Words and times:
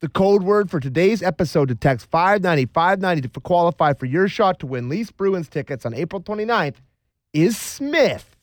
The 0.00 0.08
code 0.08 0.42
word 0.42 0.70
for 0.70 0.80
today's 0.80 1.22
episode 1.22 1.68
to 1.68 1.74
text 1.74 2.06
590 2.06 2.72
590 2.72 3.28
to 3.28 3.40
qualify 3.40 3.92
for 3.92 4.06
your 4.06 4.28
shot 4.28 4.58
to 4.60 4.66
win 4.66 4.88
Leafs 4.88 5.10
Bruins 5.10 5.46
tickets 5.46 5.84
on 5.84 5.92
April 5.92 6.22
29th 6.22 6.76
is 7.34 7.58
Smith. 7.58 8.34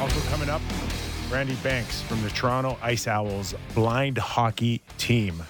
Also 0.00 0.20
coming 0.30 0.48
up, 0.48 0.60
Randy 1.30 1.54
Banks 1.62 2.02
from 2.02 2.20
the 2.24 2.30
Toronto 2.30 2.76
Ice 2.82 3.06
Owls 3.06 3.54
blind 3.72 4.18
hockey 4.18 4.82
team. 4.98 5.44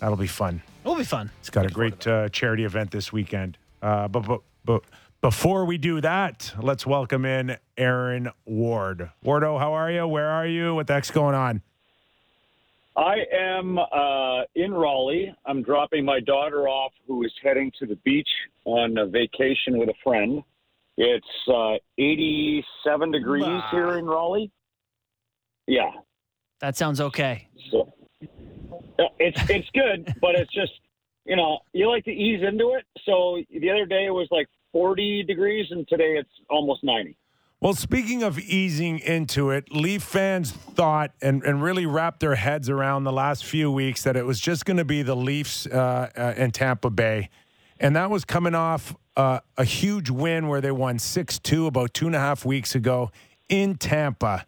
That'll 0.00 0.18
be 0.18 0.26
fun. 0.26 0.60
It'll 0.84 0.96
be 0.96 1.04
fun. 1.04 1.30
It's 1.40 1.48
got 1.48 1.64
a 1.64 1.70
great 1.70 2.06
uh, 2.06 2.28
charity 2.28 2.64
event 2.64 2.90
this 2.90 3.10
weekend. 3.10 3.56
Uh, 3.80 4.06
but, 4.08 4.20
but, 4.20 4.42
but 4.66 4.82
before 5.26 5.64
we 5.64 5.76
do 5.76 6.00
that, 6.00 6.54
let's 6.62 6.86
welcome 6.86 7.24
in 7.24 7.56
Aaron 7.76 8.30
Ward. 8.44 9.10
Wardo, 9.24 9.58
how 9.58 9.72
are 9.72 9.90
you? 9.90 10.06
Where 10.06 10.28
are 10.28 10.46
you? 10.46 10.76
What 10.76 10.86
the 10.86 10.92
heck's 10.92 11.10
going 11.10 11.34
on? 11.34 11.62
I 12.96 13.24
am 13.36 13.76
uh, 13.76 14.42
in 14.54 14.72
Raleigh. 14.72 15.34
I'm 15.44 15.64
dropping 15.64 16.04
my 16.04 16.20
daughter 16.20 16.68
off, 16.68 16.92
who 17.08 17.24
is 17.24 17.32
heading 17.42 17.72
to 17.80 17.86
the 17.86 17.96
beach 18.04 18.28
on 18.66 18.98
a 18.98 19.06
vacation 19.06 19.78
with 19.78 19.88
a 19.88 19.94
friend. 20.04 20.44
It's 20.96 21.26
uh, 21.52 21.74
87 21.98 23.10
degrees 23.10 23.46
Bah. 23.46 23.68
here 23.72 23.98
in 23.98 24.04
Raleigh. 24.06 24.52
Yeah, 25.66 25.90
That 26.60 26.76
sounds 26.76 27.00
okay. 27.00 27.48
so 27.72 27.92
uh, 28.22 29.02
it's 29.18 29.50
it's 29.50 29.68
good, 29.70 30.14
but 30.20 30.36
it's 30.36 30.54
just 30.54 30.70
you 31.24 31.34
know 31.34 31.58
you 31.72 31.88
like 31.88 32.04
to 32.04 32.12
ease 32.12 32.44
into 32.46 32.74
it. 32.78 32.84
So 33.04 33.42
the 33.50 33.70
other 33.70 33.86
day 33.86 34.06
it 34.06 34.10
was 34.10 34.28
like 34.30 34.46
40 34.76 35.22
degrees, 35.22 35.68
and 35.70 35.88
today 35.88 36.18
it's 36.18 36.28
almost 36.50 36.84
90. 36.84 37.16
Well, 37.62 37.72
speaking 37.72 38.22
of 38.22 38.38
easing 38.38 38.98
into 38.98 39.48
it, 39.48 39.72
Leaf 39.72 40.02
fans 40.02 40.52
thought 40.52 41.12
and, 41.22 41.42
and 41.44 41.62
really 41.62 41.86
wrapped 41.86 42.20
their 42.20 42.34
heads 42.34 42.68
around 42.68 43.04
the 43.04 43.12
last 43.12 43.46
few 43.46 43.72
weeks 43.72 44.02
that 44.02 44.18
it 44.18 44.26
was 44.26 44.38
just 44.38 44.66
going 44.66 44.76
to 44.76 44.84
be 44.84 45.00
the 45.00 45.16
Leafs 45.16 45.66
uh, 45.66 46.10
uh, 46.14 46.34
in 46.36 46.50
Tampa 46.50 46.90
Bay. 46.90 47.30
And 47.80 47.96
that 47.96 48.10
was 48.10 48.26
coming 48.26 48.54
off 48.54 48.94
uh, 49.16 49.40
a 49.56 49.64
huge 49.64 50.10
win 50.10 50.46
where 50.46 50.60
they 50.60 50.72
won 50.72 50.98
6 50.98 51.38
2 51.38 51.66
about 51.66 51.94
two 51.94 52.06
and 52.06 52.14
a 52.14 52.20
half 52.20 52.44
weeks 52.44 52.74
ago 52.74 53.10
in 53.48 53.76
Tampa. 53.76 54.44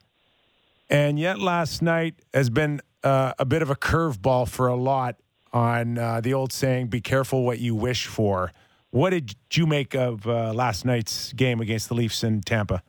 And 0.90 1.18
yet 1.18 1.38
last 1.38 1.80
night 1.80 2.16
has 2.34 2.50
been 2.50 2.82
uh, 3.02 3.32
a 3.38 3.46
bit 3.46 3.62
of 3.62 3.70
a 3.70 3.76
curveball 3.76 4.46
for 4.46 4.66
a 4.66 4.76
lot 4.76 5.16
on 5.54 5.96
uh, 5.96 6.20
the 6.20 6.34
old 6.34 6.52
saying, 6.52 6.88
be 6.88 7.00
careful 7.00 7.46
what 7.46 7.60
you 7.60 7.74
wish 7.74 8.04
for. 8.04 8.52
What 8.90 9.10
did 9.10 9.34
you 9.52 9.66
make 9.66 9.94
of 9.94 10.26
uh, 10.26 10.52
last 10.54 10.84
night's 10.84 11.32
game 11.34 11.60
against 11.60 11.88
the 11.88 11.94
Leafs 11.94 12.24
in 12.24 12.40
Tampa? 12.40 12.82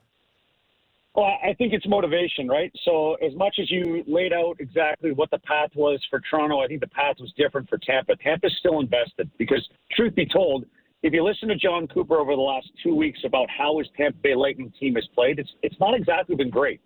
Well, 1.16 1.38
I 1.44 1.53
think 1.53 1.73
it's 1.73 1.88
motivation, 1.88 2.47
right? 2.47 2.72
So, 2.86 3.16
as 3.16 3.36
much 3.36 3.58
as 3.59 3.69
you 3.69 4.03
laid 4.08 4.31
out 4.31 4.56
exactly 4.59 5.11
what 5.11 5.30
the 5.31 5.39
path 5.39 5.72
was 5.75 6.00
for 6.09 6.22
Toronto, 6.30 6.59
I 6.59 6.67
think 6.67 6.80
the 6.80 6.88
path 6.88 7.16
was 7.19 7.33
different 7.36 7.67
for 7.67 7.78
Tampa. 7.80 8.16
Tampa's 8.16 8.56
still 8.59 8.80
invested 8.80 9.30
because, 9.38 9.67
truth 9.91 10.16
be 10.16 10.25
told, 10.25 10.66
if 11.02 11.11
you 11.11 11.23
listen 11.23 11.50
to 11.50 11.56
Jon 11.56 11.88
Cooper 11.88 12.17
over 12.17 12.34
the 12.36 12.41
last 12.41 12.67
two 12.84 12.95
weeks 12.95 13.19
about 13.25 13.50
how 13.50 13.80
his 13.80 13.88
Tampa 13.97 14.17
Bay 14.19 14.36
Lightning 14.36 14.72
team 14.80 14.95
has 14.95 15.06
played, 15.13 15.39
it's 15.39 15.50
it's 15.63 15.80
not 15.80 15.94
exactly 15.94 16.36
been 16.36 16.50
great. 16.50 16.80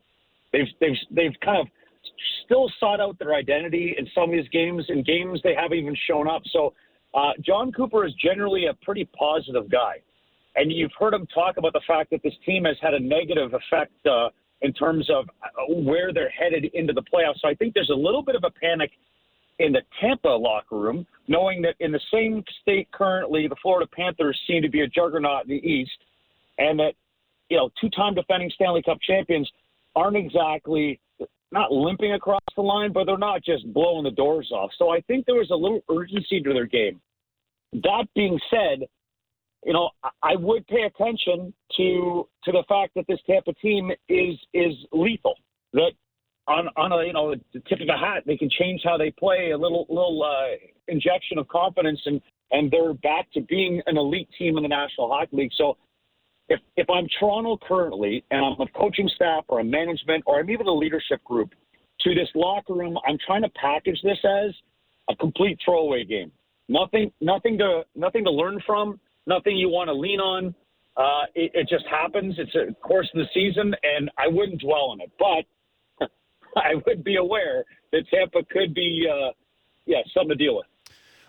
They've 0.52 0.68
they've 0.80 0.98
they've 1.12 1.40
kind 1.44 1.60
of 1.60 1.68
still 2.46 2.72
sought 2.80 3.00
out 3.00 3.20
their 3.20 3.36
identity 3.36 3.96
in 3.98 4.08
some 4.16 4.26
of 4.26 4.32
these 4.32 4.50
games. 4.50 4.86
In 4.90 5.04
games 5.04 5.42
they 5.44 5.54
haven't 5.54 5.78
even 5.78 5.96
shown 6.08 6.28
up. 6.28 6.42
So, 6.52 6.74
uh, 7.14 7.32
Jon 7.42 7.72
Cooper 7.72 8.06
is 8.06 8.14
generally 8.16 8.66
a 8.68 8.74
pretty 8.86 9.06
positive 9.18 9.70
guy 9.70 10.02
and 10.56 10.72
you've 10.72 10.92
heard 10.98 11.14
him 11.14 11.28
talk 11.34 11.58
about 11.58 11.74
the 11.74 11.82
fact 11.88 12.12
that 12.12 12.22
this 12.24 12.34
team 12.46 12.66
has 12.66 12.78
had 12.82 12.94
a 12.94 13.00
negative 13.00 13.54
effect 13.54 13.94
uh, 14.06 14.30
in 14.62 14.74
terms 14.74 15.10
of 15.10 15.26
uh, 15.44 15.74
where 15.74 16.14
they're 16.14 16.30
headed 16.30 16.66
into 16.74 16.94
the 16.94 17.02
playoffs. 17.02 17.40
So 17.42 17.48
I 17.48 17.56
think 17.56 17.74
there's 17.74 17.90
a 17.90 17.96
little 17.96 18.22
bit 18.22 18.36
of 18.36 18.44
a 18.44 18.52
panic 18.52 18.92
in 19.60 19.72
the 19.72 19.82
Tampa 20.02 20.30
locker 20.30 20.78
room, 20.78 21.06
knowing 21.28 21.62
that 21.64 21.76
in 21.80 21.92
the 21.92 22.00
same 22.12 22.44
state 22.62 22.90
currently, 22.92 23.48
the 23.48 23.56
Florida 23.62 23.90
Panthers 23.96 24.40
seem 24.48 24.62
to 24.62 24.70
be 24.70 24.82
a 24.82 24.88
juggernaut 24.88 25.46
in 25.46 25.50
the 25.50 25.68
East, 25.68 25.92
and 26.58 26.80
that 26.80 26.94
you 27.50 27.58
know 27.58 27.70
two-time 27.80 28.16
defending 28.16 28.52
Stanley 28.56 28.82
Cup 28.84 28.98
champions 29.06 29.50
aren't 29.96 30.18
exactly 30.18 31.00
not 31.52 31.72
limping 31.72 32.14
across 32.14 32.42
the 32.56 32.64
line, 32.64 32.92
but 32.92 33.06
they're 33.06 33.18
not 33.18 33.44
just 33.44 33.72
blowing 33.74 34.04
the 34.04 34.12
doors 34.12 34.50
off. 34.52 34.72
So 34.80 34.90
I 34.90 35.02
think 35.02 35.28
there 35.28 35.36
was 35.36 35.52
a 35.52 35.56
little 35.56 35.82
urgency 35.92 36.42
to 36.42 36.52
their 36.52 36.66
game. 36.66 37.00
That 37.74 38.08
being 38.16 38.40
said, 38.50 38.88
you 39.66 39.74
know, 39.74 39.90
I- 40.22 40.36
would 40.36 40.68
pay 40.68 40.84
attention 40.84 41.54
to 41.78 42.28
to 42.44 42.52
the 42.52 42.64
fact 42.68 42.94
that 42.96 43.06
this 43.08 43.20
Tampa 43.26 43.54
team 43.54 43.92
is 44.10 44.38
is 44.54 44.74
lethal. 44.92 45.36
That 45.74 45.94
on 46.48 46.70
on 46.76 46.92
a 46.92 47.06
you 47.06 47.14
know 47.14 47.34
the 47.54 47.60
tip 47.62 47.80
of 47.82 47.90
a 47.90 47.98
hat 47.98 48.24
they 48.26 48.38
can 48.38 48.50
change 48.50 48.82
how 48.84 48.98
they 48.98 49.12
play. 49.12 49.52
A 49.52 49.58
little 49.58 49.86
little 49.90 50.24
uh, 50.24 50.56
injection 50.88 51.38
of 51.38 51.48
confidence 51.48 52.02
and 52.06 52.22
and 52.52 52.70
they're 52.70 52.94
back 52.94 53.32
to 53.32 53.42
being 53.42 53.82
an 53.88 53.98
elite 53.98 54.30
team 54.38 54.58
in 54.58 54.64
the 54.64 54.70
National 54.70 55.10
Hockey 55.10 55.38
League. 55.38 55.52
So. 55.56 55.78
If, 56.50 56.60
if 56.76 56.90
I'm 56.90 57.08
Toronto 57.18 57.58
currently 57.66 58.26
and 58.30 58.46
I'm 58.46 58.60
a 58.60 58.68
coaching 58.78 59.10
staff 59.16 59.46
or 59.48 59.62
a 59.62 59.64
management 59.64 60.26
or 60.28 60.42
I'm 60.42 60.50
even 60.50 60.68
a 60.68 60.74
leadership 60.74 61.24
group 61.24 61.54
to 62.02 62.14
this 62.14 62.28
locker 62.36 62.74
room, 62.74 62.98
I'm 63.08 63.18
trying 63.26 63.44
to 63.44 63.50
package 63.50 63.98
this 64.04 64.18
as 64.26 64.54
a 65.10 65.16
complete 65.16 65.58
throwaway 65.64 66.04
game. 66.04 66.34
Nothing, 66.70 67.12
nothing 67.22 67.58
to, 67.58 67.84
nothing 67.96 68.24
to 68.24 68.32
learn 68.32 68.60
from 68.66 69.00
nothing 69.28 69.58
you 69.58 69.70
want 69.70 69.88
to 69.88 69.94
lean 69.94 70.20
on. 70.20 70.56
Uh, 70.96 71.26
it, 71.34 71.52
it 71.54 71.70
just 71.70 71.86
happens. 71.90 72.36
It's 72.38 72.54
a 72.56 72.74
course 72.76 73.10
of 73.14 73.20
the 73.20 73.28
season, 73.34 73.74
and 73.84 74.12
I 74.18 74.28
wouldn't 74.28 74.62
dwell 74.62 74.92
on 74.92 75.02
it. 75.02 75.12
But 75.18 76.10
I 76.56 76.76
would 76.86 77.04
be 77.04 77.16
aware 77.16 77.64
that 77.92 78.04
Tampa 78.14 78.46
could 78.52 78.74
be, 78.74 79.08
uh, 79.10 79.32
yeah, 79.86 79.98
something 80.14 80.30
to 80.30 80.36
deal 80.36 80.56
with. 80.58 80.66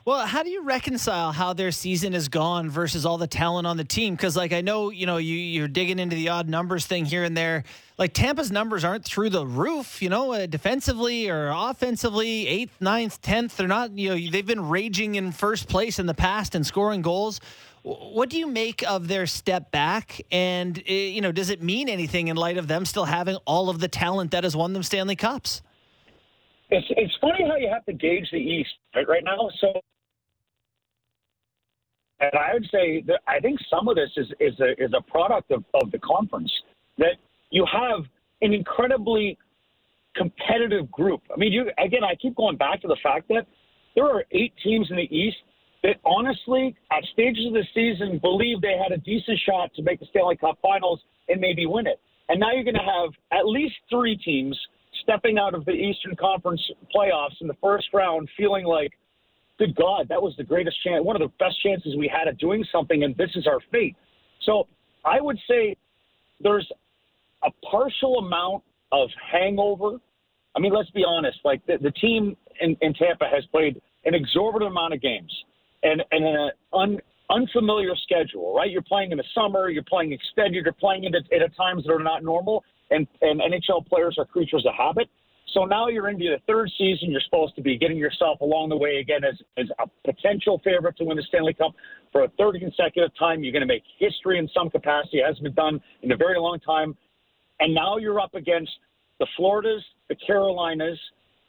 Well, 0.05 0.27
how 0.27 0.43
do 0.43 0.51
you 0.51 0.63
reconcile 0.63 1.33
how 1.33 1.55
their 1.55 1.71
season 1.71 2.13
is 2.13 2.29
gone 2.29 2.69
versus 2.69 3.07
all 3.07 3.17
the 3.17 3.27
talent 3.27 3.67
on 3.67 3.79
the 3.79 3.85
team? 3.85 4.15
Because, 4.15 4.37
like, 4.37 4.53
I 4.53 4.61
know 4.61 4.91
you 4.91 5.07
know 5.07 5.17
you 5.17 5.35
you're 5.35 5.69
digging 5.69 5.99
into 5.99 6.15
the 6.15 6.29
odd 6.29 6.47
numbers 6.47 6.85
thing 6.85 7.07
here 7.07 7.25
and 7.25 7.35
there. 7.35 7.65
Like 7.97 8.13
Tampa's 8.13 8.51
numbers 8.51 8.83
aren't 8.83 9.05
through 9.05 9.31
the 9.31 9.47
roof, 9.47 10.03
you 10.03 10.09
know, 10.09 10.33
uh, 10.33 10.47
defensively 10.47 11.29
or 11.29 11.53
offensively, 11.55 12.49
eighth, 12.49 12.81
ninth, 12.81 13.23
tenth. 13.23 13.57
They're 13.57 13.69
not. 13.69 13.97
You 13.97 14.11
know, 14.11 14.31
they've 14.31 14.45
been 14.45 14.69
raging 14.69 15.15
in 15.15 15.31
first 15.31 15.69
place 15.69 16.01
in 16.01 16.07
the 16.07 16.15
past 16.15 16.57
and 16.57 16.67
scoring 16.67 17.03
goals. 17.03 17.41
What 17.83 18.31
do 18.31 18.39
you 18.39 18.49
make 18.49 18.83
of 18.83 19.07
their 19.07 19.27
step 19.27 19.71
back? 19.71 20.21
And 20.33 20.77
uh, 20.79 20.93
you 20.93 21.21
know, 21.21 21.31
does 21.31 21.51
it 21.51 21.63
mean 21.63 21.89
anything 21.89 22.27
in 22.29 22.37
light 22.37 22.57
of 22.57 22.67
them 22.67 22.85
still 22.85 23.05
having 23.05 23.37
all 23.47 23.71
of 23.71 23.79
the 23.79 23.89
talent 23.89 24.33
that 24.33 24.43
has 24.43 24.57
won 24.57 24.73
them 24.73 24.83
Stanley 24.83 25.17
Cups? 25.17 25.63
It's 26.71 26.87
it's 26.91 27.15
funny 27.21 27.47
how 27.47 27.57
you 27.57 27.69
have 27.69 27.85
to 27.85 27.93
gauge 27.93 28.27
the 28.33 28.39
East 28.39 28.71
right, 28.97 29.07
right 29.07 29.23
now. 29.23 29.49
So, 29.61 29.73
and 32.19 32.33
I 32.35 32.55
would 32.55 32.67
say 32.73 33.03
that 33.07 33.21
I 33.29 33.39
think 33.39 33.61
some 33.71 33.87
of 33.87 33.95
this 33.95 34.11
is 34.17 34.27
is 34.41 34.59
a 34.59 34.73
is 34.83 34.91
a 34.97 35.01
product 35.03 35.53
of, 35.53 35.63
of 35.75 35.93
the 35.93 36.01
conference 36.01 36.51
that 36.99 37.17
you 37.55 37.65
have 37.73 38.05
an 38.43 38.53
incredibly 38.53 39.39
competitive 40.17 40.91
group. 40.91 41.23
I 41.33 41.39
mean, 41.39 41.53
you 41.53 41.71
again, 41.79 42.03
I 42.03 42.17
keep 42.17 42.35
going 42.35 42.57
back 42.57 42.81
to 42.83 42.89
the 42.89 42.97
fact 43.01 43.29
that 43.29 43.47
there 43.95 44.07
are 44.07 44.25
eight 44.33 44.53
teams 44.63 44.89
in 44.91 44.97
the 44.97 45.17
East 45.17 45.37
that 45.85 45.97
honestly, 46.05 46.75
at 46.91 47.05
stages 47.13 47.47
of 47.47 47.53
the 47.53 47.65
season, 47.73 48.19
believed 48.19 48.63
they 48.63 48.77
had 48.77 48.91
a 48.91 48.99
decent 48.99 49.39
shot 49.47 49.73
to 49.75 49.83
make 49.83 50.01
the 50.01 50.07
Stanley 50.07 50.37
Cup 50.37 50.59
Finals 50.61 51.01
and 51.29 51.41
maybe 51.41 51.65
win 51.67 51.87
it. 51.87 52.01
And 52.29 52.41
now 52.41 52.53
you're 52.53 52.65
going 52.65 52.75
to 52.75 52.81
have 52.81 53.11
at 53.33 53.47
least 53.47 53.75
three 53.89 54.17
teams 54.17 54.59
stepping 55.03 55.39
out 55.39 55.55
of 55.55 55.65
the 55.67 55.73
Eastern 55.73 56.17
Conference 56.17 56.63
playoffs 56.95 57.41
in 57.41 57.47
the 57.47 57.57
first 57.63 57.89
round, 57.93 58.29
feeling 58.37 58.65
like, 58.65 58.93
good 59.59 59.77
God, 59.77 60.09
that 60.09 60.21
was 60.21 60.35
the 60.39 60.45
greatest 60.45 60.83
chance, 60.83 61.05
one 61.05 61.15
of 61.15 61.23
the 61.23 61.33
best 61.39 61.61
chances 61.63 61.95
we 61.97 62.09
had 62.09 62.27
of 62.27 62.39
doing 62.39 62.65
something, 62.73 63.05
and 63.05 63.15
this 63.17 63.31
is 63.37 63.47
our 63.47 63.61
fate. 63.71 63.95
So 64.43 64.67
I 65.05 65.21
would 65.21 65.39
say 65.49 65.77
there's 66.41 66.67
a 67.45 67.51
partial 67.67 68.19
amount 68.19 68.63
of 68.93 69.09
hangover. 69.33 69.99
I 70.57 70.61
mean, 70.61 70.73
let's 70.73 70.91
be 70.91 71.05
honest. 71.07 71.39
Like 71.45 71.65
the, 71.67 71.79
the 71.81 71.91
team 71.93 72.37
in, 72.61 72.77
in 72.81 72.95
Tampa 72.95 73.27
has 73.33 73.45
played 73.47 73.81
an 74.05 74.15
exorbitant 74.15 74.71
amount 74.71 74.95
of 74.95 75.01
games 75.01 75.33
and 75.83 76.03
and 76.11 76.25
an 76.25 76.51
un, 76.73 76.99
unfamiliar 77.31 77.95
schedule. 78.03 78.55
Right? 78.55 78.71
You're 78.71 78.83
playing 78.83 79.13
in 79.13 79.19
the 79.19 79.25
summer. 79.35 79.69
You're 79.69 79.85
playing 79.85 80.13
extended. 80.13 80.65
You're 80.65 80.73
playing 80.73 81.07
at, 81.07 81.15
at 81.15 81.57
times 81.57 81.85
that 81.85 81.93
are 81.93 82.03
not 82.03 82.23
normal. 82.23 82.65
And 82.91 83.07
and 83.23 83.41
NHL 83.41 83.87
players 83.87 84.17
are 84.19 84.25
creatures 84.25 84.65
of 84.67 84.75
habit. 84.75 85.09
So 85.55 85.65
now 85.65 85.87
you're 85.87 86.09
into 86.09 86.25
the 86.25 86.41
third 86.49 86.71
season. 86.77 87.13
You're 87.13 87.21
supposed 87.21 87.55
to 87.55 87.63
be 87.63 87.79
getting 87.79 87.97
yourself 87.97 88.41
along 88.41 88.71
the 88.71 88.77
way 88.77 88.97
again 88.97 89.23
as, 89.25 89.37
as 89.57 89.67
a 89.79 89.87
potential 90.05 90.61
favorite 90.65 90.97
to 90.99 91.05
win 91.05 91.17
the 91.17 91.23
Stanley 91.23 91.55
Cup 91.55 91.73
for 92.11 92.25
a 92.25 92.29
third 92.37 92.59
consecutive 92.59 93.17
time. 93.17 93.45
You're 93.45 93.53
going 93.53 93.63
to 93.63 93.67
make 93.67 93.85
history 93.99 94.39
in 94.39 94.49
some 94.53 94.69
capacity. 94.69 95.19
It 95.19 95.27
hasn't 95.27 95.45
been 95.45 95.55
done 95.55 95.81
in 96.03 96.11
a 96.11 96.17
very 96.17 96.41
long 96.41 96.59
time. 96.59 96.97
And 97.61 97.75
now 97.75 97.97
you're 97.99 98.21
up 98.21 98.35
against 98.35 98.73
the 99.21 99.27
Floridas, 99.37 99.83
the 100.09 100.17
Carolinas. 100.17 100.99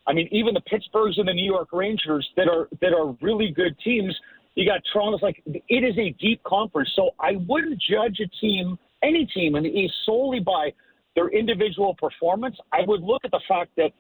I 0.08 0.14
mean, 0.14 0.28
even 0.32 0.54
the 0.54 0.62
Pittsburghs 0.62 1.18
and 1.18 1.28
the 1.28 1.34
New 1.34 1.46
York 1.46 1.70
Rangers 1.72 2.28
that 2.38 2.48
are 2.48 2.68
that 2.82 2.94
are 2.94 3.16
really 3.22 3.52
good 3.52 3.78
teams. 3.84 4.16
You 4.54 4.66
got 4.66 4.82
Toronto's 4.94 5.22
like 5.22 5.42
it 5.46 5.84
is 5.84 5.98
a 5.98 6.12
deep 6.22 6.42
conference, 6.44 6.90
so 6.96 7.12
I 7.20 7.34
wouldn't 7.48 7.82
judge 7.90 8.20
a 8.20 8.28
team, 8.40 8.78
any 9.04 9.26
team 9.26 9.56
in 9.56 9.64
the 9.64 9.70
East, 9.70 9.94
solely 10.06 10.40
by 10.40 10.72
their 11.16 11.30
individual 11.30 11.96
performance. 11.96 12.56
I 12.72 12.82
would 12.88 13.02
look 13.02 13.26
at 13.26 13.32
the 13.32 13.42
fact 13.48 13.72
that 13.78 13.92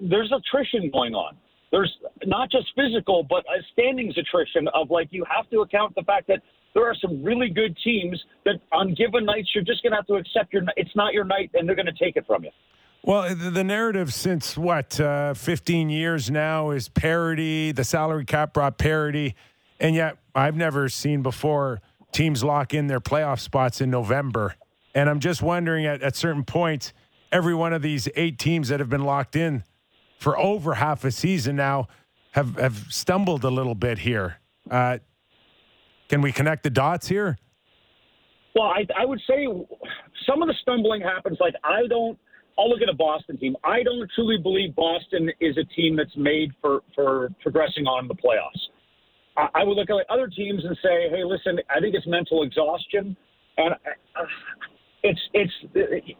there's 0.00 0.32
attrition 0.32 0.90
going 0.90 1.14
on. 1.14 1.36
There's 1.70 1.92
not 2.26 2.50
just 2.50 2.66
physical, 2.76 3.24
but 3.28 3.44
a 3.46 3.62
standings 3.72 4.16
attrition 4.18 4.68
of 4.74 4.90
like 4.90 5.08
you 5.10 5.24
have 5.34 5.48
to 5.50 5.60
account 5.60 5.94
the 5.96 6.02
fact 6.02 6.28
that 6.28 6.40
there 6.74 6.84
are 6.88 6.94
some 7.00 7.22
really 7.22 7.48
good 7.48 7.76
teams 7.82 8.22
that 8.44 8.54
on 8.72 8.94
given 8.94 9.24
nights 9.24 9.50
you're 9.54 9.64
just 9.64 9.82
going 9.82 9.92
to 9.92 9.96
have 9.96 10.06
to 10.06 10.14
accept 10.14 10.52
your 10.52 10.62
it's 10.76 10.94
not 10.94 11.12
your 11.12 11.24
night 11.24 11.50
and 11.54 11.68
they're 11.68 11.76
going 11.76 11.86
to 11.86 11.92
take 11.92 12.16
it 12.16 12.26
from 12.26 12.44
you. 12.44 12.50
Well, 13.02 13.34
the 13.34 13.62
narrative 13.62 14.14
since 14.14 14.56
what 14.56 14.98
uh, 14.98 15.34
15 15.34 15.90
years 15.90 16.30
now 16.30 16.70
is 16.70 16.88
parity. 16.88 17.70
The 17.70 17.84
salary 17.84 18.24
cap 18.24 18.54
brought 18.54 18.78
parity, 18.78 19.34
and 19.78 19.94
yet 19.94 20.16
I've 20.34 20.56
never 20.56 20.88
seen 20.88 21.22
before 21.22 21.82
teams 22.12 22.42
lock 22.42 22.72
in 22.72 22.86
their 22.86 23.00
playoff 23.00 23.40
spots 23.40 23.82
in 23.82 23.90
November. 23.90 24.54
And 24.94 25.10
I'm 25.10 25.20
just 25.20 25.42
wondering 25.42 25.84
at, 25.84 26.00
at 26.00 26.16
certain 26.16 26.44
points, 26.44 26.94
every 27.30 27.54
one 27.54 27.74
of 27.74 27.82
these 27.82 28.08
eight 28.16 28.38
teams 28.38 28.68
that 28.68 28.80
have 28.80 28.88
been 28.88 29.04
locked 29.04 29.36
in 29.36 29.64
for 30.18 30.38
over 30.38 30.74
half 30.74 31.04
a 31.04 31.10
season 31.10 31.56
now 31.56 31.88
have 32.30 32.56
have 32.56 32.86
stumbled 32.88 33.44
a 33.44 33.50
little 33.50 33.74
bit 33.74 33.98
here. 33.98 34.38
Uh, 34.70 34.98
can 36.14 36.22
we 36.22 36.30
connect 36.30 36.62
the 36.62 36.70
dots 36.70 37.08
here? 37.08 37.36
Well, 38.54 38.68
I, 38.68 38.86
I 38.96 39.04
would 39.04 39.20
say 39.28 39.48
some 40.24 40.42
of 40.42 40.46
the 40.46 40.54
stumbling 40.62 41.00
happens. 41.00 41.38
Like 41.40 41.54
I 41.64 41.88
don't. 41.88 42.16
I'll 42.56 42.70
look 42.70 42.82
at 42.82 42.88
a 42.88 42.94
Boston 42.94 43.36
team. 43.36 43.56
I 43.64 43.82
don't 43.82 44.08
truly 44.14 44.38
believe 44.38 44.76
Boston 44.76 45.28
is 45.40 45.58
a 45.58 45.64
team 45.74 45.96
that's 45.96 46.16
made 46.16 46.52
for 46.60 46.82
for 46.94 47.30
progressing 47.42 47.86
on 47.86 48.06
the 48.06 48.14
playoffs. 48.14 48.62
I, 49.36 49.62
I 49.62 49.64
would 49.64 49.76
look 49.76 49.90
at 49.90 50.08
other 50.08 50.28
teams 50.28 50.64
and 50.64 50.78
say, 50.84 51.10
hey, 51.10 51.24
listen, 51.24 51.58
I 51.68 51.80
think 51.80 51.96
it's 51.96 52.06
mental 52.06 52.44
exhaustion, 52.44 53.16
and 53.56 53.74
uh, 53.74 54.24
it's 55.02 55.20
it's. 55.32 55.52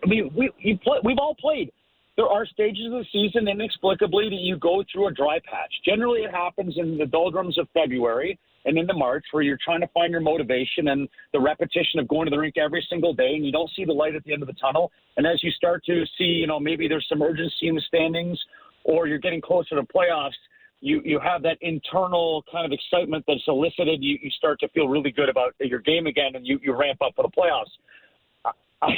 I 0.03 0.07
mean, 0.09 0.29
we 0.37 0.51
you 0.59 0.77
play, 0.79 0.99
we've 1.05 1.19
all 1.21 1.37
played 1.37 1.71
there 2.17 2.27
are 2.27 2.47
stages 2.47 2.87
of 2.87 2.93
the 2.93 3.05
season 3.13 3.47
inexplicably 3.47 4.29
that 4.29 4.41
you 4.41 4.57
go 4.57 4.83
through 4.93 5.09
a 5.09 5.13
dry 5.13 5.39
patch. 5.51 5.73
Generally, 5.85 6.23
it 6.23 6.31
happens 6.33 6.75
in 6.77 6.99
the 6.99 7.07
doldrums 7.07 7.59
of 7.59 7.69
February 7.75 8.39
and 8.65 8.79
into 8.79 8.95
March, 8.95 9.25
where 9.33 9.43
you're 9.43 9.59
trying 9.63 9.81
to 9.81 9.89
find 9.89 10.11
your 10.11 10.21
motivation 10.21 10.89
and 10.89 11.09
the 11.33 11.41
repetition 11.41 12.01
of 12.01 12.09
going 12.09 12.27
to 12.27 12.31
the 12.31 12.39
rink 12.39 12.57
every 12.57 12.87
single 12.89 13.13
day, 13.13 13.35
and 13.35 13.45
you 13.45 13.53
don't 13.53 13.71
see 13.77 13.85
the 13.85 13.93
light 13.93 14.15
at 14.15 14.25
the 14.25 14.33
end 14.33 14.43
of 14.43 14.49
the 14.49 14.55
tunnel. 14.55 14.91
And 15.17 15.27
as 15.27 15.43
you 15.43 15.51
start 15.51 15.85
to 15.87 16.05
see, 16.19 16.25
you 16.25 16.47
know, 16.47 16.59
maybe 16.59 16.89
there's 16.89 17.07
some 17.09 17.23
urgency 17.23 17.69
in 17.69 17.75
the 17.75 17.83
standings, 17.87 18.39
or 18.85 19.07
you're 19.07 19.19
getting 19.19 19.41
closer 19.41 19.77
to 19.77 19.83
playoffs. 19.83 20.33
You, 20.81 21.01
you 21.05 21.19
have 21.21 21.43
that 21.43 21.57
internal 21.63 22.45
kind 22.51 22.67
of 22.67 22.73
excitement 22.73 23.25
that's 23.27 23.45
elicited. 23.49 24.03
You, 24.03 24.19
you 24.21 24.31
start 24.31 24.61
to 24.61 24.69
feel 24.69 24.89
really 24.89 25.11
good 25.11 25.29
about 25.29 25.55
your 25.61 25.81
game 25.81 26.07
again, 26.07 26.35
and 26.35 26.47
you, 26.47 26.59
you 26.63 26.75
ramp 26.75 26.99
up 27.03 27.13
for 27.17 27.23
the 27.23 27.31
playoffs. 27.31 27.71
I, 28.83 28.89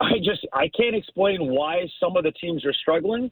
I 0.00 0.18
just 0.18 0.46
I 0.52 0.68
can't 0.76 0.94
explain 0.94 1.50
why 1.50 1.88
some 1.98 2.16
of 2.16 2.22
the 2.22 2.30
teams 2.32 2.64
are 2.64 2.72
struggling, 2.72 3.30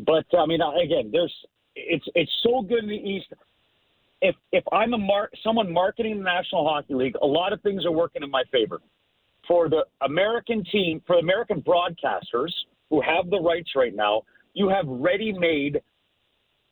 but 0.00 0.24
I 0.36 0.46
mean 0.46 0.60
again, 0.82 1.10
there's 1.12 1.34
it's 1.74 2.06
it's 2.14 2.32
so 2.42 2.62
good 2.62 2.84
in 2.84 2.88
the 2.88 2.94
East. 2.94 3.26
If 4.22 4.34
if 4.52 4.64
I'm 4.72 4.94
a 4.94 4.98
mar- 4.98 5.30
someone 5.42 5.72
marketing 5.72 6.18
the 6.18 6.24
National 6.24 6.66
Hockey 6.66 6.94
League, 6.94 7.16
a 7.22 7.26
lot 7.26 7.52
of 7.52 7.60
things 7.62 7.84
are 7.84 7.92
working 7.92 8.22
in 8.22 8.30
my 8.30 8.42
favor. 8.50 8.80
For 9.46 9.68
the 9.68 9.84
American 10.02 10.64
team, 10.72 11.02
for 11.06 11.18
American 11.18 11.62
broadcasters 11.62 12.50
who 12.90 13.00
have 13.00 13.30
the 13.30 13.38
rights 13.38 13.70
right 13.76 13.94
now, 13.94 14.22
you 14.54 14.68
have 14.68 14.86
ready-made 14.86 15.80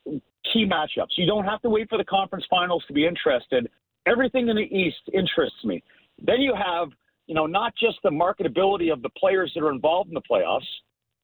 key 0.05 0.67
matchups. 0.67 1.17
You 1.17 1.27
don't 1.27 1.45
have 1.45 1.63
to 1.63 1.71
wait 1.71 1.89
for 1.89 1.99
the 1.99 2.05
conference 2.05 2.45
finals 2.51 2.83
to 2.89 2.93
be 2.93 3.07
interested. 3.07 3.71
Everything 4.07 4.49
in 4.49 4.57
the 4.57 4.63
East 4.63 4.99
interests 5.13 5.65
me. 5.65 5.83
Then 6.21 6.41
you 6.41 6.55
have 6.55 6.89
you 7.27 7.35
know, 7.35 7.47
not 7.47 7.75
just 7.77 7.99
the 8.03 8.11
marketability 8.11 8.93
of 8.93 9.03
the 9.03 9.09
players 9.11 9.51
that 9.55 9.63
are 9.63 9.71
involved 9.71 10.09
in 10.09 10.15
the 10.15 10.23
playoffs, 10.31 10.67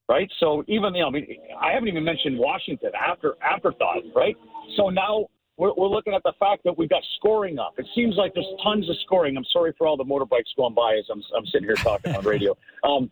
right? 0.09 0.29
So 0.39 0.63
even, 0.67 0.95
you 0.95 1.01
know, 1.01 1.07
I 1.07 1.11
mean, 1.11 1.27
I 1.61 1.71
haven't 1.71 1.89
even 1.89 2.03
mentioned 2.03 2.37
Washington 2.37 2.91
after 2.95 3.35
afterthought, 3.43 4.03
right? 4.15 4.35
So 4.77 4.89
now 4.89 5.27
we're, 5.61 5.73
we're 5.77 5.87
looking 5.87 6.15
at 6.15 6.23
the 6.23 6.33
fact 6.39 6.63
that 6.63 6.75
we've 6.75 6.89
got 6.89 7.03
scoring 7.17 7.59
up. 7.59 7.75
It 7.77 7.85
seems 7.93 8.15
like 8.17 8.33
there's 8.33 8.47
tons 8.63 8.89
of 8.89 8.95
scoring. 9.05 9.37
I'm 9.37 9.45
sorry 9.53 9.73
for 9.77 9.85
all 9.85 9.95
the 9.95 10.03
motorbikes 10.03 10.55
going 10.57 10.73
by 10.73 10.95
as 10.95 11.05
I'm, 11.11 11.21
I'm 11.37 11.45
sitting 11.45 11.67
here 11.67 11.75
talking 11.75 12.15
on 12.15 12.25
radio. 12.25 12.57
Um, 12.83 13.11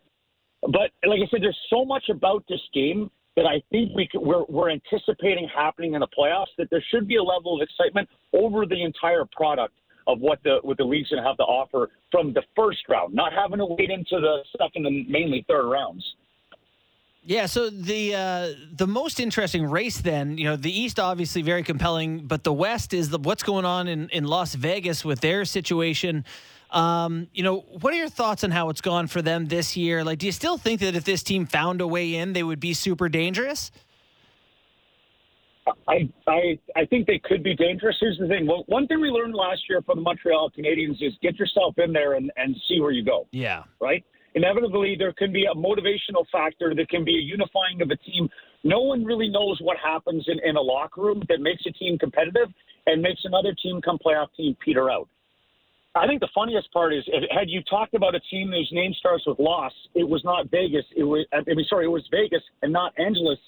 but 0.62 0.90
like 1.06 1.20
I 1.22 1.30
said, 1.30 1.42
there's 1.42 1.56
so 1.70 1.84
much 1.84 2.08
about 2.10 2.44
this 2.48 2.60
game 2.74 3.08
that 3.36 3.46
I 3.46 3.62
think 3.70 3.92
we 3.94 4.08
could, 4.10 4.20
we're, 4.20 4.42
we're 4.48 4.68
anticipating 4.68 5.48
happening 5.54 5.94
in 5.94 6.00
the 6.00 6.08
playoffs 6.08 6.52
that 6.58 6.68
there 6.70 6.84
should 6.90 7.06
be 7.06 7.16
a 7.16 7.22
level 7.22 7.54
of 7.54 7.62
excitement 7.62 8.08
over 8.32 8.66
the 8.66 8.82
entire 8.82 9.24
product 9.30 9.74
of 10.08 10.18
what 10.18 10.42
the 10.42 10.58
what 10.62 10.76
the 10.76 10.84
league's 10.84 11.08
going 11.08 11.22
to 11.22 11.26
have 11.28 11.36
to 11.36 11.44
offer 11.44 11.88
from 12.10 12.32
the 12.34 12.42
first 12.56 12.80
round, 12.88 13.14
not 13.14 13.32
having 13.32 13.58
to 13.58 13.64
wait 13.64 13.90
into 13.90 14.20
the 14.20 14.38
second 14.60 14.86
and 14.86 15.08
mainly 15.08 15.44
third 15.48 15.70
rounds. 15.70 16.04
Yeah, 17.22 17.46
so 17.46 17.68
the 17.68 18.14
uh, 18.14 18.48
the 18.72 18.86
most 18.86 19.20
interesting 19.20 19.66
race 19.66 20.00
then, 20.00 20.38
you 20.38 20.44
know, 20.44 20.56
the 20.56 20.72
East 20.72 20.98
obviously 20.98 21.42
very 21.42 21.62
compelling, 21.62 22.26
but 22.26 22.44
the 22.44 22.52
West 22.52 22.94
is 22.94 23.10
the 23.10 23.18
what's 23.18 23.42
going 23.42 23.66
on 23.66 23.88
in, 23.88 24.08
in 24.08 24.24
Las 24.24 24.54
Vegas 24.54 25.04
with 25.04 25.20
their 25.20 25.44
situation. 25.44 26.24
Um, 26.70 27.28
you 27.34 27.42
know, 27.42 27.58
what 27.58 27.92
are 27.92 27.96
your 27.96 28.08
thoughts 28.08 28.42
on 28.42 28.50
how 28.50 28.70
it's 28.70 28.80
gone 28.80 29.06
for 29.06 29.20
them 29.20 29.48
this 29.48 29.76
year? 29.76 30.02
Like, 30.02 30.18
do 30.18 30.26
you 30.26 30.32
still 30.32 30.56
think 30.56 30.80
that 30.80 30.94
if 30.94 31.04
this 31.04 31.22
team 31.22 31.44
found 31.44 31.80
a 31.80 31.86
way 31.86 32.14
in, 32.14 32.32
they 32.32 32.42
would 32.42 32.60
be 32.60 32.72
super 32.72 33.08
dangerous? 33.08 33.70
I, 35.88 36.08
I 36.26 36.58
I 36.74 36.86
think 36.86 37.06
they 37.06 37.18
could 37.18 37.42
be 37.42 37.54
dangerous. 37.54 37.96
Here's 38.00 38.18
the 38.18 38.28
thing. 38.28 38.46
Well, 38.46 38.64
one 38.66 38.86
thing 38.86 39.00
we 39.00 39.08
learned 39.08 39.34
last 39.34 39.62
year 39.68 39.82
from 39.82 39.98
the 39.98 40.02
Montreal 40.02 40.50
Canadiens 40.56 41.02
is 41.02 41.12
get 41.20 41.38
yourself 41.38 41.74
in 41.78 41.92
there 41.92 42.14
and, 42.14 42.32
and 42.36 42.56
see 42.66 42.80
where 42.80 42.92
you 42.92 43.04
go. 43.04 43.26
Yeah. 43.30 43.64
Right? 43.78 44.04
Inevitably, 44.34 44.96
there 44.98 45.12
can 45.12 45.32
be 45.32 45.44
a 45.44 45.54
motivational 45.54 46.24
factor. 46.30 46.74
There 46.74 46.86
can 46.86 47.04
be 47.04 47.16
a 47.16 47.20
unifying 47.20 47.82
of 47.82 47.90
a 47.90 47.96
team. 47.96 48.28
No 48.62 48.80
one 48.80 49.04
really 49.04 49.28
knows 49.28 49.58
what 49.60 49.76
happens 49.78 50.24
in, 50.28 50.38
in 50.48 50.56
a 50.56 50.60
locker 50.60 51.00
room 51.00 51.22
that 51.28 51.40
makes 51.40 51.64
a 51.66 51.72
team 51.72 51.98
competitive 51.98 52.48
and 52.86 53.02
makes 53.02 53.20
another 53.24 53.54
team 53.62 53.80
come 53.82 53.98
playoff 53.98 54.28
team 54.36 54.56
peter 54.64 54.90
out. 54.90 55.08
I 55.94 56.06
think 56.06 56.20
the 56.20 56.28
funniest 56.32 56.72
part 56.72 56.94
is 56.94 57.02
had 57.30 57.50
you 57.50 57.62
talked 57.68 57.94
about 57.94 58.14
a 58.14 58.20
team 58.30 58.52
whose 58.52 58.68
name 58.72 58.94
starts 58.94 59.26
with 59.26 59.40
loss, 59.40 59.72
it 59.94 60.08
was 60.08 60.22
not 60.24 60.48
Vegas. 60.50 60.84
It 60.96 61.02
was 61.02 61.26
I 61.32 61.42
mean, 61.46 61.66
sorry, 61.68 61.86
it 61.86 61.88
was 61.88 62.06
Vegas 62.12 62.42
and 62.62 62.72
not 62.72 62.92
Angeles 62.98 63.38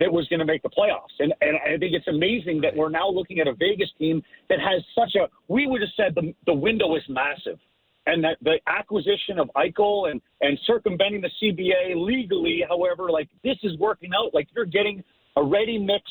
that 0.00 0.12
was 0.12 0.26
going 0.28 0.40
to 0.40 0.46
make 0.46 0.62
the 0.62 0.70
playoffs. 0.70 1.14
And, 1.20 1.32
and 1.40 1.56
I 1.64 1.78
think 1.78 1.94
it's 1.94 2.08
amazing 2.08 2.60
that 2.62 2.74
we're 2.74 2.88
now 2.88 3.08
looking 3.08 3.38
at 3.38 3.46
a 3.46 3.54
Vegas 3.54 3.90
team 3.98 4.20
that 4.48 4.58
has 4.58 4.82
such 4.98 5.14
a, 5.14 5.28
we 5.46 5.68
would 5.68 5.80
have 5.80 5.90
said 5.96 6.14
the, 6.16 6.34
the 6.46 6.54
window 6.54 6.96
is 6.96 7.02
massive. 7.08 7.58
And 8.06 8.24
that 8.24 8.36
the 8.42 8.58
acquisition 8.66 9.38
of 9.38 9.48
Eichel 9.56 10.10
and, 10.10 10.20
and 10.40 10.58
circumventing 10.66 11.20
the 11.20 11.30
CBA 11.40 11.94
legally, 11.94 12.64
however, 12.68 13.10
like 13.10 13.28
this 13.44 13.56
is 13.62 13.78
working 13.78 14.10
out. 14.16 14.34
Like 14.34 14.48
you're 14.56 14.64
getting 14.64 15.04
a 15.36 15.44
ready 15.44 15.78
mix 15.78 16.02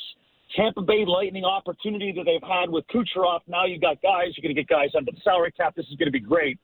Tampa 0.56 0.82
Bay 0.82 1.04
Lightning 1.06 1.44
opportunity 1.44 2.14
that 2.16 2.24
they've 2.24 2.48
had 2.48 2.70
with 2.70 2.86
Kucherov. 2.88 3.42
Now 3.48 3.66
you 3.66 3.80
got 3.80 4.02
guys, 4.02 4.30
you're 4.36 4.44
going 4.44 4.56
to 4.56 4.62
get 4.62 4.68
guys 4.68 4.90
under 4.96 5.12
the 5.12 5.20
salary 5.24 5.52
cap. 5.52 5.76
This 5.76 5.86
is 5.88 5.96
going 5.98 6.08
to 6.08 6.12
be 6.12 6.20
great. 6.20 6.60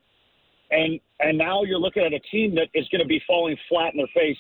And 0.72 1.00
and 1.20 1.38
now 1.38 1.64
you're 1.64 1.80
looking 1.80 2.04
at 2.04 2.14
a 2.14 2.20
team 2.32 2.56
that 2.56 2.68
is 2.74 2.88
going 2.90 3.02
to 3.02 3.08
be 3.08 3.22
falling 3.28 3.58
flat 3.70 3.94
in 3.94 3.98
their 3.98 4.08
face 4.14 4.38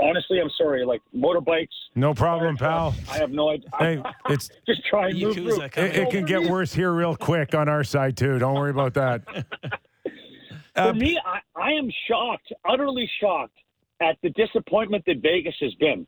honestly, 0.00 0.40
I'm 0.40 0.50
sorry. 0.56 0.84
Like 0.84 1.02
motorbikes. 1.14 1.68
No 1.94 2.14
problem, 2.14 2.56
pal. 2.56 2.94
I 3.10 3.18
have 3.18 3.30
no 3.30 3.50
idea. 3.50 3.68
Hey, 3.78 4.02
it's 4.28 4.50
just 4.66 4.84
try 4.86 5.08
and 5.08 5.20
move 5.20 5.34
through. 5.34 5.62
It, 5.62 5.76
it, 5.76 6.10
can 6.10 6.24
get 6.24 6.42
worse 6.42 6.72
here 6.72 6.92
real 6.92 7.16
quick 7.16 7.54
on 7.54 7.68
our 7.68 7.84
side 7.84 8.16
too. 8.16 8.38
Don't 8.38 8.54
worry 8.54 8.70
about 8.70 8.94
that. 8.94 9.22
For 10.74 10.82
uh, 10.82 10.94
me, 10.94 11.18
I, 11.24 11.40
I 11.60 11.72
am 11.72 11.90
shocked, 12.08 12.52
utterly 12.68 13.10
shocked 13.20 13.56
at 14.00 14.16
the 14.22 14.30
disappointment 14.30 15.04
that 15.06 15.18
Vegas 15.22 15.54
has 15.60 15.74
been, 15.74 16.06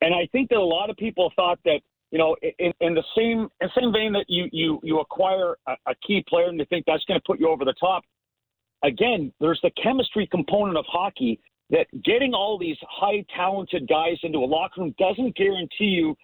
and 0.00 0.14
I 0.14 0.28
think 0.32 0.48
that 0.50 0.58
a 0.58 0.64
lot 0.64 0.90
of 0.90 0.96
people 0.96 1.32
thought 1.36 1.58
that 1.64 1.80
you 2.10 2.18
know, 2.18 2.36
in, 2.58 2.72
in 2.80 2.94
the 2.94 3.02
same 3.16 3.48
in 3.60 3.68
the 3.68 3.70
same 3.78 3.92
vein 3.92 4.12
that 4.12 4.26
you 4.28 4.48
you 4.52 4.80
you 4.82 5.00
acquire 5.00 5.56
a, 5.66 5.72
a 5.86 5.94
key 6.06 6.24
player 6.28 6.48
and 6.48 6.58
you 6.58 6.64
think 6.66 6.84
that's 6.86 7.04
going 7.04 7.18
to 7.18 7.24
put 7.26 7.40
you 7.40 7.48
over 7.48 7.64
the 7.64 7.74
top. 7.74 8.04
Again, 8.82 9.32
there's 9.40 9.60
the 9.62 9.70
chemistry 9.82 10.26
component 10.30 10.76
of 10.78 10.84
hockey 10.88 11.40
that 11.70 11.86
getting 12.04 12.32
all 12.32 12.58
these 12.58 12.76
high 12.82 13.24
talented 13.34 13.88
guys 13.88 14.16
into 14.22 14.38
a 14.38 14.46
locker 14.46 14.80
room 14.80 14.94
doesn't 14.98 15.36
guarantee 15.36 15.86
you 15.86 16.16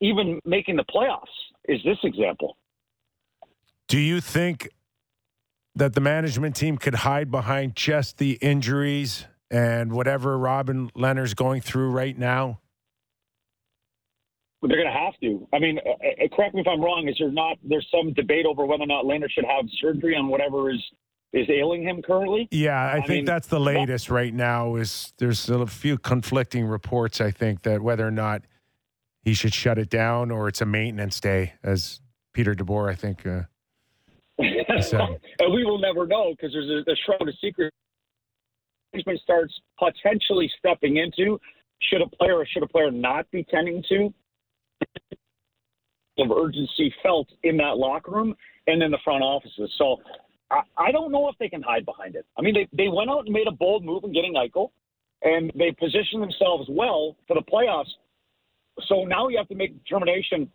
even 0.00 0.40
making 0.44 0.76
the 0.76 0.84
playoffs 0.84 1.22
is 1.68 1.80
this 1.84 1.98
example 2.02 2.56
do 3.88 3.98
you 3.98 4.20
think 4.20 4.68
that 5.76 5.94
the 5.94 6.00
management 6.00 6.56
team 6.56 6.78
could 6.78 6.94
hide 6.94 7.30
behind 7.30 7.76
just 7.76 8.18
the 8.18 8.32
injuries 8.40 9.26
and 9.50 9.92
whatever 9.92 10.36
Robin 10.36 10.90
Lehner's 10.90 11.34
going 11.34 11.60
through 11.60 11.90
right 11.90 12.18
now? 12.18 12.60
They're 14.62 14.82
going 14.82 14.92
to 14.92 14.98
have 14.98 15.14
to. 15.20 15.46
I 15.52 15.60
mean, 15.60 15.78
uh, 15.86 15.90
uh, 15.90 16.28
correct 16.34 16.54
me 16.54 16.62
if 16.62 16.66
I'm 16.66 16.80
wrong. 16.80 17.06
Is 17.08 17.16
there 17.20 17.30
not? 17.30 17.56
There's 17.62 17.86
some 17.94 18.12
debate 18.14 18.46
over 18.46 18.66
whether 18.66 18.82
or 18.82 18.86
not 18.86 19.04
Lehner 19.04 19.30
should 19.30 19.44
have 19.44 19.66
surgery 19.80 20.16
on 20.16 20.26
whatever 20.28 20.70
is 20.72 20.82
is 21.32 21.48
ailing 21.50 21.82
him 21.82 22.02
currently. 22.02 22.48
Yeah, 22.50 22.72
I, 22.72 22.94
I 22.94 23.00
think 23.00 23.08
mean, 23.08 23.24
that's 23.26 23.46
the 23.46 23.60
latest 23.60 24.10
right 24.10 24.32
now. 24.32 24.74
Is 24.74 25.12
there's 25.18 25.48
a 25.50 25.66
few 25.66 25.98
conflicting 25.98 26.64
reports. 26.64 27.20
I 27.20 27.30
think 27.30 27.62
that 27.62 27.80
whether 27.80 28.06
or 28.06 28.10
not 28.10 28.42
he 29.22 29.34
should 29.34 29.54
shut 29.54 29.78
it 29.78 29.90
down 29.90 30.32
or 30.32 30.48
it's 30.48 30.60
a 30.60 30.66
maintenance 30.66 31.20
day, 31.20 31.52
as 31.62 32.00
Peter 32.32 32.54
DeBoer 32.54 32.90
I 32.90 32.94
think 32.94 33.24
uh, 33.24 33.42
And 35.38 35.54
we 35.54 35.64
will 35.64 35.78
never 35.78 36.06
know 36.06 36.32
because 36.32 36.52
there's 36.52 36.84
a, 36.86 36.90
a 36.90 36.96
shroud 37.04 37.28
of 37.28 37.34
secret. 37.40 37.72
Management 38.92 39.20
starts 39.20 39.54
potentially 39.78 40.50
stepping 40.58 40.98
into 40.98 41.40
should 41.80 42.02
a 42.02 42.08
player 42.16 42.36
or 42.36 42.46
should 42.46 42.62
a 42.62 42.66
player 42.66 42.90
not 42.90 43.30
be 43.30 43.44
tending 43.44 43.82
to 43.88 44.12
of 46.18 46.30
urgency 46.30 46.94
felt 47.02 47.28
in 47.42 47.56
that 47.58 47.76
locker 47.76 48.10
room 48.10 48.34
and 48.66 48.82
in 48.82 48.90
the 48.90 48.98
front 49.04 49.22
offices. 49.22 49.70
So 49.76 49.98
I, 50.50 50.60
I 50.76 50.92
don't 50.92 51.12
know 51.12 51.28
if 51.28 51.36
they 51.38 51.48
can 51.48 51.62
hide 51.62 51.84
behind 51.84 52.14
it. 52.14 52.24
I 52.38 52.42
mean, 52.42 52.54
they, 52.54 52.68
they 52.72 52.88
went 52.88 53.10
out 53.10 53.26
and 53.26 53.32
made 53.32 53.46
a 53.46 53.52
bold 53.52 53.84
move 53.84 54.04
in 54.04 54.12
getting 54.12 54.34
Eichel, 54.34 54.70
and 55.22 55.52
they 55.56 55.72
positioned 55.72 56.22
themselves 56.22 56.68
well 56.70 57.16
for 57.26 57.34
the 57.34 57.42
playoffs. 57.42 57.90
So 58.86 59.04
now 59.04 59.28
you 59.28 59.38
have 59.38 59.48
to 59.48 59.54
make 59.54 59.72
determination: 59.84 60.50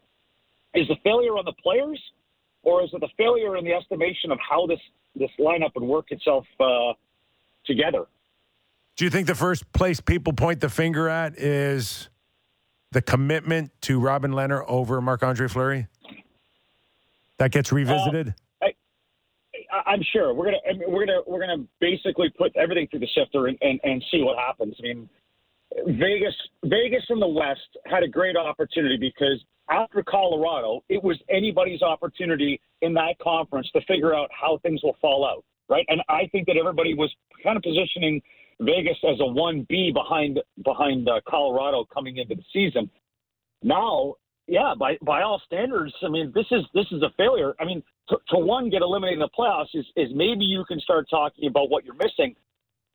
is 0.73 0.87
the 0.87 0.95
failure 1.03 1.37
on 1.37 1.45
the 1.45 1.53
players, 1.53 1.99
or 2.63 2.83
is 2.83 2.89
it 2.93 3.03
a 3.03 3.07
failure 3.17 3.57
in 3.57 3.65
the 3.65 3.73
estimation 3.73 4.31
of 4.31 4.39
how 4.47 4.67
this 4.67 4.79
this 5.15 5.29
lineup 5.39 5.71
would 5.75 5.83
work 5.83 6.11
itself 6.11 6.45
uh, 6.59 6.93
together? 7.65 8.05
Do 8.95 9.05
you 9.05 9.11
think 9.11 9.27
the 9.27 9.35
first 9.35 9.71
place 9.73 9.99
people 9.99 10.33
point 10.33 10.61
the 10.61 10.69
finger 10.69 11.09
at 11.09 11.37
is 11.37 12.09
the 12.91 13.01
commitment 13.01 13.71
to 13.81 13.99
Robin 13.99 14.31
Lehner 14.31 14.63
over 14.67 15.01
Marc 15.01 15.23
Andre 15.23 15.47
Fleury? 15.47 15.87
That 17.37 17.51
gets 17.51 17.71
revisited? 17.71 18.35
I, 18.61 18.73
I'm 19.85 20.01
sure 20.13 20.33
we're 20.33 20.45
gonna 20.45 20.57
I 20.69 20.73
mean, 20.73 20.91
we're 20.91 21.05
gonna 21.05 21.21
we're 21.25 21.39
gonna 21.39 21.65
basically 21.79 22.29
put 22.37 22.55
everything 22.55 22.87
through 22.89 22.99
the 22.99 23.09
sifter 23.15 23.47
and, 23.47 23.57
and, 23.61 23.79
and 23.83 24.03
see 24.11 24.21
what 24.21 24.37
happens. 24.37 24.75
I 24.79 24.83
mean, 24.83 25.09
Vegas 25.87 26.35
Vegas 26.63 27.03
from 27.07 27.19
the 27.19 27.27
West 27.27 27.77
had 27.85 28.03
a 28.03 28.07
great 28.07 28.35
opportunity 28.35 28.97
because 28.97 29.43
after 29.71 30.03
Colorado, 30.03 30.83
it 30.89 31.01
was 31.01 31.17
anybody's 31.29 31.81
opportunity 31.81 32.59
in 32.81 32.93
that 32.93 33.15
conference 33.21 33.69
to 33.71 33.81
figure 33.87 34.13
out 34.13 34.29
how 34.31 34.59
things 34.63 34.81
will 34.83 34.97
fall 35.01 35.25
out, 35.25 35.43
right? 35.69 35.85
And 35.87 36.01
I 36.09 36.27
think 36.31 36.45
that 36.47 36.57
everybody 36.57 36.93
was 36.93 37.13
kind 37.43 37.57
of 37.57 37.63
positioning 37.63 38.21
Vegas 38.59 38.97
as 39.09 39.19
a 39.19 39.25
one 39.25 39.65
B 39.69 39.91
behind 39.93 40.39
behind 40.63 41.09
uh, 41.09 41.19
Colorado 41.27 41.85
coming 41.91 42.17
into 42.17 42.35
the 42.35 42.43
season. 42.53 42.89
Now, 43.63 44.15
yeah, 44.47 44.73
by 44.77 44.97
by 45.01 45.21
all 45.21 45.41
standards, 45.45 45.93
I 46.03 46.09
mean 46.09 46.31
this 46.35 46.45
is 46.51 46.61
this 46.73 46.85
is 46.91 47.01
a 47.01 47.09
failure. 47.17 47.55
I 47.59 47.65
mean, 47.65 47.81
to, 48.09 48.17
to 48.29 48.37
one 48.37 48.69
get 48.69 48.81
eliminated 48.81 49.19
in 49.19 49.19
the 49.19 49.29
playoffs 49.37 49.73
is 49.73 49.85
is 49.95 50.09
maybe 50.13 50.45
you 50.45 50.63
can 50.65 50.79
start 50.79 51.07
talking 51.09 51.47
about 51.47 51.69
what 51.69 51.85
you're 51.85 51.95
missing. 51.95 52.35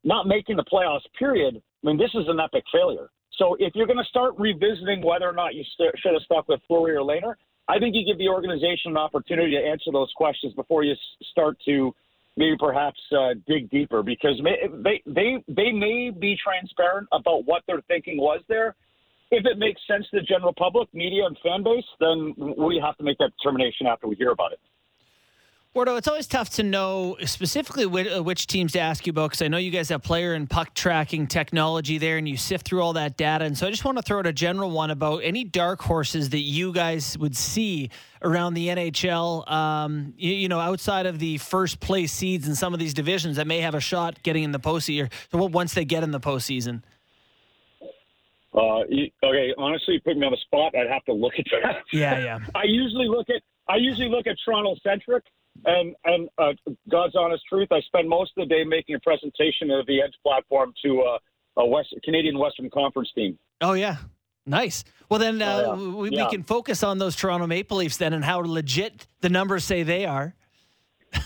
Not 0.05 0.29
making 0.29 0.57
the 0.57 0.65
playoffs, 0.65 1.01
period. 1.19 1.61
I 1.83 1.87
mean, 1.87 1.97
this 1.97 2.11
is 2.15 2.29
an 2.29 2.39
epic 2.39 2.63
failure. 2.73 3.11
So 3.39 3.57
if 3.59 3.75
you're 3.75 3.87
going 3.87 3.99
to 3.99 4.09
start 4.09 4.35
revisiting 4.39 5.03
whether 5.03 5.29
or 5.29 5.33
not 5.33 5.55
you 5.55 5.65
st- 5.75 5.93
should 5.99 6.13
have 6.13 6.23
stuck 6.23 6.49
with 6.49 6.61
Fleury 6.67 6.97
or 6.97 7.01
Lehner, 7.01 7.35
I 7.69 7.79
think 7.79 7.95
you 7.95 8.05
give 8.05 8.19
the 8.19 8.29
organization 8.29 8.93
an 8.93 8.97
opportunity 8.97 9.53
to 9.53 9.59
answer 9.59 9.91
those 9.93 10.13
questions 10.17 10.55
before 10.55 10.85
you 10.85 10.93
s- 10.93 10.99
start 11.31 11.57
to 11.67 11.95
maybe 12.37 12.57
perhaps 12.59 12.99
uh, 13.13 13.35
dig 13.47 13.71
deeper 13.71 14.03
because 14.03 14.41
may, 14.43 14.57
they 14.85 15.03
they 15.07 15.45
they 15.49 15.73
may 15.73 16.11
be 16.11 16.37
transparent 16.43 17.09
about 17.13 17.45
what 17.47 17.63
their 17.67 17.81
thinking 17.89 18.19
was 18.19 18.41
there. 18.49 18.75
If 19.31 19.45
it 19.45 19.59
makes 19.59 19.81
sense 19.89 20.07
to 20.11 20.21
the 20.21 20.23
general 20.23 20.53
public, 20.57 20.93
media, 20.95 21.27
and 21.27 21.37
fan 21.43 21.65
base, 21.65 21.85
then 21.99 22.35
we 22.57 22.81
have 22.85 22.97
to 22.99 23.03
make 23.03 23.19
that 23.19 23.33
determination 23.39 23.87
after 23.87 24.07
we 24.07 24.15
hear 24.15 24.31
about 24.31 24.53
it. 24.53 24.61
Wardo, 25.77 25.99
it's 25.99 26.09
always 26.09 26.27
tough 26.27 26.49
to 26.55 26.63
know 26.63 27.19
specifically 27.27 27.85
which, 27.85 28.09
uh, 28.09 28.47
teams 28.49 28.73
to 28.73 28.81
ask 28.81 29.07
you 29.07 29.11
about 29.11 29.29
because 29.29 29.43
I 29.43 29.49
know 29.49 29.59
you 29.59 29.71
guys 29.71 29.91
have 29.91 30.03
player 30.03 30.33
and 30.33 30.49
puck 30.49 30.73
tracking 30.73 31.27
technology 31.27 31.99
there 31.99 32.17
and 32.17 32.27
you 32.27 32.39
sift 32.39 32.67
through 32.67 32.81
all 32.81 32.95
that 32.95 33.19
data. 33.19 33.45
And 33.45 33.59
so 33.59 33.67
I 33.67 33.71
just 33.71 33.85
want 33.85 33.99
to 33.99 34.03
throw 34.03 34.21
out 34.21 34.27
a 34.27 34.33
general 34.33 34.71
one 34.71 34.91
about 34.91 35.19
any 35.19 35.45
dark 35.45 35.83
horses 35.83 36.31
that 36.31 36.39
you 36.39 36.73
guys 36.73 37.19
would 37.19 37.37
see 37.37 37.91
around 38.23 38.55
the 38.55 38.69
NHL, 38.69 39.51
um, 39.53 40.15
you, 40.17 40.33
you 40.33 40.49
know, 40.49 40.61
outside 40.61 41.05
of 41.05 41.19
the 41.19 41.37
first 41.37 41.79
place 41.79 42.11
seeds 42.11 42.49
in 42.49 42.55
some 42.55 42.73
of 42.73 42.81
these 42.81 42.95
divisions 42.95 43.37
that 43.37 43.47
may 43.47 43.61
have 43.61 43.75
a 43.75 43.81
shot 43.81 44.23
getting 44.23 44.45
in 44.45 44.53
the 44.53 44.61
postseason 44.61 45.13
or 45.35 45.47
once 45.47 45.75
they 45.75 45.85
get 45.85 46.03
in 46.03 46.11
the 46.11 46.21
postseason. 46.21 46.83
Uh, 48.55 48.79
okay, 49.23 49.53
honestly, 49.59 49.93
you 49.93 50.01
put 50.01 50.17
me 50.17 50.25
on 50.25 50.33
the 50.33 50.39
spot. 50.39 50.75
I'd 50.75 50.89
have 50.89 51.05
to 51.05 51.13
look 51.13 51.35
at 51.39 51.45
that. 51.63 51.83
Yeah, 51.93 52.19
yeah. 52.19 52.39
I 52.55 52.63
usually 52.65 53.09
look 53.09 53.29
at 53.29 53.43
I 53.69 53.77
usually 53.77 54.09
look 54.09 54.27
at 54.27 54.37
Toronto 54.43 54.77
centric, 54.83 55.25
and 55.65 55.95
and 56.05 56.29
uh, 56.39 56.53
God's 56.91 57.17
honest 57.17 57.43
truth, 57.49 57.69
I 57.73 57.81
spend 57.83 58.09
most 58.09 58.33
of 58.37 58.49
the 58.49 58.55
day 58.55 58.65
making 58.65 58.95
a 58.95 59.01
presentation 59.01 59.71
of 59.71 59.87
the 59.87 60.01
Edge 60.03 60.15
platform 60.23 60.73
to 60.85 61.03
uh, 61.03 61.19
a 61.57 61.67
West 61.67 61.95
Canadian 62.05 62.39
Western 62.39 62.71
Conference 62.71 63.11
team. 63.15 63.39
Oh, 63.61 63.73
yeah. 63.73 63.97
Nice. 64.45 64.85
Well, 65.11 65.19
then 65.19 65.43
uh, 65.43 65.65
Oh, 65.67 66.05
yeah. 66.05 66.11
we, 66.11 66.11
we 66.11 66.27
can 66.31 66.43
focus 66.43 66.83
on 66.83 66.99
those 66.99 67.17
Toronto 67.17 67.47
Maple 67.47 67.79
Leafs 67.79 67.97
then 67.97 68.13
and 68.13 68.25
how 68.25 68.41
legit 68.41 69.07
the 69.21 69.29
numbers 69.29 69.65
say 69.65 69.83
they 69.83 70.07
are. 70.07 70.35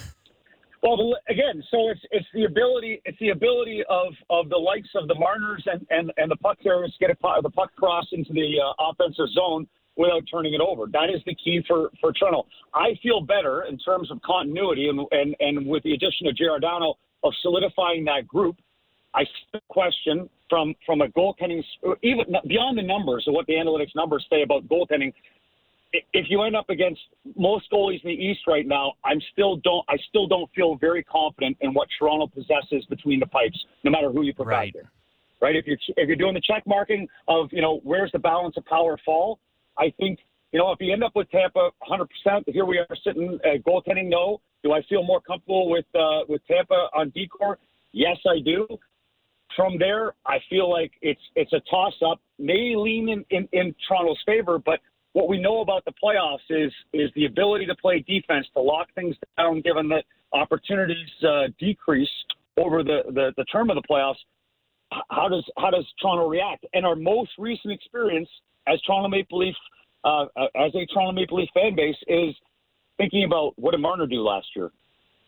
Well, 0.82 0.96
the, 0.96 1.20
again, 1.28 1.62
so 1.70 1.90
it's 1.90 2.00
it's 2.10 2.26
the 2.32 2.44
ability 2.44 3.02
it's 3.04 3.18
the 3.18 3.28
ability 3.28 3.82
of, 3.90 4.14
of 4.30 4.48
the 4.48 4.56
likes 4.56 4.88
of 4.94 5.08
the 5.08 5.14
Marners 5.14 5.62
and, 5.66 5.86
and, 5.90 6.10
and 6.16 6.30
the 6.30 6.36
puck 6.36 6.56
carriers 6.62 6.96
get 6.98 7.10
a, 7.10 7.16
the 7.42 7.50
puck 7.50 7.70
cross 7.76 8.06
into 8.12 8.32
the 8.32 8.54
uh, 8.58 8.88
offensive 8.88 9.28
zone 9.34 9.66
without 9.96 10.22
turning 10.30 10.54
it 10.54 10.60
over. 10.60 10.86
That 10.86 11.10
is 11.10 11.20
the 11.26 11.34
key 11.34 11.62
for, 11.66 11.90
for 12.00 12.12
Toronto. 12.12 12.46
I 12.74 12.94
feel 13.02 13.20
better 13.20 13.64
in 13.64 13.78
terms 13.78 14.10
of 14.10 14.20
continuity 14.22 14.88
and, 14.88 15.00
and, 15.10 15.34
and 15.40 15.66
with 15.66 15.82
the 15.82 15.92
addition 15.92 16.26
of 16.26 16.36
Giordano 16.36 16.94
of 17.22 17.32
solidifying 17.42 18.04
that 18.04 18.26
group. 18.26 18.56
I 19.12 19.24
still 19.48 19.60
question 19.68 20.30
from 20.48 20.74
from 20.86 21.00
a 21.00 21.08
goaltending 21.08 21.64
even 22.02 22.26
beyond 22.46 22.78
the 22.78 22.82
numbers 22.82 23.24
of 23.26 23.34
what 23.34 23.44
the 23.46 23.54
analytics 23.54 23.94
numbers 23.96 24.24
say 24.30 24.42
about 24.42 24.68
goaltending 24.68 25.12
if 25.92 26.26
you 26.28 26.42
end 26.42 26.54
up 26.54 26.70
against 26.70 27.00
most 27.36 27.70
goalies 27.70 28.02
in 28.04 28.10
the 28.10 28.14
East 28.14 28.40
right 28.46 28.66
now, 28.66 28.92
I'm 29.04 29.20
still 29.32 29.56
don't 29.56 29.84
I 29.88 29.96
still 30.08 30.26
don't 30.26 30.50
feel 30.52 30.76
very 30.76 31.02
confident 31.02 31.56
in 31.60 31.74
what 31.74 31.88
Toronto 31.98 32.26
possesses 32.28 32.84
between 32.88 33.20
the 33.20 33.26
pipes, 33.26 33.58
no 33.84 33.90
matter 33.90 34.10
who 34.10 34.22
you 34.22 34.32
put 34.34 34.46
Right. 34.46 34.72
there. 34.72 34.90
Right? 35.40 35.56
If 35.56 35.66
you're 35.66 35.78
if 35.96 36.06
you're 36.06 36.16
doing 36.16 36.34
the 36.34 36.40
check 36.40 36.62
marking 36.66 37.08
of 37.28 37.48
you 37.52 37.62
know 37.62 37.80
where's 37.82 38.12
the 38.12 38.18
balance 38.18 38.56
of 38.56 38.64
power 38.66 38.98
fall, 39.04 39.38
I 39.78 39.92
think 39.98 40.18
you 40.52 40.58
know 40.58 40.72
if 40.72 40.78
you 40.80 40.92
end 40.92 41.04
up 41.04 41.12
with 41.14 41.30
Tampa 41.30 41.70
100, 41.86 42.08
percent 42.08 42.44
here 42.48 42.64
we 42.64 42.78
are 42.78 42.86
sitting 43.04 43.38
uh, 43.44 43.58
goaltending. 43.68 44.08
No, 44.08 44.40
do 44.62 44.72
I 44.72 44.82
feel 44.88 45.02
more 45.02 45.20
comfortable 45.20 45.70
with 45.70 45.86
uh, 45.94 46.20
with 46.28 46.42
Tampa 46.46 46.88
on 46.94 47.10
decor? 47.14 47.58
Yes, 47.92 48.16
I 48.28 48.40
do. 48.44 48.66
From 49.56 49.78
there, 49.78 50.14
I 50.26 50.38
feel 50.48 50.70
like 50.70 50.92
it's 51.02 51.20
it's 51.34 51.52
a 51.52 51.60
toss 51.70 51.94
up. 52.06 52.20
May 52.38 52.74
lean 52.76 53.08
in, 53.08 53.24
in, 53.30 53.48
in 53.52 53.74
Toronto's 53.86 54.22
favor, 54.24 54.58
but 54.58 54.80
what 55.12 55.28
we 55.28 55.40
know 55.40 55.60
about 55.60 55.84
the 55.84 55.92
playoffs 56.02 56.38
is 56.50 56.72
is 56.92 57.10
the 57.14 57.26
ability 57.26 57.66
to 57.66 57.74
play 57.76 58.04
defense, 58.06 58.46
to 58.54 58.60
lock 58.60 58.88
things 58.94 59.16
down, 59.36 59.60
given 59.60 59.88
that 59.88 60.04
opportunities 60.32 61.08
uh, 61.26 61.48
decrease 61.58 62.08
over 62.56 62.82
the, 62.82 63.02
the, 63.06 63.32
the 63.36 63.44
term 63.44 63.70
of 63.70 63.76
the 63.76 63.82
playoffs. 63.90 64.16
How 65.10 65.28
does 65.28 65.44
how 65.56 65.70
does 65.70 65.86
Toronto 66.00 66.28
react? 66.28 66.66
And 66.74 66.84
our 66.84 66.96
most 66.96 67.30
recent 67.38 67.72
experience 67.72 68.28
as 68.66 68.80
Toronto 68.82 69.08
Maple 69.08 69.38
Leaf, 69.38 69.54
uh, 70.04 70.26
uh, 70.36 70.46
as 70.56 70.74
a 70.74 70.86
Toronto 70.86 71.12
Maple 71.12 71.38
Leaf 71.38 71.48
fan 71.54 71.74
base, 71.74 71.96
is 72.06 72.34
thinking 72.96 73.24
about 73.24 73.52
what 73.56 73.72
did 73.72 73.80
Marner 73.80 74.06
do 74.06 74.22
last 74.22 74.46
year, 74.54 74.70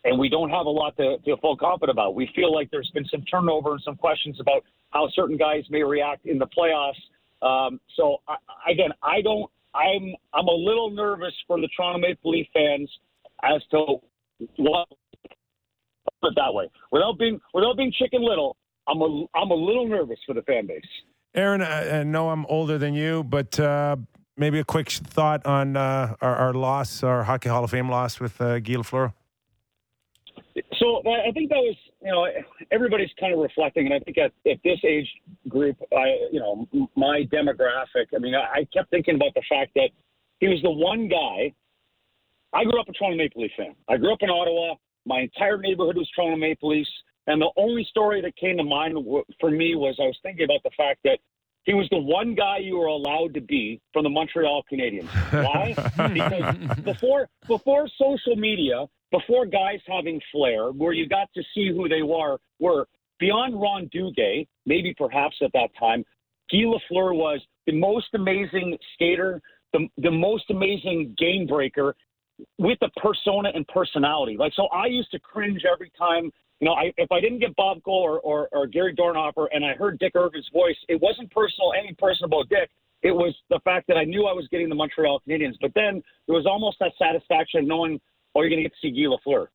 and 0.03 0.17
we 0.17 0.29
don't 0.29 0.49
have 0.49 0.65
a 0.65 0.69
lot 0.69 0.95
to 0.97 1.17
feel 1.25 1.37
full 1.37 1.57
confident 1.57 1.95
about. 1.95 2.15
We 2.15 2.29
feel 2.35 2.53
like 2.53 2.69
there's 2.71 2.91
been 2.93 3.05
some 3.05 3.23
turnover 3.23 3.73
and 3.73 3.81
some 3.83 3.95
questions 3.95 4.39
about 4.39 4.63
how 4.91 5.09
certain 5.13 5.37
guys 5.37 5.63
may 5.69 5.83
react 5.83 6.25
in 6.25 6.37
the 6.37 6.47
playoffs. 6.47 6.93
Um, 7.45 7.79
so 7.95 8.17
I, 8.27 8.35
again, 8.71 8.91
I 9.01 9.21
don't. 9.21 9.49
I'm 9.75 10.13
I'm 10.33 10.47
a 10.47 10.53
little 10.53 10.91
nervous 10.91 11.33
for 11.47 11.59
the 11.59 11.67
Toronto 11.75 11.99
Maple 11.99 12.31
Leaf 12.31 12.47
fans 12.53 12.89
as 13.43 13.61
to 13.71 13.97
what 14.57 14.87
put 16.21 16.31
it 16.31 16.35
that 16.35 16.53
way. 16.53 16.69
Without 16.91 17.17
being 17.17 17.39
without 17.53 17.77
being 17.77 17.91
chicken 17.91 18.21
little, 18.23 18.55
I'm 18.87 19.01
a 19.01 19.25
I'm 19.35 19.51
a 19.51 19.55
little 19.55 19.87
nervous 19.87 20.19
for 20.25 20.33
the 20.33 20.41
fan 20.43 20.67
base. 20.67 20.81
Aaron, 21.35 21.61
I, 21.61 22.03
know 22.03 22.29
I'm 22.29 22.45
older 22.45 22.77
than 22.77 22.93
you, 22.93 23.23
but 23.23 23.59
uh, 23.59 23.95
maybe 24.37 24.59
a 24.59 24.63
quick 24.63 24.89
thought 24.89 25.45
on 25.45 25.75
uh, 25.75 26.15
our, 26.21 26.35
our 26.35 26.53
loss, 26.53 27.01
our 27.01 27.23
Hockey 27.23 27.49
Hall 27.49 27.63
of 27.63 27.71
Fame 27.71 27.89
loss 27.89 28.19
with 28.19 28.39
uh, 28.39 28.59
Guy 28.59 28.73
Lafleur. 28.73 29.13
So 30.77 31.01
I 31.05 31.29
I 31.29 31.31
think 31.31 31.49
that 31.49 31.57
was, 31.57 31.75
you 32.03 32.11
know, 32.11 32.27
everybody's 32.71 33.09
kind 33.19 33.33
of 33.33 33.39
reflecting, 33.39 33.85
and 33.87 33.95
I 33.95 33.99
think 33.99 34.17
at, 34.19 34.31
at 34.49 34.59
this 34.63 34.79
age 34.85 35.07
group, 35.47 35.75
I, 35.91 36.05
you 36.31 36.39
know, 36.39 36.67
my 36.95 37.23
demographic. 37.31 38.13
I 38.15 38.19
mean, 38.19 38.35
I, 38.35 38.59
I 38.59 38.67
kept 38.71 38.91
thinking 38.91 39.15
about 39.15 39.33
the 39.33 39.41
fact 39.49 39.71
that 39.75 39.89
he 40.39 40.47
was 40.47 40.59
the 40.61 40.69
one 40.69 41.07
guy. 41.07 41.53
I 42.53 42.63
grew 42.65 42.79
up 42.79 42.87
a 42.87 42.93
Toronto 42.93 43.17
Maple 43.17 43.41
Leaf 43.41 43.51
fan. 43.57 43.73
I 43.89 43.97
grew 43.97 44.13
up 44.13 44.19
in 44.21 44.29
Ottawa. 44.29 44.75
My 45.05 45.21
entire 45.21 45.57
neighborhood 45.57 45.97
was 45.97 46.07
Toronto 46.15 46.37
Maple 46.37 46.69
Leafs, 46.69 46.89
and 47.27 47.41
the 47.41 47.49
only 47.57 47.85
story 47.85 48.21
that 48.21 48.35
came 48.35 48.57
to 48.57 48.63
mind 48.63 48.97
for 49.39 49.49
me 49.49 49.75
was 49.75 49.95
I 49.99 50.03
was 50.03 50.17
thinking 50.23 50.45
about 50.45 50.63
the 50.63 50.71
fact 50.75 50.99
that 51.03 51.19
he 51.63 51.73
was 51.73 51.87
the 51.89 51.97
one 51.97 52.35
guy 52.35 52.57
you 52.57 52.77
were 52.77 52.87
allowed 52.87 53.33
to 53.35 53.41
be 53.41 53.79
from 53.93 54.03
the 54.03 54.09
Montreal 54.09 54.63
Canadiens. 54.71 55.07
Why? 55.31 55.73
because 56.13 56.81
before 56.83 57.29
before 57.47 57.87
social 57.97 58.35
media, 58.35 58.85
before 59.11 59.45
guys 59.45 59.79
having 59.87 60.19
flair, 60.31 60.71
where 60.71 60.91
you 60.91 61.07
got 61.07 61.29
to 61.35 61.43
see 61.55 61.69
who 61.69 61.87
they 61.87 62.01
were, 62.01 62.37
were 62.59 62.87
beyond 63.19 63.59
Ron 63.59 63.89
Duguay, 63.95 64.45
maybe 64.65 64.93
perhaps 64.97 65.37
at 65.41 65.51
that 65.53 65.69
time, 65.79 66.03
Guy 66.51 66.63
Lafleur 66.65 67.15
was 67.15 67.39
the 67.65 67.73
most 67.73 68.07
amazing 68.13 68.77
skater, 68.93 69.41
the, 69.71 69.87
the 69.97 70.11
most 70.11 70.49
amazing 70.49 71.15
game 71.17 71.47
breaker, 71.47 71.95
with 72.57 72.79
the 72.81 72.89
persona 72.97 73.49
and 73.53 73.67
personality. 73.67 74.37
Like, 74.37 74.53
so 74.55 74.67
I 74.67 74.87
used 74.87 75.11
to 75.11 75.19
cringe 75.19 75.63
every 75.71 75.91
time, 75.97 76.31
you 76.59 76.67
know, 76.67 76.73
I, 76.73 76.93
if 76.97 77.11
I 77.11 77.19
didn't 77.19 77.39
get 77.39 77.55
Bob 77.55 77.83
Cole 77.83 78.01
or, 78.01 78.19
or, 78.21 78.49
or 78.51 78.67
Gary 78.67 78.95
Dornhoefer 78.95 79.47
and 79.51 79.65
I 79.65 79.73
heard 79.73 79.99
Dick 79.99 80.13
Irvin's 80.15 80.49
voice, 80.53 80.77
it 80.87 81.01
wasn't 81.01 81.31
personal, 81.31 81.73
any 81.77 81.93
person 81.93 82.25
about 82.25 82.49
Dick. 82.49 82.69
It 83.01 83.11
was 83.11 83.35
the 83.49 83.59
fact 83.65 83.87
that 83.87 83.97
I 83.97 84.05
knew 84.05 84.25
I 84.25 84.33
was 84.33 84.47
getting 84.49 84.69
the 84.69 84.75
Montreal 84.75 85.21
Canadiens. 85.27 85.55
But 85.61 85.71
then 85.75 86.01
there 86.27 86.35
was 86.35 86.45
almost 86.45 86.77
that 86.79 86.93
satisfaction 86.97 87.59
of 87.61 87.67
knowing, 87.67 87.99
oh, 88.33 88.41
you're 88.41 88.49
going 88.49 88.63
to 88.63 88.69
get 88.69 88.73
to 88.73 88.81
see 88.81 88.91
Guy 88.91 89.09
Lafleur, 89.09 89.47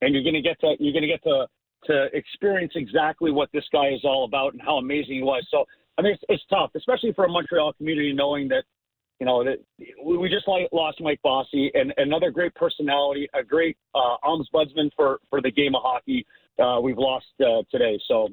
and 0.00 0.14
you're 0.14 0.22
going 0.22 0.34
to 0.34 0.42
get 0.42 0.58
to 0.60 0.74
you're 0.80 0.92
going 0.92 1.02
to 1.02 1.08
get 1.08 1.22
to 1.24 1.46
to 1.84 2.06
experience 2.16 2.72
exactly 2.76 3.30
what 3.30 3.50
this 3.52 3.64
guy 3.70 3.88
is 3.88 4.00
all 4.04 4.24
about 4.24 4.54
and 4.54 4.62
how 4.62 4.78
amazing 4.78 5.16
he 5.16 5.22
was. 5.22 5.46
So 5.50 5.66
I 5.98 6.02
mean, 6.02 6.14
it's, 6.14 6.22
it's 6.28 6.42
tough, 6.48 6.70
especially 6.74 7.12
for 7.12 7.26
a 7.26 7.28
Montreal 7.28 7.74
community, 7.74 8.12
knowing 8.12 8.48
that 8.48 8.64
you 9.20 9.26
know 9.26 9.44
that 9.44 9.58
we 10.04 10.28
just 10.28 10.46
lost 10.72 11.00
Mike 11.00 11.20
Bossy 11.22 11.70
and 11.74 11.92
another 11.96 12.30
great 12.30 12.54
personality, 12.54 13.28
a 13.34 13.42
great 13.42 13.76
uh, 13.94 14.16
ombudsman 14.24 14.90
for 14.96 15.20
for 15.30 15.40
the 15.40 15.50
game 15.50 15.74
of 15.74 15.82
hockey. 15.82 16.26
Uh, 16.58 16.80
we've 16.80 16.98
lost 16.98 17.26
uh, 17.40 17.62
today, 17.70 17.98
so 18.06 18.28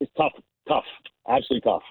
it's 0.00 0.10
tough, 0.16 0.32
tough, 0.68 0.84
absolutely 1.28 1.60
tough. 1.60 1.82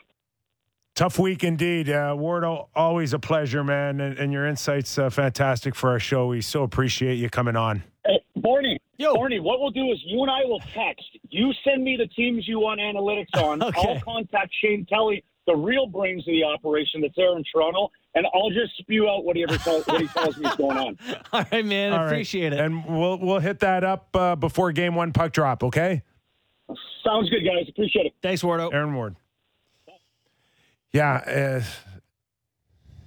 Tough 0.94 1.20
week 1.20 1.44
indeed. 1.44 1.90
Uh, 1.90 2.14
Wardo, 2.18 2.68
always 2.76 3.14
a 3.14 3.20
pleasure, 3.20 3.64
man. 3.64 4.02
And, 4.02 4.18
and 4.20 4.34
your 4.34 4.46
insights 4.46 4.98
uh, 4.98 5.10
fantastic 5.10 5.74
for 5.74 5.90
our 5.90 6.00
show. 6.00 6.28
We 6.28 6.42
so 6.42 6.64
appreciate 6.64 7.16
you 7.16 7.30
coming 7.30 7.56
on. 7.56 7.84
Hey, 8.06 8.20
Barney, 8.36 8.78
Yo. 8.98 9.16
Barney, 9.16 9.40
what 9.40 9.60
we'll 9.60 9.72
do 9.72 9.92
is 9.92 10.00
you 10.06 10.22
and 10.22 10.30
I 10.30 10.46
will 10.46 10.60
text. 10.76 11.06
You 11.30 11.52
send 11.64 11.84
me 11.84 11.98
the 11.98 12.08
teams 12.08 12.48
you 12.48 12.60
want 12.60 12.80
analytics 12.80 13.42
on. 13.42 13.64
okay. 13.64 13.82
I'll 13.82 14.00
contact 14.02 14.54
Shane 14.62 14.86
Kelly, 14.86 15.24
the 15.52 15.58
real 15.58 15.88
brains 15.88 16.28
of 16.28 16.34
the 16.34 16.44
operation 16.44 17.02
that's 17.02 17.16
there 17.16 17.36
in 17.36 17.44
Toronto, 17.52 17.92
and 18.16 18.26
I'll 18.34 18.50
just 18.50 18.78
spew 18.78 19.10
out 19.10 19.26
what 19.26 19.36
he 19.36 19.44
ever 19.44 19.58
tells, 19.58 19.86
what 19.88 20.02
he 20.02 20.08
tells 20.08 20.38
me 20.38 20.48
is 20.48 20.56
going 20.56 20.78
on. 20.78 20.98
All 21.34 21.46
right, 21.52 21.66
man. 21.66 21.94
All 21.94 22.06
appreciate 22.06 22.52
right. 22.52 22.60
it. 22.60 22.60
And 22.60 22.86
we'll 22.86 23.18
we'll 23.20 23.40
hit 23.40 23.60
that 23.60 23.84
up 23.84 24.16
uh, 24.16 24.36
before 24.36 24.72
game 24.72 24.96
one 24.96 25.12
puck 25.12 25.34
drop. 25.34 25.64
Okay. 25.64 26.04
Sounds 27.04 27.30
good, 27.30 27.42
guys. 27.42 27.68
Appreciate 27.70 28.06
it. 28.06 28.14
Thanks, 28.22 28.44
Wardo. 28.44 28.74
Aaron 28.74 28.94
Ward. 28.94 29.16
Yeah, 30.94 31.16
uh, 31.16 31.64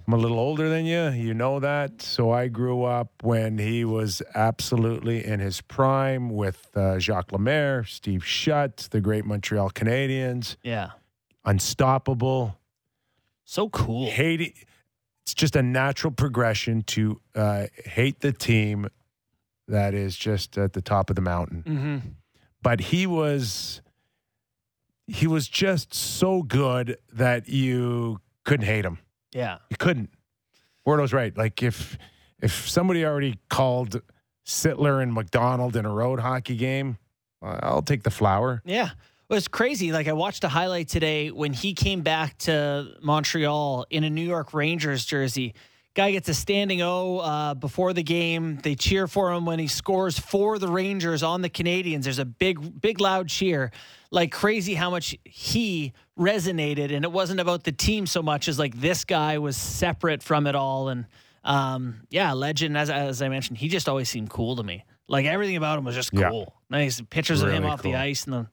I'm 0.07 0.13
a 0.13 0.17
little 0.17 0.39
older 0.39 0.69
than 0.69 0.85
you. 0.85 1.09
You 1.09 1.33
know 1.33 1.59
that. 1.59 2.01
So 2.01 2.31
I 2.31 2.47
grew 2.47 2.83
up 2.83 3.11
when 3.23 3.57
he 3.57 3.85
was 3.85 4.21
absolutely 4.33 5.25
in 5.25 5.39
his 5.39 5.61
prime 5.61 6.29
with 6.29 6.69
uh, 6.75 6.99
Jacques 6.99 7.31
Lemaire, 7.31 7.83
Steve 7.85 8.25
Shutt, 8.25 8.87
the 8.91 9.01
great 9.01 9.25
Montreal 9.25 9.71
Canadiens. 9.71 10.57
Yeah. 10.63 10.91
Unstoppable. 11.45 12.57
So 13.43 13.69
cool. 13.69 14.09
Hate 14.09 14.41
it. 14.41 14.53
It's 15.23 15.33
just 15.33 15.55
a 15.55 15.63
natural 15.63 16.11
progression 16.11 16.83
to 16.83 17.19
uh, 17.33 17.67
hate 17.85 18.19
the 18.19 18.31
team 18.31 18.87
that 19.67 19.93
is 19.93 20.15
just 20.15 20.57
at 20.57 20.73
the 20.73 20.81
top 20.81 21.09
of 21.09 21.15
the 21.15 21.21
mountain. 21.21 21.63
Mm-hmm. 21.65 22.09
But 22.61 22.79
he 22.79 23.07
was 23.07 23.81
he 25.07 25.27
was 25.27 25.47
just 25.47 25.93
so 25.93 26.41
good 26.41 26.97
that 27.13 27.47
you 27.47 28.19
couldn't 28.43 28.65
hate 28.65 28.85
him. 28.85 28.99
Yeah. 29.33 29.57
You 29.69 29.77
couldn't. 29.77 30.09
Wardo's 30.85 31.13
right. 31.13 31.35
Like 31.35 31.61
if 31.61 31.97
if 32.41 32.67
somebody 32.67 33.05
already 33.05 33.39
called 33.49 34.01
Sittler 34.45 35.01
and 35.01 35.13
McDonald 35.13 35.75
in 35.75 35.85
a 35.85 35.91
road 35.91 36.19
hockey 36.19 36.55
game, 36.55 36.97
I'll 37.41 37.81
take 37.81 38.03
the 38.03 38.11
flower. 38.11 38.61
Yeah. 38.65 38.91
Well, 39.27 39.37
it's 39.37 39.47
crazy. 39.47 39.91
Like 39.91 40.07
I 40.07 40.13
watched 40.13 40.43
a 40.43 40.47
highlight 40.47 40.87
today 40.87 41.31
when 41.31 41.53
he 41.53 41.73
came 41.73 42.01
back 42.01 42.37
to 42.39 42.93
Montreal 43.01 43.85
in 43.89 44.03
a 44.03 44.09
New 44.09 44.25
York 44.25 44.53
Rangers 44.53 45.05
jersey. 45.05 45.55
Guy 45.95 46.11
gets 46.11 46.27
a 46.27 46.33
standing 46.33 46.81
O 46.81 47.19
uh, 47.19 47.53
before 47.53 47.93
the 47.93 48.03
game. 48.03 48.57
They 48.57 48.75
cheer 48.75 49.07
for 49.07 49.31
him 49.31 49.45
when 49.45 49.59
he 49.59 49.67
scores 49.67 50.19
for 50.19 50.59
the 50.59 50.67
Rangers 50.67 51.23
on 51.23 51.41
the 51.41 51.49
Canadiens. 51.49 52.03
There's 52.03 52.19
a 52.19 52.25
big, 52.25 52.81
big, 52.81 52.99
loud 52.99 53.29
cheer 53.29 53.71
like 54.15 54.31
crazy 54.31 54.73
how 54.73 54.89
much 54.89 55.15
he 55.25 55.93
resonated 56.17 56.95
and 56.95 57.03
it 57.03 57.11
wasn't 57.11 57.39
about 57.39 57.63
the 57.63 57.71
team 57.71 58.07
so 58.07 58.23
much 58.23 58.47
as 58.47 58.57
like 58.57 58.79
this 58.79 59.03
guy 59.03 59.37
was 59.37 59.57
separate 59.57 60.23
from 60.23 60.47
it 60.47 60.55
all 60.55 60.87
and 60.87 61.05
um, 61.43 62.01
yeah 62.09 62.33
legend 62.33 62.77
as, 62.77 62.89
as 62.89 63.21
i 63.21 63.27
mentioned 63.27 63.57
he 63.57 63.67
just 63.67 63.89
always 63.89 64.09
seemed 64.09 64.29
cool 64.29 64.55
to 64.55 64.63
me 64.63 64.83
like 65.07 65.25
everything 65.25 65.57
about 65.57 65.77
him 65.77 65.83
was 65.83 65.93
just 65.93 66.11
cool 66.11 66.21
yeah. 66.71 66.77
nice 66.77 67.01
pictures 67.09 67.43
really 67.43 67.57
of 67.57 67.63
him 67.63 67.69
off 67.69 67.81
cool. 67.81 67.91
the 67.91 67.97
ice 67.97 68.23
and 68.23 68.33
the 68.33 68.47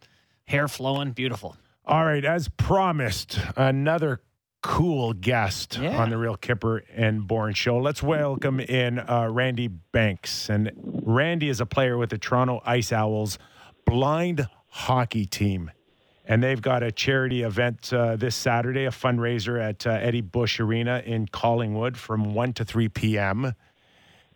hair 0.53 0.69
flowing 0.69 1.12
beautiful 1.12 1.57
all 1.87 2.05
right 2.05 2.25
as 2.25 2.49
promised 2.49 3.38
another 3.57 4.21
cool 4.62 5.12
guest 5.12 5.79
yeah. 5.79 5.97
on 6.01 6.11
the 6.11 6.17
Real 6.17 6.37
Kyper 6.37 6.83
and 6.95 7.27
Bourne 7.27 7.55
show. 7.55 7.79
Let's 7.79 8.03
welcome 8.03 8.61
in 8.61 9.01
uh, 9.01 9.29
Randy 9.31 9.67
Banks. 9.67 10.49
And 10.49 10.71
Randy 10.77 11.49
is 11.49 11.61
a 11.61 11.67
player 11.67 11.99
with 11.99 12.11
the 12.11 12.19
Toronto 12.19 12.62
Ice 12.65 12.93
Owls, 12.93 13.38
blind 13.85 14.47
hockey 14.69 15.27
team. 15.27 15.73
And 16.25 16.43
they've 16.43 16.62
got 16.62 16.85
a 16.85 16.93
charity 16.93 17.43
event 17.43 17.93
uh, 17.93 18.15
this 18.15 18.37
Saturday, 18.37 18.85
a 18.85 18.91
fundraiser 18.91 19.61
at 19.61 19.85
uh, 19.87 19.91
Eddie 19.91 20.21
Bush 20.21 20.61
Arena 20.61 21.03
in 21.05 21.27
Collingwood 21.27 21.97
from 21.97 22.35
1 22.35 22.53
to 22.53 22.65
3 22.65 22.88
p.m. 22.91 23.55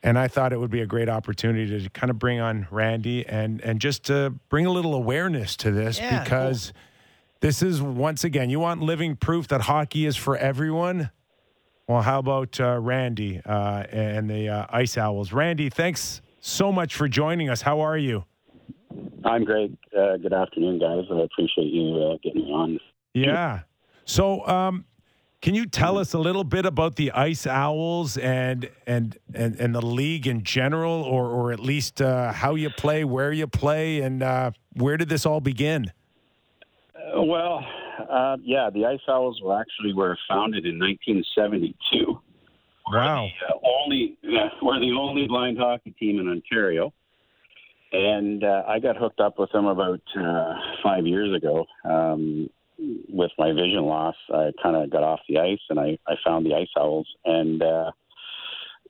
And 0.07 0.17
I 0.17 0.29
thought 0.29 0.53
it 0.53 0.61
would 0.61 0.71
be 0.71 0.83
a 0.83 0.87
great 0.87 1.09
opportunity 1.09 1.83
to 1.83 1.91
kind 1.91 2.11
of 2.11 2.19
bring 2.21 2.39
on 2.39 2.69
Randy 2.71 3.27
and, 3.27 3.61
and 3.63 3.81
just 3.81 4.05
to 4.05 4.33
bring 4.49 4.65
a 4.65 4.71
little 4.71 4.95
awareness 4.95 5.57
to 5.57 5.73
this 5.73 5.99
yeah, 5.99 6.23
because 6.23 6.71
cool. 6.71 6.81
this 7.41 7.61
is, 7.61 7.83
once 7.83 8.23
again, 8.23 8.49
you 8.49 8.61
want 8.61 8.81
living 8.81 9.17
proof 9.17 9.49
that 9.49 9.63
hockey 9.63 10.07
is 10.07 10.15
for 10.15 10.37
everyone. 10.37 11.11
Well, 11.89 12.03
how 12.03 12.21
about 12.21 12.61
uh, 12.61 12.79
Randy 12.81 13.43
uh, 13.45 13.83
and 13.91 14.31
the 14.31 14.49
uh, 14.49 14.67
Ice 14.71 14.97
Owls? 14.97 15.33
Randy, 15.33 15.71
thanks 15.71 16.23
so 16.39 16.71
much 16.71 16.95
for 16.95 17.09
joining 17.09 17.51
us. 17.51 17.63
How 17.63 17.81
are 17.81 17.99
you? 17.99 18.25
I'm 19.25 19.43
great. 19.43 19.77
Uh, 19.93 20.19
good 20.19 20.33
afternoon, 20.33 20.79
guys. 20.79 21.05
I 21.11 21.19
appreciate 21.19 21.73
you 21.73 22.13
uh, 22.13 22.17
getting 22.23 22.45
me 22.45 22.53
on. 22.53 22.79
Yeah. 23.13 23.63
So, 24.05 24.47
um, 24.47 24.85
can 25.47 25.55
you 25.55 25.65
tell 25.65 25.97
us 25.97 26.13
a 26.13 26.19
little 26.19 26.43
bit 26.43 26.67
about 26.67 26.97
the 26.97 27.13
Ice 27.13 27.47
Owls 27.47 28.17
and 28.17 28.69
and 28.85 29.17
and, 29.33 29.55
and 29.61 29.73
the 29.73 29.81
league 29.81 30.27
in 30.27 30.43
general, 30.43 31.05
or 31.05 31.27
or 31.27 31.53
at 31.53 31.61
least 31.61 32.03
uh, 32.03 32.33
how 32.33 32.57
you 32.57 32.69
play, 32.69 33.05
where 33.05 33.31
you 33.31 33.47
play, 33.47 34.01
and 34.01 34.25
uh, 34.25 34.51
where 34.73 34.97
did 34.97 35.09
this 35.09 35.25
all 35.25 35.41
begin? 35.41 35.93
Uh, 36.97 37.23
well, 37.23 37.65
uh, 38.11 38.39
yeah, 38.43 38.71
the 38.75 38.87
Ice 38.87 38.99
Owls 39.07 39.41
were 39.41 39.57
actually 39.57 39.95
were 39.95 40.19
founded 40.29 40.67
in 40.67 40.81
1972. 40.81 42.21
Wow. 42.93 43.23
We're 43.23 43.31
the, 43.31 43.69
only 43.69 44.19
we're 44.61 44.81
the 44.81 44.97
only 44.99 45.29
blind 45.29 45.59
hockey 45.59 45.93
team 45.93 46.19
in 46.19 46.27
Ontario 46.27 46.93
and 47.93 48.43
uh, 48.43 48.65
I 48.67 48.81
got 48.81 48.97
hooked 48.97 49.21
up 49.21 49.39
with 49.39 49.53
them 49.53 49.67
about 49.67 50.01
uh, 50.19 50.55
five 50.83 51.07
years 51.07 51.33
ago. 51.37 51.67
Um, 51.85 52.51
with 52.79 53.31
my 53.39 53.53
vision 53.53 53.85
loss, 53.85 54.17
I 54.33 54.51
kind 54.63 54.77
of 54.77 54.91
got 54.91 55.03
off 55.03 55.21
the 55.29 55.39
ice, 55.39 55.61
and 55.71 55.81
I, 55.81 55.99
I 56.07 56.15
found 56.25 56.47
the 56.47 56.55
Ice 56.55 56.69
Owls, 56.77 57.09
and 57.25 57.63
uh, 57.63 57.91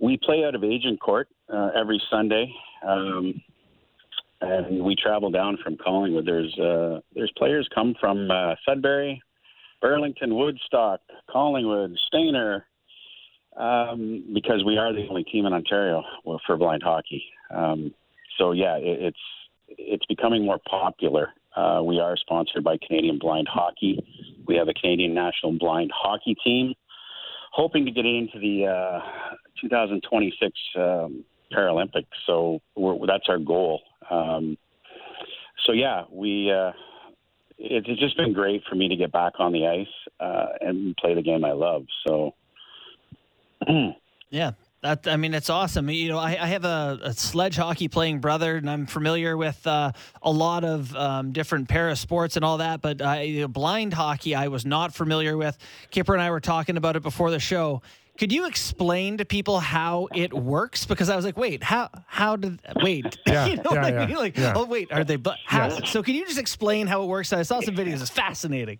we 0.00 0.18
play 0.18 0.44
out 0.44 0.54
of 0.54 0.62
Agincourt 0.62 1.28
uh, 1.52 1.70
every 1.78 2.00
Sunday. 2.10 2.52
Um, 2.86 3.40
and 4.40 4.84
we 4.84 4.94
travel 4.94 5.30
down 5.30 5.58
from 5.62 5.76
Collingwood. 5.82 6.26
There's 6.26 6.56
uh, 6.58 7.00
there's 7.14 7.32
players 7.36 7.68
come 7.74 7.94
from 7.98 8.30
uh, 8.30 8.54
Sudbury, 8.66 9.22
Burlington, 9.80 10.34
Woodstock, 10.34 11.00
Collingwood, 11.30 11.96
Stayner, 12.12 12.62
um, 13.56 14.24
because 14.34 14.62
we 14.64 14.76
are 14.76 14.92
the 14.92 15.06
only 15.08 15.24
team 15.24 15.46
in 15.46 15.52
Ontario 15.52 16.02
for 16.46 16.56
blind 16.56 16.82
hockey. 16.82 17.24
Um, 17.50 17.94
so 18.38 18.52
yeah, 18.52 18.76
it, 18.76 19.00
it's 19.00 19.18
it's 19.68 20.06
becoming 20.06 20.44
more 20.44 20.60
popular. 20.68 21.30
Uh, 21.56 21.80
we 21.82 21.98
are 21.98 22.16
sponsored 22.16 22.62
by 22.62 22.76
Canadian 22.86 23.18
Blind 23.18 23.48
Hockey. 23.48 23.98
We 24.46 24.56
have 24.56 24.68
a 24.68 24.74
Canadian 24.74 25.14
national 25.14 25.52
blind 25.58 25.90
hockey 25.94 26.36
team, 26.44 26.74
hoping 27.50 27.86
to 27.86 27.90
get 27.90 28.04
into 28.04 28.38
the 28.38 28.66
uh, 28.66 29.00
2026 29.60 30.52
um, 30.76 31.24
Paralympics. 31.52 32.04
So 32.26 32.60
that's 33.06 33.24
our 33.28 33.38
goal. 33.38 33.80
Um, 34.10 34.58
so 35.64 35.72
yeah, 35.72 36.04
we. 36.10 36.52
Uh, 36.52 36.72
it's 37.58 37.86
just 37.98 38.18
been 38.18 38.34
great 38.34 38.62
for 38.68 38.74
me 38.74 38.86
to 38.86 38.96
get 38.96 39.10
back 39.10 39.32
on 39.38 39.50
the 39.50 39.66
ice 39.66 39.86
uh, 40.20 40.48
and 40.60 40.94
play 40.98 41.14
the 41.14 41.22
game 41.22 41.42
I 41.44 41.52
love. 41.52 41.86
So. 42.06 42.34
yeah, 44.30 44.50
that, 44.86 45.08
I 45.08 45.16
mean, 45.16 45.34
it's 45.34 45.50
awesome. 45.50 45.90
You 45.90 46.10
know, 46.10 46.18
I, 46.18 46.30
I 46.30 46.46
have 46.46 46.64
a, 46.64 46.98
a, 47.02 47.12
sledge 47.12 47.56
hockey 47.56 47.88
playing 47.88 48.20
brother, 48.20 48.56
and 48.56 48.70
I'm 48.70 48.86
familiar 48.86 49.36
with 49.36 49.66
uh, 49.66 49.92
a 50.22 50.30
lot 50.30 50.64
of 50.64 50.94
um, 50.94 51.32
different 51.32 51.68
para 51.68 51.96
sports 51.96 52.36
and 52.36 52.44
all 52.44 52.58
that. 52.58 52.80
But 52.80 53.02
uh, 53.02 53.48
blind 53.48 53.94
hockey, 53.94 54.34
I 54.34 54.48
was 54.48 54.64
not 54.64 54.94
familiar 54.94 55.36
with. 55.36 55.58
Kyper 55.90 56.12
and 56.12 56.22
I 56.22 56.30
were 56.30 56.40
talking 56.40 56.76
about 56.76 56.94
it 56.94 57.02
before 57.02 57.30
the 57.30 57.40
show. 57.40 57.82
Could 58.16 58.32
you 58.32 58.46
explain 58.46 59.18
to 59.18 59.24
people 59.24 59.60
how 59.60 60.08
it 60.14 60.32
works? 60.32 60.86
Because 60.86 61.10
I 61.10 61.16
was 61.16 61.24
like, 61.24 61.36
wait, 61.36 61.62
how 61.62 61.90
how 62.06 62.36
did 62.36 62.60
wait? 62.82 63.18
Yeah, 63.26 63.46
you 63.46 63.56
know 63.56 63.72
yeah, 63.72 63.88
yeah, 63.88 64.00
I 64.00 64.06
mean? 64.06 64.16
Like, 64.16 64.38
yeah. 64.38 64.54
oh 64.56 64.64
wait, 64.64 64.90
are 64.90 65.04
they? 65.04 65.16
But 65.16 65.36
how? 65.44 65.68
So 65.84 66.02
can 66.02 66.14
you 66.14 66.24
just 66.24 66.38
explain 66.38 66.86
how 66.86 67.02
it 67.02 67.06
works? 67.06 67.32
I 67.32 67.42
saw 67.42 67.60
some 67.60 67.74
videos. 67.74 68.00
It's 68.00 68.08
fascinating. 68.08 68.78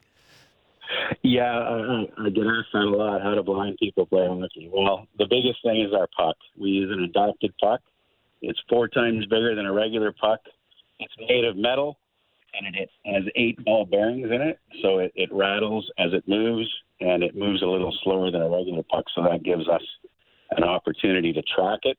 Yeah, 1.22 1.59
I, 1.59 2.07
I 2.18 2.31
get 2.31 2.46
asked 2.46 2.72
that 2.72 2.83
a 2.83 2.90
lot. 2.90 3.22
How 3.22 3.35
do 3.35 3.42
blind 3.42 3.77
people 3.79 4.07
play 4.07 4.27
hockey? 4.27 4.70
Well, 4.72 5.07
the 5.18 5.27
biggest 5.29 5.62
thing 5.62 5.83
is 5.83 5.92
our 5.92 6.09
puck. 6.16 6.37
We 6.59 6.70
use 6.70 6.90
an 6.92 7.05
adapted 7.05 7.53
puck. 7.61 7.81
It's 8.42 8.61
four 8.68 8.88
times 8.88 9.25
bigger 9.27 9.55
than 9.55 9.66
a 9.66 9.72
regular 9.72 10.12
puck. 10.12 10.40
It's 10.99 11.14
made 11.29 11.44
of 11.44 11.57
metal, 11.57 11.99
and 12.55 12.75
it 12.75 12.90
has 13.07 13.25
eight 13.35 13.62
ball 13.64 13.85
bearings 13.85 14.29
in 14.31 14.40
it, 14.40 14.59
so 14.83 14.99
it, 14.99 15.12
it 15.14 15.29
rattles 15.33 15.90
as 15.99 16.12
it 16.12 16.25
moves, 16.27 16.68
and 17.01 17.22
it 17.22 17.37
moves 17.37 17.62
a 17.62 17.66
little 17.66 17.94
slower 18.03 18.31
than 18.31 18.42
a 18.42 18.49
regular 18.49 18.83
puck. 18.90 19.05
So 19.14 19.22
that 19.22 19.42
gives 19.42 19.68
us 19.68 19.83
an 20.53 20.64
opportunity 20.64 21.33
to 21.33 21.42
track 21.42 21.81
it. 21.83 21.99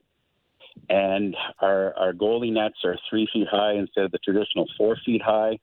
And 0.89 1.35
our 1.59 1.93
our 1.97 2.13
goalie 2.13 2.51
nets 2.51 2.77
are 2.85 2.95
three 3.09 3.27
feet 3.33 3.47
high 3.49 3.73
instead 3.73 4.05
of 4.05 4.11
the 4.11 4.19
traditional 4.19 4.65
four 4.77 4.95
feet 5.05 5.21
high. 5.21 5.59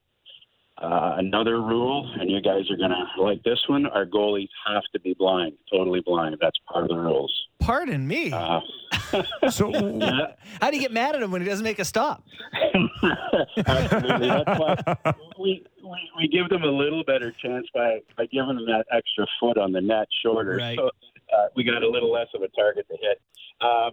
Uh, 0.84 1.14
another 1.16 1.62
rule, 1.62 2.12
and 2.20 2.30
you 2.30 2.42
guys 2.42 2.70
are 2.70 2.76
going 2.76 2.90
to 2.90 3.22
like 3.22 3.42
this 3.42 3.58
one 3.68 3.86
our 3.86 4.04
goalies 4.04 4.48
have 4.66 4.82
to 4.92 5.00
be 5.00 5.14
blind, 5.14 5.54
totally 5.72 6.00
blind. 6.04 6.36
That's 6.42 6.58
part 6.70 6.84
of 6.84 6.90
the 6.90 6.98
rules. 6.98 7.32
Pardon 7.58 8.06
me. 8.06 8.32
Uh, 8.32 8.60
So, 9.50 9.70
yeah, 9.98 10.32
How 10.60 10.70
do 10.70 10.76
you 10.76 10.82
get 10.82 10.92
mad 10.92 11.14
at 11.14 11.22
him 11.22 11.30
when 11.30 11.40
he 11.40 11.48
doesn't 11.48 11.64
make 11.64 11.78
a 11.78 11.84
stop? 11.84 12.24
absolutely. 13.66 14.28
That's 14.28 14.58
why 14.58 15.14
we, 15.38 15.64
we, 15.82 16.10
we 16.16 16.28
give 16.28 16.48
them 16.48 16.62
a 16.62 16.70
little 16.70 17.04
better 17.04 17.30
chance 17.30 17.66
by, 17.74 18.00
by 18.16 18.26
giving 18.26 18.56
them 18.56 18.66
that 18.66 18.84
extra 18.92 19.26
foot 19.40 19.56
on 19.56 19.72
the 19.72 19.80
net 19.80 20.08
shorter. 20.22 20.56
Right. 20.56 20.76
So 20.76 20.86
uh, 20.88 21.46
we 21.54 21.64
got 21.64 21.82
a 21.82 21.88
little 21.88 22.12
less 22.12 22.28
of 22.34 22.42
a 22.42 22.48
target 22.48 22.86
to 22.88 22.96
hit. 23.00 23.20
Um, 23.60 23.92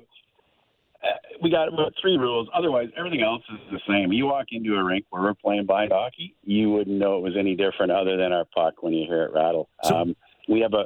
we 1.41 1.49
got 1.49 1.67
about 1.67 1.93
three 1.99 2.17
rules. 2.17 2.47
Otherwise, 2.53 2.89
everything 2.97 3.21
else 3.21 3.43
is 3.51 3.59
the 3.71 3.79
same. 3.87 4.11
You 4.11 4.25
walk 4.27 4.47
into 4.51 4.75
a 4.75 4.83
rink 4.83 5.05
where 5.09 5.21
we're 5.21 5.33
playing 5.33 5.65
blind 5.65 5.91
hockey, 5.91 6.35
you 6.43 6.69
wouldn't 6.71 6.97
know 6.97 7.17
it 7.17 7.21
was 7.21 7.33
any 7.37 7.55
different 7.55 7.91
other 7.91 8.17
than 8.17 8.31
our 8.31 8.45
puck 8.45 8.83
when 8.83 8.93
you 8.93 9.05
hear 9.07 9.23
it 9.23 9.33
rattle. 9.33 9.69
So- 9.83 9.95
um, 9.95 10.15
we 10.47 10.59
have 10.61 10.73
a 10.73 10.85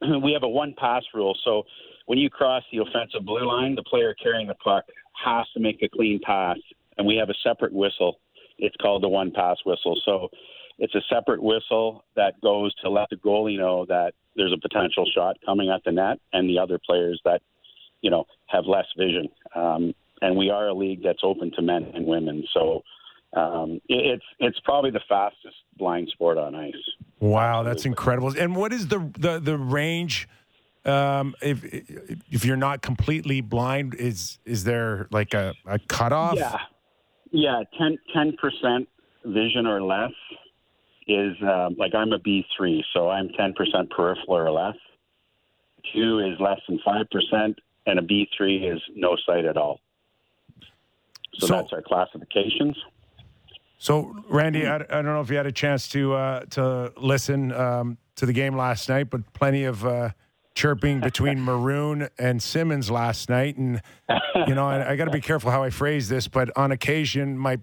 we 0.22 0.32
have 0.32 0.42
a 0.42 0.48
one 0.48 0.74
pass 0.76 1.02
rule. 1.14 1.36
So 1.44 1.62
when 2.06 2.18
you 2.18 2.28
cross 2.30 2.62
the 2.72 2.78
offensive 2.78 3.24
blue 3.24 3.46
line, 3.46 3.74
the 3.74 3.82
player 3.82 4.14
carrying 4.22 4.48
the 4.48 4.54
puck 4.54 4.84
has 5.24 5.46
to 5.54 5.60
make 5.60 5.82
a 5.82 5.88
clean 5.88 6.20
pass, 6.22 6.58
and 6.98 7.06
we 7.06 7.16
have 7.16 7.30
a 7.30 7.34
separate 7.42 7.72
whistle. 7.72 8.18
It's 8.58 8.76
called 8.76 9.02
the 9.02 9.08
one 9.08 9.30
pass 9.30 9.56
whistle. 9.64 10.00
So 10.04 10.28
it's 10.78 10.94
a 10.94 11.00
separate 11.08 11.42
whistle 11.42 12.04
that 12.16 12.40
goes 12.40 12.74
to 12.76 12.90
let 12.90 13.08
the 13.10 13.16
goalie 13.16 13.58
know 13.58 13.84
that 13.86 14.14
there's 14.36 14.52
a 14.52 14.60
potential 14.60 15.04
shot 15.14 15.36
coming 15.44 15.70
at 15.70 15.82
the 15.84 15.92
net, 15.92 16.18
and 16.32 16.48
the 16.48 16.58
other 16.58 16.78
players 16.84 17.20
that 17.24 17.40
you 18.04 18.10
know 18.10 18.26
have 18.46 18.66
less 18.66 18.86
vision. 18.96 19.28
Um, 19.56 19.94
and 20.20 20.36
we 20.36 20.50
are 20.50 20.68
a 20.68 20.74
league 20.74 21.02
that's 21.02 21.20
open 21.22 21.50
to 21.56 21.62
men 21.62 21.90
and 21.94 22.06
women. 22.06 22.44
So 22.52 22.82
um, 23.34 23.80
it, 23.88 24.06
it's 24.06 24.24
it's 24.38 24.60
probably 24.60 24.90
the 24.90 25.02
fastest 25.08 25.56
blind 25.78 26.08
sport 26.12 26.38
on 26.38 26.54
ice. 26.54 26.72
wow, 27.18 27.62
that's 27.62 27.84
incredible. 27.84 28.32
And 28.38 28.54
what 28.54 28.72
is 28.72 28.88
the 28.88 29.10
the 29.18 29.40
the 29.40 29.58
range? 29.58 30.28
Um, 30.84 31.34
if 31.40 31.64
if 32.30 32.44
you're 32.44 32.58
not 32.58 32.82
completely 32.82 33.40
blind, 33.40 33.94
is 33.94 34.38
is 34.44 34.64
there 34.64 35.08
like 35.10 35.32
a, 35.32 35.54
a 35.66 35.78
cutoff? 35.78 36.36
Yeah, 36.36 36.58
yeah, 37.32 37.62
10 37.78 38.36
percent 38.36 38.86
vision 39.24 39.66
or 39.66 39.82
less 39.82 40.12
is 41.06 41.34
um, 41.42 41.74
like 41.78 41.94
I'm 41.94 42.12
a 42.12 42.18
B 42.18 42.44
three, 42.56 42.84
so 42.92 43.08
I'm 43.08 43.28
ten 43.30 43.54
percent 43.54 43.90
peripheral 43.90 44.36
or 44.36 44.50
less. 44.50 44.76
Two 45.94 46.20
is 46.20 46.38
less 46.40 46.60
than 46.68 46.78
five 46.84 47.06
percent, 47.10 47.58
and 47.86 47.98
a 47.98 48.02
B 48.02 48.28
three 48.36 48.66
is 48.66 48.80
no 48.94 49.16
sight 49.26 49.44
at 49.44 49.56
all. 49.56 49.80
So, 51.38 51.46
So- 51.46 51.54
that's 51.56 51.72
our 51.72 51.82
classifications. 51.82 52.76
So, 53.78 54.16
Randy, 54.30 54.66
I, 54.66 54.76
I 54.76 54.78
don't 54.78 55.04
know 55.04 55.20
if 55.20 55.28
you 55.28 55.36
had 55.36 55.44
a 55.46 55.52
chance 55.52 55.88
to 55.88 56.14
uh, 56.14 56.40
to 56.50 56.92
listen 56.96 57.52
um, 57.52 57.98
to 58.16 58.24
the 58.24 58.32
game 58.32 58.56
last 58.56 58.88
night, 58.88 59.10
but 59.10 59.30
plenty 59.34 59.64
of 59.64 59.84
uh, 59.84 60.10
chirping 60.54 61.00
between 61.00 61.38
Maroon 61.44 62.08
and 62.18 62.42
Simmonds 62.42 62.90
last 62.90 63.28
night, 63.28 63.58
and 63.58 63.82
you 64.46 64.54
know, 64.54 64.66
I, 64.66 64.92
I 64.92 64.96
got 64.96 65.04
to 65.04 65.10
be 65.10 65.20
careful 65.20 65.50
how 65.50 65.62
I 65.62 65.68
phrase 65.68 66.08
this, 66.08 66.28
but 66.28 66.56
on 66.56 66.72
occasion, 66.72 67.36
my 67.36 67.58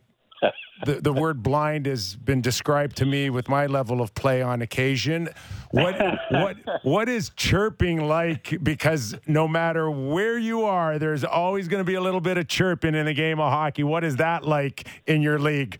the, 0.85 1.01
the 1.01 1.13
word 1.13 1.43
blind 1.43 1.85
has 1.85 2.15
been 2.15 2.41
described 2.41 2.97
to 2.97 3.05
me 3.05 3.29
with 3.29 3.49
my 3.49 3.65
level 3.65 4.01
of 4.01 4.13
play 4.13 4.41
on 4.41 4.61
occasion. 4.61 5.29
What 5.71 5.95
what 6.31 6.57
what 6.83 7.09
is 7.09 7.31
chirping 7.35 8.07
like? 8.07 8.57
Because 8.61 9.15
no 9.27 9.47
matter 9.47 9.89
where 9.89 10.37
you 10.37 10.63
are, 10.63 10.99
there's 10.99 11.23
always 11.23 11.67
going 11.67 11.81
to 11.81 11.85
be 11.85 11.95
a 11.95 12.01
little 12.01 12.21
bit 12.21 12.37
of 12.37 12.47
chirping 12.47 12.95
in 12.95 13.07
a 13.07 13.13
game 13.13 13.39
of 13.39 13.51
hockey. 13.51 13.83
What 13.83 14.03
is 14.03 14.17
that 14.17 14.43
like 14.43 14.87
in 15.07 15.21
your 15.21 15.39
league? 15.39 15.79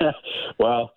well, 0.58 0.92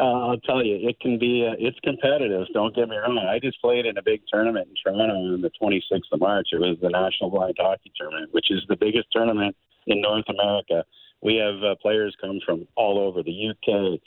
uh, 0.00 0.30
I'll 0.30 0.40
tell 0.40 0.64
you, 0.64 0.88
it 0.88 0.98
can 1.00 1.18
be 1.18 1.46
uh, 1.48 1.54
it's 1.58 1.78
competitive. 1.80 2.46
Don't 2.54 2.74
get 2.74 2.88
me 2.88 2.96
wrong. 2.96 3.18
I 3.18 3.38
just 3.40 3.60
played 3.60 3.86
in 3.86 3.98
a 3.98 4.02
big 4.02 4.22
tournament 4.32 4.68
in 4.68 4.74
Toronto 4.82 5.14
on 5.14 5.42
the 5.42 5.50
26th 5.60 6.12
of 6.12 6.20
March. 6.20 6.48
It 6.52 6.60
was 6.60 6.76
the 6.80 6.88
National 6.88 7.30
Blind 7.30 7.56
Hockey 7.58 7.92
Tournament, 7.98 8.32
which 8.32 8.50
is 8.50 8.62
the 8.68 8.76
biggest 8.76 9.08
tournament 9.12 9.56
in 9.86 10.00
North 10.00 10.26
America. 10.28 10.84
We 11.22 11.36
have 11.36 11.62
uh, 11.62 11.74
players 11.82 12.14
come 12.20 12.38
from 12.44 12.66
all 12.76 12.98
over 12.98 13.22
the 13.22 13.48
UK, 13.50 14.00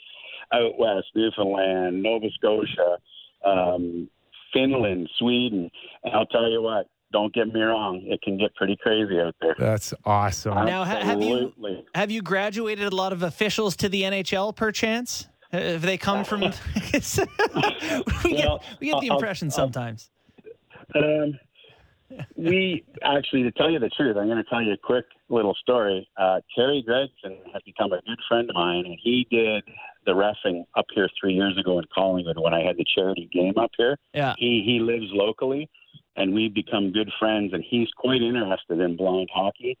out 0.52 0.78
west, 0.78 1.06
Newfoundland, 1.14 2.02
Nova 2.02 2.26
Scotia, 2.30 2.96
um, 3.44 4.08
Finland, 4.52 5.08
Sweden. 5.18 5.70
And 6.04 6.14
I'll 6.14 6.26
tell 6.26 6.48
you 6.50 6.62
what. 6.62 6.86
Don't 7.12 7.34
get 7.34 7.52
me 7.52 7.60
wrong. 7.60 8.00
It 8.06 8.22
can 8.22 8.38
get 8.38 8.54
pretty 8.54 8.74
crazy 8.82 9.20
out 9.20 9.34
there. 9.42 9.54
That's 9.58 9.92
awesome. 10.06 10.54
Now, 10.64 10.82
ha- 10.82 11.00
have 11.00 11.22
you 11.22 11.52
have 11.94 12.10
you 12.10 12.22
graduated 12.22 12.90
a 12.90 12.96
lot 12.96 13.12
of 13.12 13.22
officials 13.22 13.76
to 13.76 13.90
the 13.90 14.04
NHL, 14.04 14.56
perchance? 14.56 15.28
Uh, 15.52 15.58
Have 15.58 15.82
they 15.82 15.98
come 15.98 16.24
from? 16.24 16.40
we 16.40 16.50
get 16.50 17.18
Well, 18.24 18.62
we 18.80 18.86
get 18.86 19.00
the 19.02 19.10
I'll- 19.10 19.16
impression 19.18 19.48
I'll- 19.48 19.50
sometimes. 19.52 20.08
Um, 20.94 21.38
we 22.36 22.84
actually, 23.02 23.42
to 23.42 23.52
tell 23.52 23.70
you 23.70 23.78
the 23.78 23.88
truth, 23.90 24.16
I'm 24.16 24.26
going 24.26 24.42
to 24.42 24.48
tell 24.48 24.62
you 24.62 24.72
a 24.72 24.76
quick 24.76 25.06
little 25.28 25.54
story. 25.54 26.08
Uh, 26.16 26.40
Terry 26.54 26.82
Gregson 26.86 27.38
has 27.52 27.62
become 27.64 27.92
a 27.92 28.00
good 28.02 28.18
friend 28.28 28.48
of 28.48 28.54
mine, 28.54 28.84
and 28.86 28.98
he 29.02 29.26
did 29.30 29.64
the 30.04 30.12
refing 30.12 30.64
up 30.76 30.86
here 30.94 31.08
three 31.20 31.34
years 31.34 31.56
ago 31.58 31.78
in 31.78 31.84
Collingwood 31.94 32.38
when 32.38 32.54
I 32.54 32.62
had 32.62 32.76
the 32.76 32.84
charity 32.94 33.28
game 33.32 33.54
up 33.58 33.70
here. 33.76 33.96
Yeah. 34.14 34.34
He 34.38 34.62
he 34.64 34.80
lives 34.80 35.06
locally, 35.12 35.70
and 36.16 36.34
we've 36.34 36.54
become 36.54 36.92
good 36.92 37.10
friends. 37.18 37.52
And 37.52 37.64
he's 37.68 37.88
quite 37.96 38.22
interested 38.22 38.80
in 38.80 38.96
blind 38.96 39.28
hockey. 39.32 39.78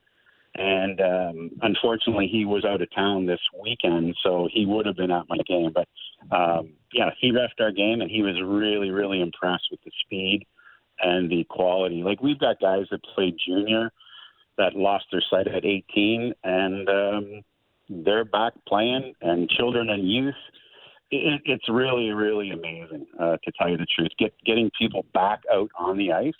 And 0.54 1.00
um, 1.00 1.50
unfortunately, 1.62 2.28
he 2.30 2.44
was 2.44 2.64
out 2.64 2.82
of 2.82 2.94
town 2.94 3.24
this 3.26 3.40
weekend, 3.62 4.14
so 4.22 4.48
he 4.52 4.66
would 4.66 4.84
have 4.84 4.96
been 4.96 5.10
at 5.10 5.28
my 5.28 5.38
game. 5.46 5.72
But 5.74 5.88
um, 6.30 6.74
yeah, 6.92 7.10
he 7.18 7.32
refed 7.32 7.60
our 7.60 7.72
game, 7.72 8.02
and 8.02 8.10
he 8.10 8.22
was 8.22 8.36
really, 8.44 8.90
really 8.90 9.20
impressed 9.22 9.68
with 9.70 9.80
the 9.82 9.90
speed 10.04 10.46
and 11.02 11.30
the 11.30 11.44
quality. 11.50 12.02
Like 12.02 12.22
we've 12.22 12.38
got 12.38 12.60
guys 12.60 12.86
that 12.90 13.00
played 13.14 13.36
junior 13.44 13.90
that 14.58 14.74
lost 14.74 15.06
their 15.10 15.22
sight 15.30 15.48
at 15.48 15.64
18, 15.64 16.34
and 16.44 16.88
um, 16.88 17.42
they're 17.88 18.24
back 18.24 18.52
playing, 18.68 19.14
and 19.22 19.48
children 19.48 19.90
and 19.90 20.10
youth. 20.10 20.34
It, 21.10 21.42
it's 21.44 21.68
really, 21.68 22.10
really 22.10 22.50
amazing 22.50 23.06
uh, 23.18 23.36
to 23.44 23.52
tell 23.58 23.68
you 23.68 23.76
the 23.76 23.86
truth. 23.86 24.10
Get 24.18 24.32
getting 24.44 24.70
people 24.78 25.04
back 25.14 25.40
out 25.52 25.70
on 25.78 25.98
the 25.98 26.12
ice 26.12 26.32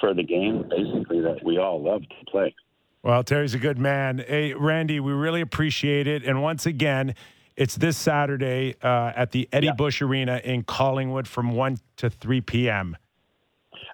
for 0.00 0.14
the 0.14 0.22
game, 0.22 0.64
basically 0.68 1.20
that 1.20 1.44
we 1.44 1.58
all 1.58 1.82
love 1.82 2.02
to 2.02 2.30
play. 2.30 2.54
Well, 3.02 3.22
Terry's 3.24 3.54
a 3.54 3.58
good 3.58 3.78
man. 3.78 4.24
Hey, 4.26 4.54
Randy, 4.54 5.00
we 5.00 5.12
really 5.12 5.40
appreciate 5.40 6.06
it. 6.06 6.24
And 6.24 6.42
once 6.42 6.66
again, 6.66 7.14
it's 7.56 7.74
this 7.74 7.96
Saturday 7.96 8.76
uh, 8.82 9.12
at 9.14 9.32
the 9.32 9.48
Eddie 9.52 9.66
Yeah. 9.66 9.72
Bush 9.72 10.00
Arena 10.00 10.40
in 10.42 10.62
Collingwood 10.62 11.26
from 11.26 11.52
1 11.52 11.78
to 11.96 12.10
3 12.10 12.40
p.m. 12.42 12.96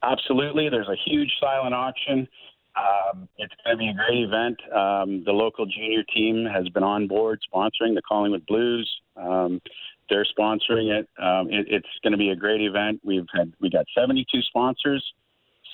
Absolutely. 0.02 0.68
There's 0.68 0.88
a 0.88 0.96
huge 1.06 1.32
silent 1.40 1.74
auction. 1.74 2.28
Um, 2.76 3.28
it's 3.38 3.54
going 3.64 3.76
to 3.76 3.78
be 3.78 3.88
a 3.88 3.94
great 3.94 4.22
event. 4.22 4.58
Um, 4.72 5.24
the 5.24 5.32
local 5.32 5.66
junior 5.66 6.02
team 6.14 6.46
has 6.46 6.68
been 6.68 6.84
on 6.84 7.08
board 7.08 7.40
sponsoring 7.52 7.94
the 7.94 8.02
Collingwood 8.06 8.46
Blues. 8.46 8.88
Um, 9.16 9.60
they're 10.08 10.26
sponsoring 10.38 10.88
it. 10.90 11.08
Um, 11.20 11.48
it. 11.50 11.66
It's 11.68 11.88
going 12.02 12.12
to 12.12 12.18
be 12.18 12.30
a 12.30 12.36
great 12.36 12.60
event. 12.60 13.00
We've 13.04 13.26
had 13.34 13.52
we 13.60 13.68
got 13.68 13.86
72 13.94 14.42
sponsors, 14.42 15.04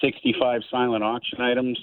65 0.01 0.63
silent 0.71 1.05
auction 1.05 1.41
items. 1.41 1.79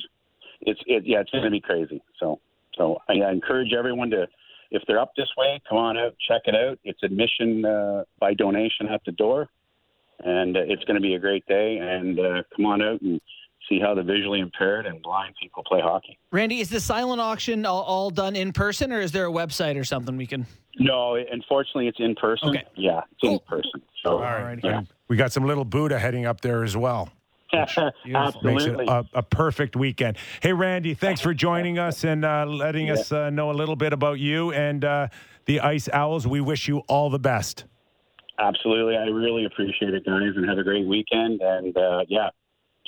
It's 0.62 0.80
it, 0.86 1.04
yeah, 1.06 1.20
it's 1.20 1.32
going 1.32 1.44
to 1.44 1.52
be 1.52 1.62
crazy. 1.62 2.02
So 2.20 2.40
so 2.78 2.98
I, 3.08 3.14
I 3.22 3.32
encourage 3.32 3.74
everyone 3.74 4.10
to, 4.12 4.28
if 4.72 4.82
they're 4.88 5.00
up 5.00 5.12
this 5.16 5.30
way, 5.38 5.62
come 5.68 5.78
on 5.78 5.98
out, 5.98 6.16
check 6.28 6.42
it 6.46 6.56
out. 6.56 6.80
It's 6.84 7.04
admission 7.04 7.66
uh, 7.66 8.04
by 8.20 8.34
donation 8.34 8.88
at 8.92 9.02
the 9.06 9.12
door 9.12 9.50
and 10.24 10.58
uh, 10.58 10.62
it's 10.66 10.84
going 10.86 10.96
to 10.96 11.02
be 11.02 11.16
a 11.16 11.20
great 11.20 11.46
day. 11.48 11.78
And 11.78 12.20
uh, 12.20 12.44
come 12.56 12.66
on 12.66 12.82
out 12.82 13.02
and 13.02 13.20
see 13.70 13.80
how 13.80 13.94
the 13.94 14.04
visually 14.04 14.40
impaired 14.40 14.86
and 14.86 15.02
blind 15.02 15.36
people 15.42 15.64
play 15.64 15.82
hockey. 15.82 16.18
Randy, 16.32 16.60
is 16.60 16.70
the 16.70 16.80
silent 16.80 17.22
auction 17.22 17.66
all, 17.66 17.84
all 17.84 18.10
done 18.10 18.36
in 18.36 18.54
person, 18.54 18.92
or 18.92 19.00
is 19.00 19.12
there 19.12 19.28
a 19.28 19.32
website 19.32 19.80
or 19.80 19.84
something 19.84 20.18
we 20.18 20.28
can? 20.28 20.46
No, 20.80 21.16
unfortunately, 21.16 21.88
it's 21.88 22.00
in 22.00 22.16
person. 22.16 22.50
Okay. 22.50 22.64
Yeah, 22.76 23.02
it's 23.12 23.24
in 23.24 23.40
person. 23.48 23.82
So, 24.04 24.12
All 24.12 24.20
right. 24.20 24.60
Alrighty. 24.60 24.78
And 24.78 24.88
We 25.08 25.18
got 25.18 25.32
some 25.32 25.46
little 25.46 25.66
Buddha 25.66 26.00
heading 26.00 26.26
up 26.26 26.42
there 26.42 26.64
as 26.64 26.76
well. 26.76 27.10
Absolutely. 27.54 28.54
Makes 28.54 28.64
it 28.64 28.80
a, 28.88 29.06
a 29.14 29.24
perfect 29.24 29.76
weekend. 29.76 30.18
Hey, 30.42 30.54
Randy, 30.54 30.94
thanks 30.94 31.20
for 31.20 31.34
joining 31.34 31.80
us 31.80 32.06
and 32.06 32.24
uh, 32.24 32.46
letting 32.46 32.90
us 32.90 33.12
uh, 33.12 33.30
know 33.30 33.52
a 33.52 33.54
little 33.54 33.76
bit 33.76 33.92
about 33.92 34.20
you 34.20 34.54
and 34.54 34.86
uh, 34.86 35.08
the 35.46 35.60
Ice 35.60 35.90
Owls. 35.92 36.26
We 36.26 36.40
wish 36.40 36.70
you 36.70 36.80
all 36.88 37.10
the 37.10 37.20
best. 37.20 37.66
Absolutely. 38.40 38.98
I 38.98 39.06
really 39.06 39.46
appreciate 39.46 39.94
it, 39.94 40.06
guys, 40.06 40.32
and 40.36 40.48
have 40.50 40.58
a 40.58 40.64
great 40.64 40.88
weekend. 40.88 41.42
And 41.42 41.76
uh, 41.78 42.02
yeah, 42.08 42.30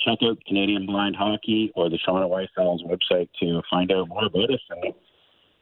check 0.04 0.18
out 0.22 0.38
Canadian 0.46 0.86
Blind 0.86 1.14
Hockey 1.16 1.70
or 1.76 1.88
the 1.88 1.98
Toronto 1.98 2.32
Ice 2.34 2.48
Owls 2.58 2.82
website 2.82 3.28
to 3.40 3.62
find 3.70 3.92
out 3.92 4.08
more 4.08 4.24
about 4.26 4.50
us. 4.50 4.60
And 4.70 4.94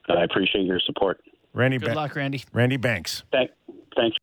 uh, 0.08 0.14
I 0.14 0.24
appreciate 0.24 0.64
your 0.64 0.80
support. 0.80 1.20
Randy, 1.52 1.78
Good 1.78 1.90
Ba- 1.90 1.94
luck, 1.94 2.16
Randy. 2.16 2.42
Randy 2.52 2.78
Banks. 2.78 3.24
Thank, 3.30 3.50
thanks. 3.94 4.16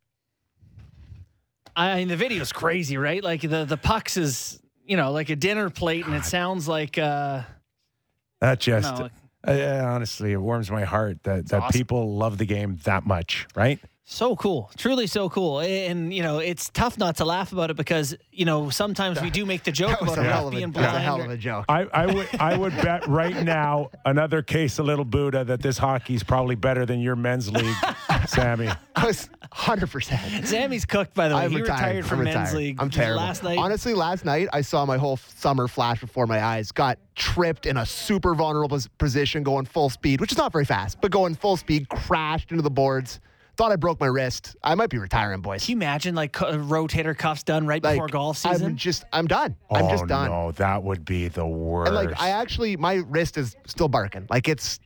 I 1.76 1.98
mean, 1.98 2.08
the 2.08 2.18
video's 2.18 2.52
crazy, 2.52 2.98
right? 2.98 3.24
Like 3.24 3.42
the 3.42 3.64
the 3.66 3.78
pucks 3.78 4.18
is 4.18 4.60
you 4.86 4.98
know 4.98 5.12
like 5.12 5.30
a 5.30 5.36
dinner 5.36 5.70
plate, 5.70 6.06
and 6.06 6.16
it 6.16 6.26
sounds 6.26 6.68
like 6.68 6.98
uh, 6.98 7.44
That 8.42 8.60
just 8.60 8.98
No. 9.00 9.10
uh, 9.48 9.52
yeah, 9.54 9.86
honestly, 9.90 10.32
it 10.34 10.38
warms 10.42 10.70
my 10.72 10.84
heart 10.84 11.24
that 11.24 11.48
that 11.50 11.62
awesome. 11.64 11.78
people 11.78 12.16
love 12.16 12.38
the 12.38 12.46
game 12.46 12.80
that 12.84 13.06
much, 13.06 13.48
right? 13.56 13.80
So 14.12 14.36
cool, 14.36 14.72
truly 14.76 15.06
so 15.06 15.30
cool. 15.30 15.60
And 15.60 16.12
you 16.12 16.24
know, 16.24 16.40
it's 16.40 16.70
tough 16.70 16.98
not 16.98 17.18
to 17.18 17.26
laugh 17.26 17.52
about 17.52 17.70
it 17.70 17.78
because 17.78 18.18
you 18.32 18.44
know 18.44 18.72
sometimes 18.72 19.22
we 19.22 19.30
do 19.30 19.46
make 19.46 19.64
the 19.64 19.72
joke 19.72 20.02
about 20.02 20.18
a 20.18 20.22
it 20.22 20.24
hell 20.26 20.34
not 20.34 20.48
of 20.48 20.48
a, 20.48 20.56
being 20.56 20.72
that 20.72 20.78
was 20.80 20.86
a 20.88 20.90
blind. 20.90 21.04
hell 21.04 21.22
of 21.22 21.30
a 21.30 21.38
joke. 21.38 21.66
I, 21.70 21.82
I 21.94 22.06
would 22.08 22.28
I 22.40 22.58
would 22.58 22.76
bet 22.78 23.08
right 23.08 23.44
now 23.44 23.92
another 24.06 24.42
case 24.42 24.80
of 24.80 24.88
little 24.88 25.06
Buddha 25.06 25.44
that 25.46 25.62
this 25.62 25.78
hockey's 25.78 26.24
probably 26.24 26.56
better 26.56 26.88
than 26.88 27.00
your 27.02 27.16
men's 27.16 27.52
league, 27.52 27.76
Sammy. 28.28 28.70
I 28.96 29.06
was 29.06 29.30
100%. 29.54 30.46
Sammy's 30.46 30.86
cooked, 30.86 31.14
by 31.14 31.30
the 31.30 31.36
way. 31.36 31.44
I'm 31.46 31.52
he 31.52 31.62
retired. 31.62 31.78
retired 31.80 32.06
from 32.08 32.20
I'm 32.20 32.26
men's 32.26 32.36
retired. 32.50 32.56
league. 32.58 32.78
I'm 32.82 32.90
terrible. 32.90 33.22
Last 33.22 33.44
night, 33.44 33.58
Honestly, 33.60 33.94
last 33.94 34.26
night 34.26 34.48
I 34.52 34.62
saw 34.62 34.86
my 34.86 34.98
whole 34.98 35.18
summer 35.18 35.68
flash 35.68 36.02
before 36.02 36.26
my 36.28 36.44
eyes. 36.44 36.72
Got 36.72 36.98
tripped 37.16 37.66
in 37.68 37.78
a 37.78 37.86
super 37.86 38.34
vulnerable 38.34 38.80
position, 38.98 39.44
going 39.44 39.66
full 39.66 39.90
speed, 39.90 40.20
which 40.20 40.32
is 40.32 40.38
not 40.38 40.52
very 40.52 40.66
fast, 40.66 41.00
but 41.00 41.12
going 41.12 41.36
full 41.36 41.58
speed, 41.58 41.90
crashed 41.90 42.52
into 42.52 42.64
the 42.64 42.72
boards. 42.72 43.20
Thought 43.60 43.74
I 43.74 43.76
broke 43.76 44.00
my 44.00 44.08
wrist. 44.08 44.56
I 44.64 44.74
might 44.76 44.90
be 44.90 45.00
retiring, 45.00 45.42
boys. 45.42 45.66
can 45.66 45.72
you 45.74 45.78
imagine 45.80 46.16
like 46.16 46.32
cu- 46.32 46.46
uh, 46.46 46.54
rotator 46.54 47.14
cuffs 47.18 47.44
done 47.44 47.68
right 47.68 47.84
Like, 47.84 47.96
before 47.96 48.08
golf 48.08 48.38
season? 48.38 48.68
I'm 48.68 48.76
just, 48.78 49.04
I'm 49.12 49.28
done. 49.28 49.54
I'm 49.70 49.84
oh 49.84 49.90
just 49.92 50.08
done. 50.08 50.30
no, 50.30 50.54
that 50.54 50.82
would 50.82 51.04
be 51.04 51.28
the 51.28 51.46
worst. 51.46 51.90
And 51.92 51.96
like, 51.98 52.18
I 52.22 52.30
actually, 52.30 52.78
my 52.78 53.04
wrist 53.10 53.38
is 53.38 53.58
still 53.68 53.90
barking. 53.90 54.28
Like 54.30 54.48
it's 54.48 54.80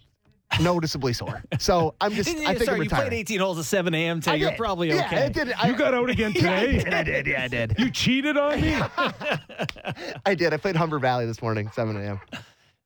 noticeably 0.60 1.14
sore. 1.14 1.44
So 1.60 1.94
I'm 2.02 2.14
just, 2.14 2.28
I 2.48 2.56
think 2.56 2.64
Sorry, 2.64 2.78
I'm 2.80 2.84
you 2.86 2.90
played 2.90 3.14
18 3.14 3.40
holes 3.42 3.60
at 3.60 3.66
7 3.66 3.94
a.m. 3.94 4.18
I 4.18 4.20
today. 4.22 4.38
You're 4.38 4.50
did. 4.50 4.58
probably 4.58 4.88
Yeah, 4.90 5.06
okay. 5.06 5.26
I 5.26 5.30
did. 5.30 5.54
I, 5.54 5.68
you 5.68 5.76
got 5.76 5.94
out 5.94 6.10
again 6.10 6.32
yeah, 6.36 6.58
I 6.58 6.66
today. 6.66 6.84
did. 6.84 6.94
I 6.96 7.04
did. 7.04 7.28
Yeah, 7.28 7.44
I 7.44 7.48
did. 7.50 7.76
You 7.78 7.92
cheated 7.92 8.38
on 8.38 8.60
me. 8.60 8.74
I 10.26 10.34
did. 10.34 10.52
I 10.52 10.58
played 10.58 10.78
Humber 10.78 10.98
Valley 10.98 11.28
this 11.28 11.44
morning, 11.44 11.70
7 11.76 11.96
a.m. 11.96 12.20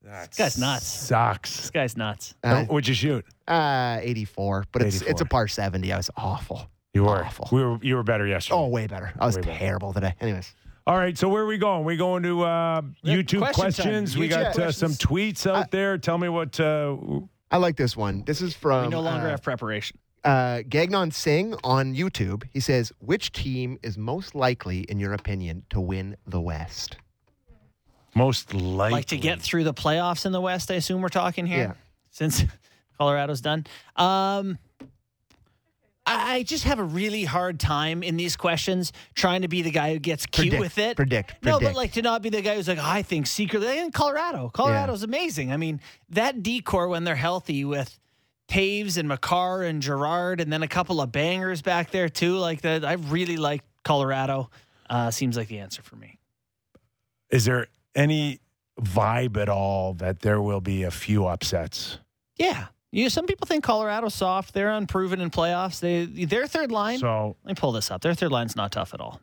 That 0.08 0.36
guy's 0.36 0.58
nuts. 0.58 0.86
Sucks. 0.88 1.58
This 1.58 1.70
guy's 1.72 1.98
nuts. 1.98 2.34
Uh, 2.44 2.64
What'd 2.66 2.88
you 2.88 2.94
shoot? 2.94 3.26
Uh, 3.48 4.00
84, 4.02 4.66
but 4.72 4.82
it's 4.82 5.02
it's 5.02 5.22
a 5.22 5.26
par 5.26 5.48
70. 5.48 5.92
I 5.92 5.98
was 5.98 6.10
awful. 6.16 6.70
You 6.94 7.04
were. 7.04 7.24
Awful. 7.26 7.50
We 7.52 7.64
were. 7.64 7.78
You 7.82 7.96
were 7.96 8.04
better 8.04 8.26
yesterday. 8.26 8.56
Oh, 8.56 8.68
way 8.68 8.88
better. 8.88 9.14
I 9.20 9.26
was 9.26 9.36
Way 9.36 9.42
better. 9.44 9.60
terrible 9.60 9.94
today. 9.94 10.16
Anyways, 10.22 10.56
All 10.88 10.98
right. 10.98 11.18
So 11.18 11.28
where 11.30 11.44
are 11.44 11.48
we 11.48 11.58
going? 11.58 11.84
We 11.84 11.98
going 11.98 12.24
to 12.24 12.44
uh, 12.44 12.82
Yeah, 13.04 13.16
YouTube 13.16 13.40
question 13.40 13.54
time. 13.54 13.72
questions. 13.74 14.18
We 14.18 14.28
YouTube 14.30 14.54
got 14.56 14.60
uh, 14.60 14.72
some 14.72 14.92
tweets 14.94 15.46
out 15.46 15.70
there. 15.72 15.98
Tell 15.98 16.18
me 16.18 16.30
what. 16.30 16.60
Uh, 16.60 16.96
I 17.52 17.58
like 17.58 17.76
this 17.78 17.96
one. 17.96 18.24
This 18.26 18.42
is 18.42 18.54
from 18.56 18.84
we 18.86 18.90
no 18.90 19.02
longer 19.02 19.28
uh, 19.28 19.32
have 19.32 19.44
preparation. 19.44 19.98
uh, 20.24 20.62
Gagnon 20.68 21.12
Singh 21.12 21.54
on 21.64 21.94
YouTube. 21.94 22.44
He 22.52 22.60
says, 22.62 22.92
"Which 23.00 23.32
team 23.32 23.78
is 23.84 23.98
most 23.98 24.34
likely, 24.36 24.80
in 24.82 25.00
your 25.00 25.14
opinion, 25.14 25.64
to 25.70 25.80
win 25.82 26.16
the 26.26 26.42
West?" 26.42 26.98
Most 28.18 28.54
likely. 28.54 28.92
Like 28.92 29.06
to 29.06 29.18
get 29.18 29.42
through 29.42 29.64
the 29.64 29.74
playoffs 29.74 30.26
in 30.26 30.32
the 30.32 30.42
West, 30.42 30.72
I 30.72 30.76
assume 30.76 31.02
we're 31.02 31.10
talking 31.10 31.46
here. 31.46 31.58
Yeah. 31.58 31.74
Since 32.12 32.44
Colorado's 32.98 33.42
done. 33.42 33.66
Um, 33.96 34.58
I 36.06 36.38
I 36.38 36.44
just 36.44 36.64
have 36.64 36.80
a 36.80 36.84
really 36.84 37.26
hard 37.26 37.60
time 37.60 38.02
in 38.02 38.18
these 38.18 38.36
questions 38.36 38.92
trying 39.14 39.42
to 39.42 39.48
be 39.48 39.62
the 39.62 39.72
guy 39.72 39.94
who 39.94 40.00
gets 40.00 40.26
cute 40.26 40.50
Predict, 40.50 40.60
with 40.62 40.78
it. 40.78 40.96
predict, 40.96 41.36
No, 41.44 41.60
but 41.60 41.76
like 41.76 41.94
to 41.94 42.02
not 42.02 42.22
be 42.22 42.30
the 42.30 42.42
guy 42.42 42.56
who's 42.56 42.68
like, 42.68 42.80
I 42.80 43.02
think 43.02 43.28
secretly 43.28 43.78
in 43.78 43.92
Colorado. 43.92 44.50
Colorado's 44.50 45.04
amazing. 45.04 45.52
I 45.52 45.58
mean, 45.58 45.82
that 46.10 46.42
decor 46.44 46.88
when 46.88 47.04
they're 47.04 47.16
healthy 47.16 47.66
with 47.66 48.00
Toews 48.50 48.98
and 48.98 49.08
Makar 49.10 49.64
and 49.64 49.82
Girard 49.82 50.40
and 50.40 50.52
then 50.52 50.64
a 50.64 50.68
couple 50.68 51.02
of 51.02 51.12
bangers 51.12 51.62
back 51.62 51.92
there 51.92 52.08
too. 52.10 52.38
Like 52.38 52.62
that, 52.62 52.86
I 52.86 52.94
really 52.94 53.38
like 53.38 53.64
Colorado. 53.84 54.50
Uh, 54.90 55.12
seems 55.12 55.36
like 55.36 55.50
the 55.50 55.60
answer 55.60 55.82
for 55.82 55.98
me. 55.98 56.18
Is 57.30 57.44
there 57.44 57.68
any 57.96 58.40
vibe 58.80 59.38
at 59.38 59.50
all 59.50 59.94
that 59.96 60.20
there 60.20 60.42
will 60.42 60.62
be 60.62 60.84
a 60.84 60.92
few 60.92 61.26
upsets? 61.26 62.00
Yeah. 62.36 62.68
You 62.92 63.10
some 63.10 63.26
people 63.26 63.46
think 63.46 63.64
Colorado's 63.64 64.16
soft. 64.16 64.54
They're 64.54 64.72
unproven 64.72 65.20
in 65.20 65.30
playoffs. 65.30 65.80
They 65.80 66.06
their 66.26 66.48
third 66.48 66.72
line. 66.72 67.00
So 67.00 67.36
let 67.44 67.50
me 67.52 67.60
pull 67.60 67.72
this 67.72 67.92
up. 67.92 68.02
Their 68.02 68.14
third 68.14 68.32
line's 68.32 68.56
not 68.56 68.72
tough 68.72 68.94
at 68.94 69.02
all. 69.02 69.20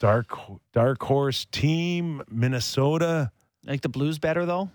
dark 0.00 0.26
dark 0.72 1.02
horse 1.02 1.44
team 1.52 2.22
Minnesota. 2.30 3.30
Like 3.64 3.82
the 3.82 3.88
Blues 3.88 4.18
better 4.18 4.46
though. 4.46 4.70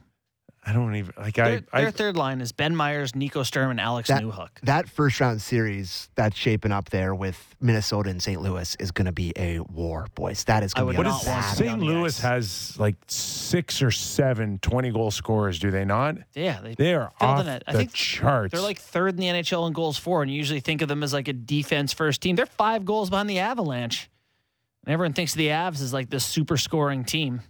I 0.66 0.74
don't 0.74 0.94
even 0.96 1.14
like. 1.18 1.36
Their, 1.36 1.62
I, 1.72 1.80
their 1.80 1.88
I 1.88 1.92
third 1.92 2.18
line 2.18 2.42
is 2.42 2.52
Ben 2.52 2.76
Meyers, 2.76 3.16
Nico 3.16 3.44
Sturm, 3.44 3.72
and 3.72 3.80
Alex 3.80 4.10
That- 4.10 4.22
Newhook. 4.22 4.50
That 4.64 4.90
first 4.90 5.20
round 5.20 5.42
series 5.42 6.10
that's 6.16 6.36
shaping 6.38 6.72
up 6.72 6.90
there 6.90 7.16
with 7.16 7.56
Minnesota 7.62 8.10
and 8.10 8.22
St. 8.22 8.42
Louis 8.42 8.76
is 8.80 8.92
going 8.92 9.06
to 9.06 9.12
be 9.14 9.32
a 9.38 9.60
war, 9.62 10.08
boys. 10.16 10.44
That 10.44 10.64
is 10.64 10.74
going 10.74 10.94
to 10.94 10.98
would 10.98 11.04
be 11.04 11.10
a 11.10 11.12
not 11.12 11.26
want 11.26 11.26
battle. 11.26 11.56
to 11.58 11.64
be 11.64 11.70
on 11.70 11.80
St. 11.80 11.90
Louis 11.90 12.06
ice. 12.18 12.20
has 12.20 12.80
like 12.80 12.96
six 13.08 13.82
or 13.82 13.90
seven 13.90 14.60
20 14.60 14.92
goal 14.92 15.12
scorers. 15.12 15.60
Do 15.60 15.72
they 15.72 15.86
not? 15.86 16.18
Yeah, 16.36 16.60
they 16.62 16.76
They 16.76 16.94
are 16.94 17.12
off 17.22 17.40
in 17.42 17.48
it. 17.48 17.64
I 17.66 17.72
the 17.72 17.78
think 17.80 17.94
charts. 17.94 18.52
they're 18.52 18.62
like 18.62 18.80
third 18.80 19.12
in 19.12 19.16
the 19.18 19.28
NHL 19.28 19.66
in 19.68 19.74
goals 19.74 19.98
for, 19.98 20.22
and 20.22 20.30
you 20.30 20.38
usually 20.38 20.60
think 20.60 20.82
of 20.82 20.88
them 20.90 21.04
as 21.04 21.14
like 21.14 21.28
a 21.30 21.34
defense 21.34 21.94
first 21.94 22.22
team. 22.22 22.36
They're 22.36 22.46
five 22.46 22.84
goals 22.86 23.10
behind 23.10 23.30
the 23.30 23.40
Avalanche. 23.40 24.10
And 24.86 24.94
everyone 24.94 25.14
thinks 25.14 25.34
of 25.34 25.38
the 25.38 25.48
Avs 25.48 25.82
as 25.82 25.94
like 25.94 26.10
this 26.10 26.26
super 26.26 26.58
scoring 26.58 27.06
team. 27.06 27.42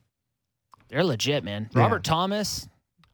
They're 0.90 1.04
legit, 1.04 1.44
man. 1.44 1.70
Yeah. 1.74 1.82
Robert 1.82 2.04
Thomas. 2.04 2.68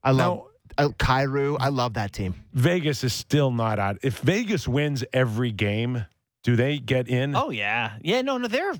I 0.06 0.12
love 0.12 0.38
Now- 0.38 0.86
uh, 0.86 0.89
Kyrou. 0.89 1.58
I 1.60 1.70
love 1.70 1.96
that 1.96 2.13
team. 2.13 2.36
Vegas 2.54 3.04
is 3.04 3.12
still 3.13 3.52
not 3.52 3.80
out. 3.80 3.98
If 4.04 4.20
Vegas 4.20 4.68
wins 4.68 5.04
every 5.13 5.52
game, 5.52 6.06
do 6.44 6.56
they 6.56 6.78
get 6.80 7.08
in? 7.10 7.36
Oh 7.36 7.50
yeah, 7.50 7.94
yeah. 8.02 8.22
No, 8.22 8.38
no, 8.38 8.48
they're 8.48 8.74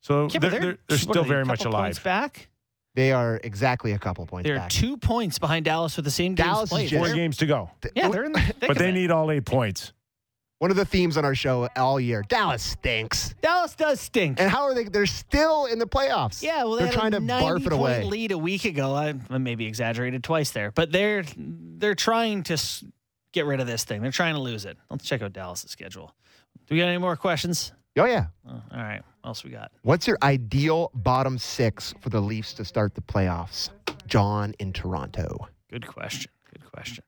so 0.00 0.28
yeah, 0.32 0.38
they're, 0.40 0.50
they're, 0.50 0.60
they're 0.60 0.78
what 0.88 0.98
still 1.00 1.18
are 1.18 1.22
they, 1.24 1.28
very 1.28 1.44
much 1.44 1.64
alive. 1.66 2.02
back. 2.02 2.48
They 2.94 3.12
are 3.12 3.38
exactly 3.44 3.92
a 3.92 3.98
couple 3.98 4.26
points 4.26 4.46
They're 4.48 4.56
back. 4.58 4.70
two 4.70 4.96
points 4.96 5.38
behind 5.38 5.64
Dallas 5.64 5.94
with 5.96 6.04
the 6.04 6.10
same 6.10 6.34
Dallas 6.34 6.64
is 6.64 6.70
played. 6.70 6.88
just- 6.88 7.06
Four 7.06 7.14
games 7.14 7.36
to 7.38 7.46
go, 7.46 7.70
yeah, 7.94 8.08
they're 8.08 8.24
in 8.24 8.32
the 8.32 8.40
thick 8.40 8.56
but 8.60 8.70
of 8.70 8.78
they 8.78 8.88
it. 8.88 8.92
need 8.92 9.10
all 9.10 9.30
eight 9.30 9.44
points. 9.44 9.92
One 10.60 10.70
of 10.70 10.76
the 10.76 10.84
themes 10.84 11.16
on 11.16 11.24
our 11.24 11.34
show 11.34 11.70
all 11.74 11.98
year. 11.98 12.22
Dallas 12.28 12.62
stinks. 12.62 13.34
Dallas 13.40 13.74
does 13.74 13.98
stink. 13.98 14.38
And 14.38 14.50
how 14.50 14.64
are 14.64 14.74
they? 14.74 14.84
They're 14.84 15.06
still 15.06 15.64
in 15.64 15.78
the 15.78 15.86
playoffs. 15.86 16.42
Yeah, 16.42 16.64
well, 16.64 16.72
they 16.72 16.80
they're 16.80 16.86
had 16.88 16.94
trying 16.94 17.14
a 17.14 17.20
to 17.20 17.26
barf 17.26 17.64
it 17.66 17.72
away. 17.72 18.04
lead 18.04 18.30
a 18.30 18.36
week 18.36 18.66
ago. 18.66 18.94
I, 18.94 19.14
I 19.30 19.38
maybe 19.38 19.64
exaggerated 19.64 20.22
twice 20.22 20.50
there, 20.50 20.70
but 20.70 20.92
they're 20.92 21.24
they're 21.38 21.94
trying 21.94 22.42
to 22.42 22.58
get 23.32 23.46
rid 23.46 23.60
of 23.60 23.66
this 23.66 23.84
thing. 23.84 24.02
They're 24.02 24.10
trying 24.12 24.34
to 24.34 24.40
lose 24.42 24.66
it. 24.66 24.76
Let's 24.90 25.06
check 25.06 25.22
out 25.22 25.32
Dallas' 25.32 25.64
schedule. 25.66 26.14
Do 26.66 26.74
we 26.74 26.78
got 26.82 26.88
any 26.88 26.98
more 26.98 27.16
questions? 27.16 27.72
Oh 27.96 28.04
yeah. 28.04 28.26
Oh, 28.46 28.50
all 28.52 28.62
right. 28.78 29.00
What 29.22 29.28
else 29.30 29.42
we 29.44 29.50
got? 29.52 29.72
What's 29.80 30.06
your 30.06 30.18
ideal 30.22 30.90
bottom 30.94 31.38
six 31.38 31.94
for 32.00 32.10
the 32.10 32.20
Leafs 32.20 32.52
to 32.54 32.66
start 32.66 32.94
the 32.94 33.00
playoffs? 33.00 33.70
John 34.06 34.54
in 34.58 34.74
Toronto. 34.74 35.48
Good 35.70 35.86
question. 35.86 36.30
Good 36.52 36.70
question. 36.70 37.02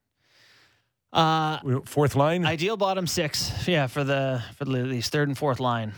Uh, 1.13 1.59
Fourth 1.85 2.17
line. 2.17 2.47
ideal 2.47 2.77
bottom 2.77 3.07
six. 3.07 3.69
Yeah, 3.69 3.87
for 3.87 4.03
the 4.03 4.43
for 4.57 4.65
the 4.65 4.71
Leafs, 4.71 5.11
third 5.11 5.29
and 5.29 5.37
fourth 5.37 5.61
line. 5.61 5.93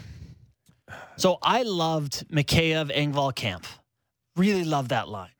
So 1.16 1.38
I 1.40 1.62
loved 1.62 2.28
Mikheyev, 2.28 2.92
Engvall, 2.94 3.34
Kampf. 3.34 3.78
Really 4.36 4.64
loved 4.64 4.88
that 4.90 5.08
line. 5.08 5.30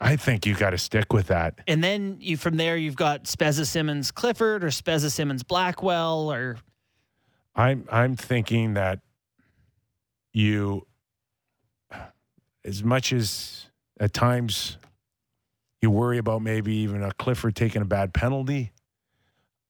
I 0.00 0.16
think 0.16 0.46
you 0.46 0.54
got 0.54 0.70
to 0.70 0.78
stick 0.78 1.12
with 1.12 1.28
that. 1.28 1.60
And 1.66 1.82
then 1.82 2.18
you 2.20 2.36
from 2.36 2.56
there 2.56 2.76
you've 2.76 2.96
got 2.96 3.24
Spezza 3.24 3.66
Simmonds 3.66 4.10
Clifford 4.12 4.62
or 4.64 4.68
Spezza 4.68 5.10
Simmonds 5.10 5.42
Blackwell 5.42 6.30
or 6.32 6.58
I'm 7.54 7.84
I'm 7.90 8.16
thinking 8.16 8.74
that 8.74 9.00
you, 10.32 10.86
as 12.64 12.82
much 12.82 13.12
as 13.12 13.66
at 14.00 14.12
times 14.12 14.78
you 15.80 15.90
worry 15.90 16.18
about 16.18 16.42
maybe 16.42 16.74
even 16.76 17.02
a 17.02 17.12
Clifford 17.12 17.54
taking 17.56 17.82
a 17.82 17.84
bad 17.84 18.14
penalty, 18.14 18.72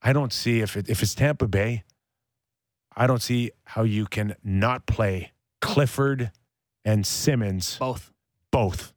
I 0.02 0.12
don't 0.12 0.32
see 0.32 0.60
if 0.60 0.76
it, 0.76 0.88
if 0.88 1.02
it's 1.02 1.14
Tampa 1.14 1.46
Bay, 1.46 1.84
I 2.96 3.06
don't 3.06 3.22
see 3.22 3.52
how 3.64 3.84
you 3.84 4.06
can 4.06 4.36
not 4.42 4.86
play 4.86 5.32
Clifford 5.60 6.32
and 6.84 7.06
Simmonds 7.06 7.78
both. 7.78 8.12
both. 8.50 8.92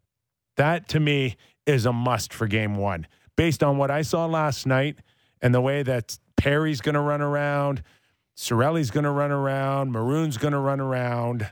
That 0.57 0.87
to 0.89 0.99
me 0.99 1.37
is 1.65 1.85
a 1.85 1.93
must 1.93 2.33
for 2.33 2.47
game 2.47 2.75
one. 2.75 3.07
Based 3.35 3.63
on 3.63 3.77
what 3.77 3.91
I 3.91 4.01
saw 4.01 4.25
last 4.25 4.65
night 4.65 4.99
and 5.41 5.53
the 5.53 5.61
way 5.61 5.83
that 5.83 6.17
Perry's 6.37 6.81
going 6.81 6.95
to 6.95 7.01
run 7.01 7.21
around, 7.21 7.83
Cirelli's 8.35 8.91
going 8.91 9.03
to 9.03 9.11
run 9.11 9.31
around, 9.31 9.91
Maroon's 9.91 10.37
going 10.37 10.53
to 10.53 10.59
run 10.59 10.79
around. 10.79 11.51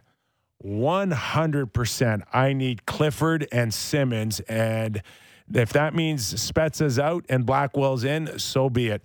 100%. 0.63 2.23
I 2.31 2.53
need 2.53 2.85
Clifford 2.85 3.47
and 3.51 3.73
Simmonds. 3.73 4.39
And 4.41 5.01
if 5.53 5.73
that 5.73 5.93
means 5.93 6.41
Spezza's 6.41 6.97
out 6.97 7.25
and 7.27 7.45
Blackwell's 7.45 8.05
in, 8.05 8.39
so 8.39 8.69
be 8.69 8.87
it. 8.87 9.03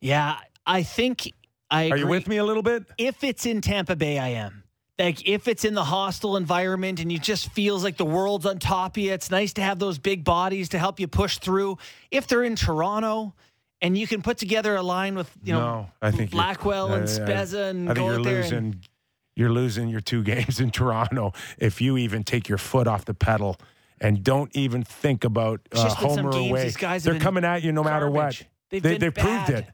Yeah, 0.00 0.36
I 0.66 0.82
think 0.82 1.32
I 1.70 1.84
agree. 1.84 1.92
Are 2.00 2.04
you 2.04 2.06
with 2.08 2.28
me 2.28 2.36
a 2.38 2.44
little 2.44 2.62
bit? 2.62 2.84
If 2.98 3.24
it's 3.24 3.46
in 3.46 3.60
Tampa 3.60 3.96
Bay, 3.96 4.18
I 4.18 4.28
am. 4.28 4.62
Like 4.98 5.28
if 5.28 5.46
it's 5.46 5.64
in 5.64 5.74
the 5.74 5.84
hostile 5.84 6.36
environment 6.36 6.98
and 7.00 7.10
you 7.12 7.18
just 7.20 7.50
feels 7.52 7.84
like 7.84 7.96
the 7.96 8.04
world's 8.04 8.46
on 8.46 8.58
top 8.58 8.96
of 8.96 9.02
you, 9.02 9.12
it's 9.12 9.30
nice 9.30 9.52
to 9.54 9.62
have 9.62 9.78
those 9.78 9.98
big 9.98 10.24
bodies 10.24 10.70
to 10.70 10.78
help 10.78 10.98
you 10.98 11.06
push 11.06 11.38
through. 11.38 11.78
If 12.10 12.26
they're 12.26 12.42
in 12.42 12.56
Toronto 12.56 13.34
and 13.80 13.96
you 13.96 14.08
can 14.08 14.22
put 14.22 14.38
together 14.38 14.74
a 14.74 14.82
line 14.82 15.14
with 15.14 15.30
you 15.44 15.52
know 15.52 15.60
no, 15.60 15.90
I 16.02 16.10
think 16.10 16.32
Blackwell 16.32 16.92
and 16.94 17.02
I- 17.02 17.06
I- 17.06 17.06
Spezza 17.06 17.70
and 17.70 17.88
I 17.90 17.94
think 17.94 17.98
go 17.98 18.06
you're 18.10 18.18
out 18.18 18.24
there 18.24 18.42
losing. 18.42 18.58
and 18.58 18.88
you're 19.36 19.52
losing 19.52 19.88
your 19.88 20.00
two 20.00 20.22
games 20.32 20.58
in 20.58 20.72
Toronto 20.72 21.32
if 21.58 21.80
you 21.80 21.96
even 21.96 22.24
take 22.24 22.48
your 22.48 22.58
foot 22.58 22.88
off 22.88 23.04
the 23.04 23.14
pedal 23.14 23.56
and 24.00 24.24
don't 24.24 24.50
even 24.56 24.82
think 24.82 25.22
about 25.22 25.60
uh, 25.72 25.76
just 25.84 26.00
been 26.00 26.08
some 26.10 26.24
home 26.24 26.34
or 26.34 26.38
away. 26.38 26.70
They're 26.70 27.20
coming 27.20 27.44
at 27.44 27.62
you 27.62 27.70
no 27.70 27.84
matter 27.84 28.10
what. 28.10 28.42
They've 28.70 28.82
they, 28.82 28.98
they've 28.98 29.14
proved 29.14 29.50
it. 29.50 29.66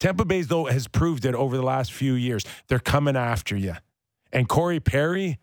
Tampa 0.00 0.24
Bay 0.24 0.42
though 0.42 0.66
has 0.66 0.88
proved 0.88 1.24
it 1.24 1.34
over 1.34 1.56
the 1.56 1.62
last 1.62 1.92
few 1.92 2.14
years. 2.14 2.44
They're 2.68 2.78
coming 2.78 3.16
after 3.16 3.56
you. 3.56 3.74
And 4.32 4.48
Corey 4.48 4.80
Perry, 4.80 5.38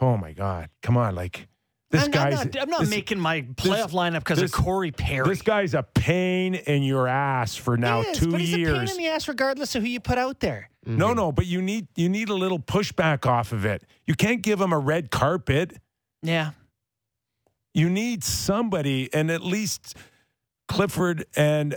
oh 0.00 0.16
my 0.16 0.32
God, 0.32 0.70
come 0.82 0.96
on, 0.96 1.14
like 1.14 1.46
this 1.90 2.04
I'm, 2.04 2.14
I'm 2.14 2.30
not, 2.30 2.56
I'm 2.60 2.68
not 2.70 2.80
this- 2.80 2.90
making 2.90 3.18
my 3.18 3.42
playoff 3.42 3.92
lineup 3.92 4.18
because 4.20 4.42
of 4.42 4.52
Corey 4.52 4.90
Perry. 4.90 5.26
This 5.28 5.40
guy's 5.42 5.72
a 5.74 5.82
pain 5.82 6.54
in 6.54 6.82
your 6.82 7.06
ass 7.08 7.54
for 7.56 7.76
now 7.78 8.00
is, 8.02 8.18
two 8.18 8.30
but 8.30 8.40
he's 8.40 8.56
years. 8.56 8.70
a 8.76 8.80
pain 8.80 8.88
in 8.90 8.96
the 8.96 9.06
ass 9.08 9.26
regardless 9.28 9.74
of 9.74 9.82
who 9.82 9.88
you 9.88 10.00
put 10.00 10.18
out 10.18 10.40
there. 10.40 10.68
No, 10.84 11.12
no, 11.14 11.32
but 11.32 11.46
you 11.46 11.60
need 11.62 11.86
you 11.96 12.08
need 12.08 12.28
a 12.30 12.34
little 12.34 12.58
pushback 12.58 13.26
off 13.26 13.52
of 13.52 13.64
it. 13.64 13.84
You 14.06 14.14
can't 14.14 14.42
give 14.42 14.60
him 14.60 14.72
a 14.72 14.78
red 14.78 15.10
carpet. 15.10 15.78
Yeah. 16.22 16.50
You 17.74 17.88
need 17.90 18.24
somebody, 18.24 19.08
and 19.12 19.30
at 19.30 19.42
least 19.42 19.96
Clifford 20.66 21.26
and 21.36 21.76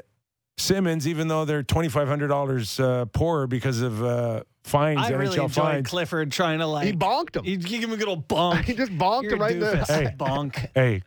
Simmonds, 0.57 1.07
even 1.07 1.27
though 1.27 1.45
they're 1.45 1.63
twenty 1.63 1.89
five 1.89 2.07
hundred 2.07 2.27
dollars 2.27 2.79
uh, 2.79 3.05
poorer 3.05 3.47
because 3.47 3.81
of 3.81 4.03
uh, 4.03 4.43
fines, 4.63 4.99
I 4.99 5.09
really 5.11 5.37
NHL 5.37 5.43
enjoyed 5.45 5.51
fines. 5.53 5.89
Good 5.89 6.31
trying 6.31 6.59
to 6.59 6.67
like 6.67 6.87
He 6.87 6.93
bonked 6.93 7.35
him. 7.35 7.43
He 7.43 7.57
give 7.57 7.83
him 7.83 7.93
a 7.93 7.97
good 7.97 8.07
old 8.07 8.27
bonk. 8.27 8.63
He 8.65 8.73
just 8.73 8.91
bonked 8.91 9.23
You're 9.23 9.33
him 9.33 9.41
right 9.41 9.53
in 9.53 9.59
the. 9.59 9.85
Hey. 9.85 10.13
bonk. 10.17 10.69
hey, 10.75 11.01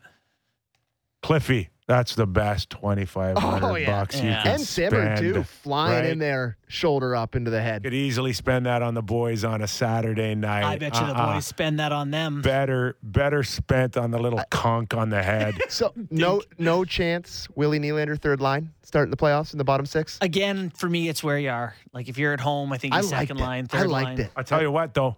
Cliffy, 1.22 1.68
that's 1.86 2.14
the 2.14 2.26
best 2.26 2.70
twenty 2.70 3.04
five 3.04 3.36
hundred 3.36 3.66
Oh, 3.66 3.74
yeah. 3.74 3.90
bucks 3.90 4.18
you 4.20 4.28
Yeah. 4.30 4.42
can 4.42 4.52
And 4.52 4.60
Simmer 4.62 5.16
spend. 5.16 5.34
too, 5.34 5.42
flying 5.42 6.02
right? 6.02 6.10
in 6.12 6.18
there, 6.18 6.56
shoulder 6.66 7.14
up 7.14 7.36
into 7.36 7.50
the 7.50 7.60
head. 7.60 7.82
Could 7.82 7.92
easily 7.92 8.32
spend 8.32 8.64
that 8.66 8.80
on 8.82 8.94
the 8.94 9.02
boys 9.02 9.44
on 9.44 9.60
a 9.60 9.68
Saturday 9.68 10.34
night. 10.34 10.64
I 10.64 10.78
bet 10.78 10.94
you 10.94 11.06
the 11.06 11.14
Uh-uh. 11.14 11.34
boys 11.34 11.46
spend 11.46 11.78
that 11.80 11.92
on 11.92 12.10
them. 12.10 12.40
better 12.40 12.96
better 13.02 13.42
spent 13.42 13.96
on 13.98 14.10
the 14.10 14.18
little 14.18 14.40
conk 14.50 14.94
on 14.94 15.10
the 15.10 15.22
head. 15.22 15.54
So 15.68 15.92
no, 16.10 16.40
no 16.58 16.84
chance. 16.84 17.48
Willie 17.54 17.80
Nylander 17.80 18.18
third 18.18 18.40
line 18.40 18.72
starting 18.82 19.10
the 19.10 19.16
playoffs 19.16 19.52
in 19.52 19.58
the 19.58 19.64
bottom 19.64 19.84
six. 19.86 20.18
Again, 20.22 20.70
for 20.70 20.88
me, 20.88 21.08
it's 21.08 21.22
where 21.22 21.38
you 21.38 21.50
are. 21.50 21.74
Like 21.92 22.08
if 22.08 22.16
you're 22.16 22.32
at 22.32 22.40
home, 22.40 22.72
I 22.72 22.78
think 22.78 22.94
I 22.94 22.98
he's 22.98 23.10
liked 23.12 23.20
second 23.22 23.38
it. 23.38 23.42
line, 23.42 23.68
I 23.72 23.78
third 23.78 23.90
liked 23.90 24.04
line. 24.06 24.20
it. 24.20 24.30
I 24.36 24.42
tell 24.42 24.62
you 24.62 24.70
what 24.70 24.94
though, 24.94 25.16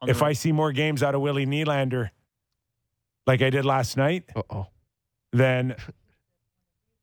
on 0.00 0.06
the 0.06 0.10
if 0.10 0.22
I 0.22 0.32
see 0.32 0.50
more 0.50 0.72
games 0.72 1.02
out 1.02 1.14
of 1.14 1.20
Willie 1.20 1.46
Nylander, 1.46 2.10
like 3.26 3.40
I 3.42 3.50
did 3.50 3.64
last 3.64 3.96
night, 3.96 4.24
Uh 4.34 4.42
oh. 4.50 4.66
Then 5.32 5.76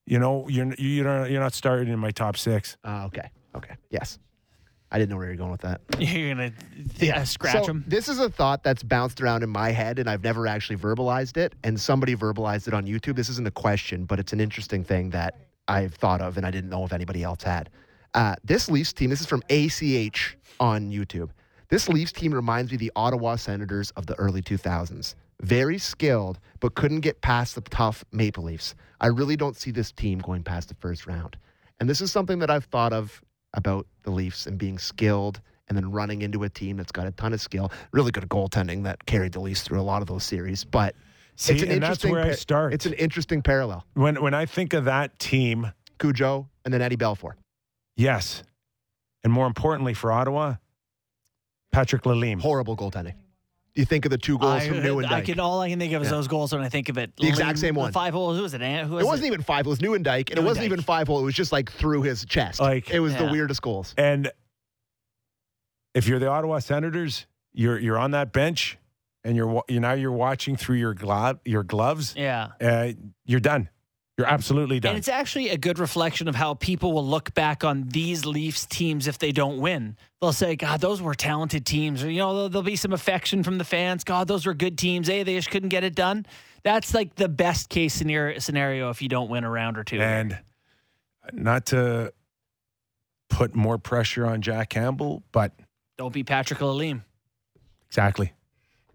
you 0.06 0.20
know 0.20 0.48
you're 0.48 0.74
you're 0.76 1.06
not, 1.06 1.30
you're 1.30 1.42
not 1.42 1.54
starting 1.54 1.92
in 1.92 2.00
my 2.00 2.12
top 2.12 2.38
six. 2.38 2.78
Uh, 2.84 3.06
okay. 3.06 3.30
Okay. 3.56 3.76
Yes. 3.90 4.20
I 4.92 4.98
didn't 4.98 5.12
know 5.12 5.18
where 5.18 5.28
you 5.28 5.34
were 5.34 5.38
going 5.38 5.52
with 5.52 5.62
that. 5.62 5.82
You're 6.00 6.34
gonna 6.34 6.52
yeah, 6.98 7.24
scratch 7.24 7.66
so 7.66 7.72
him. 7.72 7.84
This 7.88 8.10
is 8.10 8.18
a 8.20 8.28
thought 8.28 8.64
that's 8.64 8.82
bounced 8.82 9.22
around 9.22 9.44
in 9.44 9.50
my 9.50 9.70
head, 9.70 10.00
and 10.00 10.10
I've 10.10 10.24
never 10.24 10.48
actually 10.48 10.78
verbalized 10.78 11.38
it. 11.38 11.54
And 11.64 11.80
somebody 11.80 12.16
verbalized 12.16 12.68
it 12.68 12.74
on 12.74 12.88
YouTube. 12.88 13.16
This 13.16 13.30
isn't 13.30 13.48
a 13.48 13.52
question, 13.52 14.06
but 14.06 14.20
it's 14.20 14.34
an 14.34 14.40
interesting 14.40 14.84
thing 14.84 15.12
that 15.12 15.36
I've 15.68 15.94
thought 15.94 16.22
of, 16.22 16.38
and 16.38 16.46
I 16.46 16.50
didn't 16.50 16.72
know 16.72 16.84
if 16.86 16.94
anybody 16.94 17.22
else 17.22 17.44
had. 17.44 17.70
Uh, 18.16 18.36
this 18.44 18.70
Leafs 18.70 18.92
team. 18.92 19.12
This 19.12 19.22
is 19.22 19.28
from 19.28 19.44
ACH 19.50 20.38
on 20.60 20.92
YouTube. 20.92 21.30
This 21.70 21.88
Leafs 21.88 22.12
team 22.12 22.34
reminds 22.34 22.72
me 22.72 22.76
of 22.76 22.80
the 22.80 22.92
Ottawa 22.96 23.36
Senators 23.36 23.92
of 23.92 24.08
the 24.08 24.16
early 24.16 24.42
2000s. 24.42 25.14
Very 25.42 25.78
skilled, 25.78 26.40
but 26.60 26.76
couldn't 26.76 27.00
get 27.00 27.22
past 27.22 27.56
the 27.56 27.62
tough 27.62 28.04
Maple 28.12 28.44
Leafs. 28.44 28.76
I 29.00 29.08
really 29.08 29.36
don't 29.38 29.56
see 29.56 29.72
this 29.72 29.92
team 29.92 30.20
going 30.20 30.44
past 30.44 30.68
the 30.70 30.76
first 30.76 31.08
round. 31.08 31.38
And 31.80 31.90
this 31.90 32.02
is 32.02 32.12
something 32.12 32.40
that 32.40 32.50
I've 32.50 32.66
thought 32.66 32.92
of 32.92 33.22
about 33.54 33.88
the 34.04 34.12
Leafs 34.12 34.48
and 34.48 34.58
being 34.58 34.78
skilled 34.78 35.40
and 35.70 35.78
then 35.78 35.92
running 35.92 36.24
into 36.24 36.44
a 36.44 36.50
team 36.50 36.76
that's 36.78 36.92
got 36.92 37.08
a 37.08 37.12
ton 37.12 37.32
of 37.32 37.40
skill. 37.40 37.72
Really 37.92 38.12
good 38.12 38.28
goaltending 38.28 38.84
that 38.84 39.06
carried 39.06 39.32
the 39.32 39.40
Leafs 39.40 39.62
through 39.62 39.80
a 39.80 39.84
lot 39.84 40.02
of 40.02 40.08
those 40.08 40.24
series. 40.24 40.66
But 40.66 40.96
See, 41.36 41.54
it's 41.54 41.64
an 41.64 41.72
and 41.72 41.82
that's 41.84 42.04
where 42.04 42.20
I 42.22 42.32
start. 42.34 42.74
It's 42.74 42.86
an 42.86 42.94
interesting 42.94 43.42
parallel. 43.42 43.86
When 43.94 44.22
when 44.22 44.34
I 44.34 44.46
think 44.46 44.74
of 44.74 44.86
that 44.86 45.18
team, 45.20 45.72
Cujo 46.00 46.50
and 46.66 46.74
then 46.74 46.82
Eddie 46.82 46.98
Belfour. 46.98 47.34
yes, 47.96 48.44
and 49.24 49.32
more 49.32 49.48
importantly 49.48 49.94
for 49.94 50.12
Ottawa, 50.12 50.56
Patrick 51.72 52.04
Lalime. 52.04 52.42
Horrible 52.42 52.76
goaltending. 52.76 53.14
You 53.76 53.86
think 53.86 54.06
of 54.06 54.12
the 54.12 54.18
two 54.18 54.38
goals 54.38 54.64
I, 54.64 54.68
from 54.68 54.82
New 54.84 55.00
and 55.00 55.08
I 55.08 55.22
can 55.22 55.40
all 55.40 55.62
I 55.62 55.70
can 55.70 55.80
think 55.80 55.94
of 55.94 56.02
is 56.02 56.08
Yeah. 56.08 56.16
those 56.18 56.28
goals 56.28 56.52
when 56.52 56.62
I 56.62 56.70
think 56.70 56.90
of 56.90 56.98
it. 56.98 57.16
The 57.18 57.28
exact 57.28 57.60
same 57.60 57.76
one. 57.76 57.92
Five 57.92 58.14
holes. 58.14 58.36
Who 58.36 58.44
was 58.44 58.54
it? 58.54 58.62
Who 58.62 58.96
was 58.96 59.04
it 59.04 59.08
wasn't 59.08 59.28
even 59.28 59.42
five. 59.42 59.66
It 59.66 59.70
was 59.70 59.80
Nieuwendyk, 59.80 60.30
and 60.32 60.40
it 60.40 60.44
wasn't 60.44 60.66
even 60.66 60.82
five 60.82 61.08
hole. 61.08 61.20
It 61.20 61.24
was 61.24 61.36
just 61.36 61.52
like 61.52 61.72
through 61.72 62.02
his 62.02 62.26
chest. 62.26 62.60
Like- 62.60 62.90
it 62.90 63.00
was 63.00 63.16
the 63.16 63.26
weirdest 63.26 63.62
goals. 63.62 63.94
And 63.98 64.32
if 65.94 66.08
you're 66.08 66.20
the 66.20 66.28
Ottawa 66.28 66.60
Senators, 66.60 67.26
you're 67.54 67.80
you're 67.80 67.98
on 67.98 68.12
that 68.12 68.32
bench, 68.34 68.78
and 69.24 69.36
you're 69.36 69.64
you 69.68 69.80
now 69.80 69.94
you're 69.94 70.12
watching 70.12 70.56
through 70.56 70.78
your 70.78 70.94
glove 70.94 71.40
your 71.46 71.64
gloves. 71.64 72.16
Yeah. 72.18 72.50
Uh, 72.62 72.92
you're 73.26 73.40
done. 73.40 73.70
You're 74.20 74.28
absolutely 74.28 74.82
done. 74.82 74.90
And 74.90 74.98
it's 74.98 75.08
actually 75.08 75.48
a 75.48 75.58
good 75.58 75.80
reflection 75.80 76.28
of 76.28 76.36
how 76.36 76.54
people 76.54 76.92
will 76.92 77.08
look 77.08 77.34
back 77.34 77.64
on 77.64 77.88
these 77.88 78.26
Leafs 78.26 78.66
teams 78.66 79.08
if 79.08 79.18
they 79.18 79.32
don't 79.32 79.60
win. 79.60 79.96
They'll 80.20 80.34
say, 80.34 80.58
God, 80.58 80.82
those 80.82 81.02
were 81.02 81.16
talented 81.16 81.66
teams. 81.66 82.04
Or, 82.04 82.12
you 82.12 82.18
know, 82.18 82.34
there'll, 82.34 82.50
there'll 82.50 82.64
be 82.64 82.76
some 82.76 82.92
affection 82.92 83.44
from 83.44 83.58
the 83.58 83.64
fans. 83.64 84.04
God, 84.04 84.28
those 84.28 84.46
were 84.46 84.54
good 84.54 84.78
teams. 84.78 85.08
Hey, 85.08 85.24
they 85.24 85.36
just 85.36 85.50
couldn't 85.50 85.70
get 85.70 85.86
it 85.86 85.96
done. 85.96 86.26
That's 86.64 86.94
like 86.94 87.16
the 87.16 87.30
best 87.30 87.70
case 87.70 87.94
scenario, 87.94 88.40
scenario 88.40 88.90
if 88.90 89.02
you 89.02 89.08
don't 89.08 89.30
win 89.30 89.46
a 89.46 89.50
round 89.50 89.78
or 89.78 89.86
two. 89.86 90.02
And 90.02 90.38
not 91.32 91.68
to 91.68 92.12
put 93.30 93.56
more 93.56 93.78
pressure 93.78 94.26
on 94.26 94.42
Jack 94.42 94.68
Campbell, 94.68 95.24
but 95.32 95.54
don't 95.98 96.14
be 96.14 96.26
Patrick 96.26 96.60
Lalime. 96.60 97.04
exactly. 97.88 98.34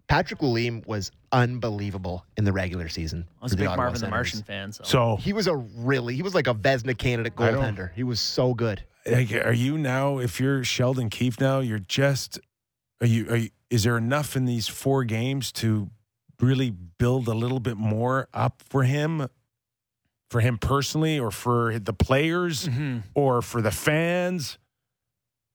Patrick 0.07 0.41
Lalime 0.41 0.85
was 0.85 1.11
unbelievable 1.35 2.25
in 2.37 2.43
the 2.45 2.53
regular 2.53 2.87
season. 2.89 3.25
I 3.41 3.43
was 3.43 3.53
a 3.53 3.57
big 3.57 3.67
Ottawa 3.67 3.83
Marvin 3.83 3.93
the 3.93 3.99
Senators. 3.99 4.33
Martian 4.33 4.43
fan. 4.43 4.71
So, 4.71 4.83
So, 4.83 5.15
He 5.17 5.33
was 5.33 5.47
a 5.47 5.55
really, 5.55 6.15
he 6.15 6.21
was 6.23 6.33
like 6.33 6.47
a 6.47 6.53
Vezina 6.53 6.97
candidate 6.97 7.33
I 7.37 7.51
don't- 7.51 7.61
goaltender. 7.75 7.91
He 7.93 8.03
was 8.03 8.19
so 8.19 8.53
good. 8.53 8.83
like, 9.05 9.31
are 9.33 9.53
you 9.53 9.77
now? 9.77 10.17
If 10.17 10.39
you're 10.39 10.63
Sheldon 10.63 11.09
Keefe 11.09 11.39
now, 11.39 11.59
you're 11.59 11.79
just. 11.79 12.39
Are 13.01 13.07
you? 13.07 13.29
Are 13.29 13.35
you? 13.37 13.49
Is 13.69 13.83
there 13.83 13.97
enough 13.97 14.35
in 14.35 14.45
these 14.45 14.67
four 14.67 15.03
games 15.03 15.51
to 15.53 15.89
really 16.39 16.71
build 16.71 17.27
a 17.27 17.33
little 17.33 17.59
bit 17.59 17.77
more 17.77 18.27
up 18.33 18.61
for 18.67 18.83
him, 18.83 19.27
for 20.29 20.39
him 20.39 20.57
personally, 20.57 21.19
or 21.19 21.29
for 21.31 21.77
the 21.77 21.93
players, 21.93 22.67
Mhm. 22.67 23.03
or 23.13 23.41
for 23.41 23.61
the 23.61 23.71
fans, 23.71 24.57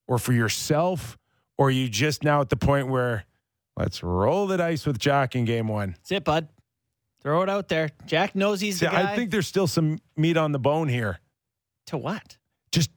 or 0.07 0.19
for 0.19 0.33
yourself, 0.33 1.16
or 1.59 1.69
are 1.69 1.71
you 1.71 1.88
just 1.88 2.23
now 2.25 2.40
at 2.40 2.51
the 2.51 2.57
point 2.57 2.88
where 2.88 3.25
let's 3.81 4.03
roll 4.03 4.47
the 4.47 4.57
dice 4.57 4.87
with 4.87 4.99
Jack 4.99 5.35
in 5.35 5.45
game 5.45 5.69
one? 5.69 5.93
that's 5.99 6.12
it, 6.12 6.25
bud. 6.25 6.49
Throw 7.23 7.43
it 7.43 7.49
out 7.51 7.69
there. 7.69 7.90
Jack 8.07 8.35
knows 8.35 8.61
he's 8.61 8.79
See, 8.79 8.87
the 8.87 8.93
guy. 8.93 9.12
I 9.12 9.16
think 9.16 9.31
there's 9.31 9.47
still 9.47 9.66
some 9.66 9.99
meat 10.16 10.37
on 10.37 10.53
the 10.53 10.59
bone 10.59 10.88
here. 10.88 11.19
to 11.88 11.99
what? 11.99 12.38
Just 12.73 12.90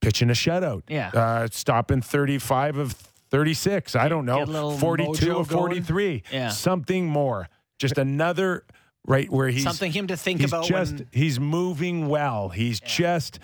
pitching 0.00 0.30
a 0.30 0.34
shutout. 0.34 0.82
Yeah. 0.88 1.08
Uh, 1.12 1.48
stopping 1.50 2.00
35 2.00 2.76
of 2.76 2.92
36. 2.92 3.96
I 3.96 4.08
don't 4.08 4.24
know. 4.26 4.38
Get 4.38 4.48
a 4.48 4.52
little 4.52 4.78
42 4.78 5.26
mojo 5.26 5.40
of 5.40 5.48
43. 5.48 6.22
Yeah. 6.30 6.50
Something 6.50 7.06
more. 7.06 7.48
Just 7.80 7.98
another 7.98 8.64
right 9.06 9.28
where 9.30 9.48
he's 9.48 9.64
Something 9.64 9.90
him 9.90 10.06
to 10.06 10.16
think 10.16 10.40
he's 10.40 10.50
about. 10.52 10.66
just 10.66 10.92
when, 10.94 11.08
he's 11.10 11.40
moving 11.40 12.06
well. 12.08 12.50
He's 12.50 12.80
Yeah. 12.82 12.88
just 12.88 13.38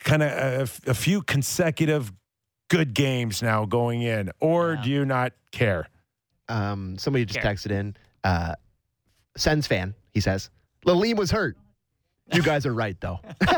kind 0.00 0.22
of 0.22 0.80
a, 0.86 0.90
a 0.92 0.94
few 0.94 1.20
consecutive 1.22 2.12
good 2.68 2.94
games 2.94 3.42
now 3.42 3.64
going 3.64 4.02
in. 4.02 4.30
Or 4.40 4.74
Yeah. 4.74 4.82
do 4.82 4.90
you 4.90 5.04
not 5.04 5.32
care? 5.52 5.88
Um, 6.48 6.98
somebody 6.98 7.24
just 7.24 7.40
Care. 7.40 7.52
texted 7.54 7.70
in. 7.70 7.96
Uh, 8.24 8.54
Sens 9.36 9.66
fan, 9.66 9.94
he 10.12 10.20
says. 10.20 10.50
Lalime 10.86 11.16
was 11.16 11.30
hurt. 11.30 11.56
You 12.32 12.42
guys 12.42 12.66
are 12.66 12.74
right, 12.74 12.98
though. 13.00 13.20
Let 13.40 13.50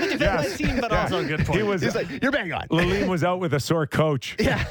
me 0.00 0.08
defend 0.08 0.36
my 0.36 0.46
team, 0.56 0.80
but 0.80 0.90
Yeah. 0.90 1.02
also 1.02 1.20
a 1.20 1.24
good 1.24 1.46
point. 1.46 1.56
He 1.58 1.62
was 1.62 1.82
He's 1.82 1.94
like, 1.94 2.08
you're 2.22 2.32
bang 2.32 2.52
on. 2.52 2.66
Lalime 2.68 3.08
was 3.08 3.24
out 3.24 3.40
with 3.40 3.54
a 3.54 3.60
sore 3.60 3.86
coach. 3.86 4.36
Yeah. 4.40 4.64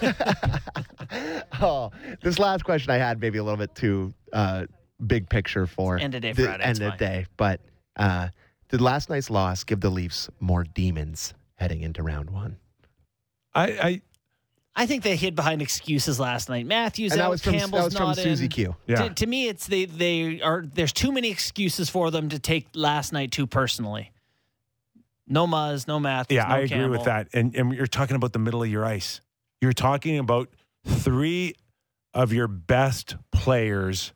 oh, 1.61 1.91
this 2.21 2.39
last 2.39 2.63
question 2.63 2.91
I 2.91 2.97
had 2.97 3.19
maybe 3.19 3.37
a 3.39 3.43
little 3.43 3.57
bit 3.57 3.73
too 3.75 4.13
uh, 4.31 4.65
big 5.05 5.29
picture 5.29 5.67
for 5.67 5.97
End 5.97 6.15
of 6.15 6.21
day 6.21 6.33
the 6.33 6.45
Friday, 6.45 6.63
End 6.63 6.81
of 6.81 6.97
day, 6.97 7.25
but 7.37 7.61
uh, 7.97 8.29
did 8.69 8.81
last 8.81 9.09
night's 9.09 9.29
loss 9.29 9.63
give 9.63 9.79
the 9.79 9.89
Leafs 9.89 10.29
more 10.39 10.63
demons 10.63 11.33
heading 11.55 11.81
into 11.81 12.03
round 12.03 12.29
one? 12.29 12.57
I, 13.53 13.65
I 13.71 14.01
I 14.75 14.85
think 14.87 15.03
they 15.03 15.15
hid 15.15 15.35
behind 15.35 15.61
excuses 15.61 16.19
last 16.19 16.49
night. 16.49 16.65
Matthews 16.65 17.11
and 17.11 17.21
that 17.21 17.25
out, 17.25 17.29
was 17.31 17.41
from 17.43 17.53
Campbell's 17.53 17.81
that 17.81 17.85
was 17.85 17.97
from 17.97 18.07
not 18.07 18.17
Susie 18.17 18.45
in. 18.45 18.49
Q. 18.49 18.75
yeah. 18.87 18.95
To, 19.09 19.13
to 19.13 19.27
me, 19.27 19.47
it's 19.47 19.67
they 19.67 19.85
they 19.85 20.41
are. 20.41 20.63
There's 20.65 20.91
too 20.93 21.11
many 21.11 21.29
excuses 21.29 21.89
for 21.89 22.09
them 22.09 22.29
to 22.29 22.39
take 22.39 22.67
last 22.73 23.13
night 23.13 23.31
too 23.31 23.45
personally. 23.45 24.11
No 25.27 25.45
Muzz, 25.47 25.87
no 25.87 25.99
Matthews. 25.99 26.35
Yeah, 26.37 26.47
no 26.47 26.55
I 26.55 26.57
agree 26.59 26.69
Campbell. 26.69 26.89
with 26.89 27.05
that. 27.05 27.27
And, 27.33 27.55
and 27.55 27.73
you're 27.73 27.87
talking 27.87 28.15
about 28.15 28.33
the 28.33 28.39
middle 28.39 28.61
of 28.63 28.69
your 28.69 28.83
ice. 28.83 29.21
You're 29.61 29.71
talking 29.73 30.17
about 30.17 30.49
three 30.85 31.53
of 32.13 32.33
your 32.33 32.47
best 32.49 33.15
players 33.31 34.11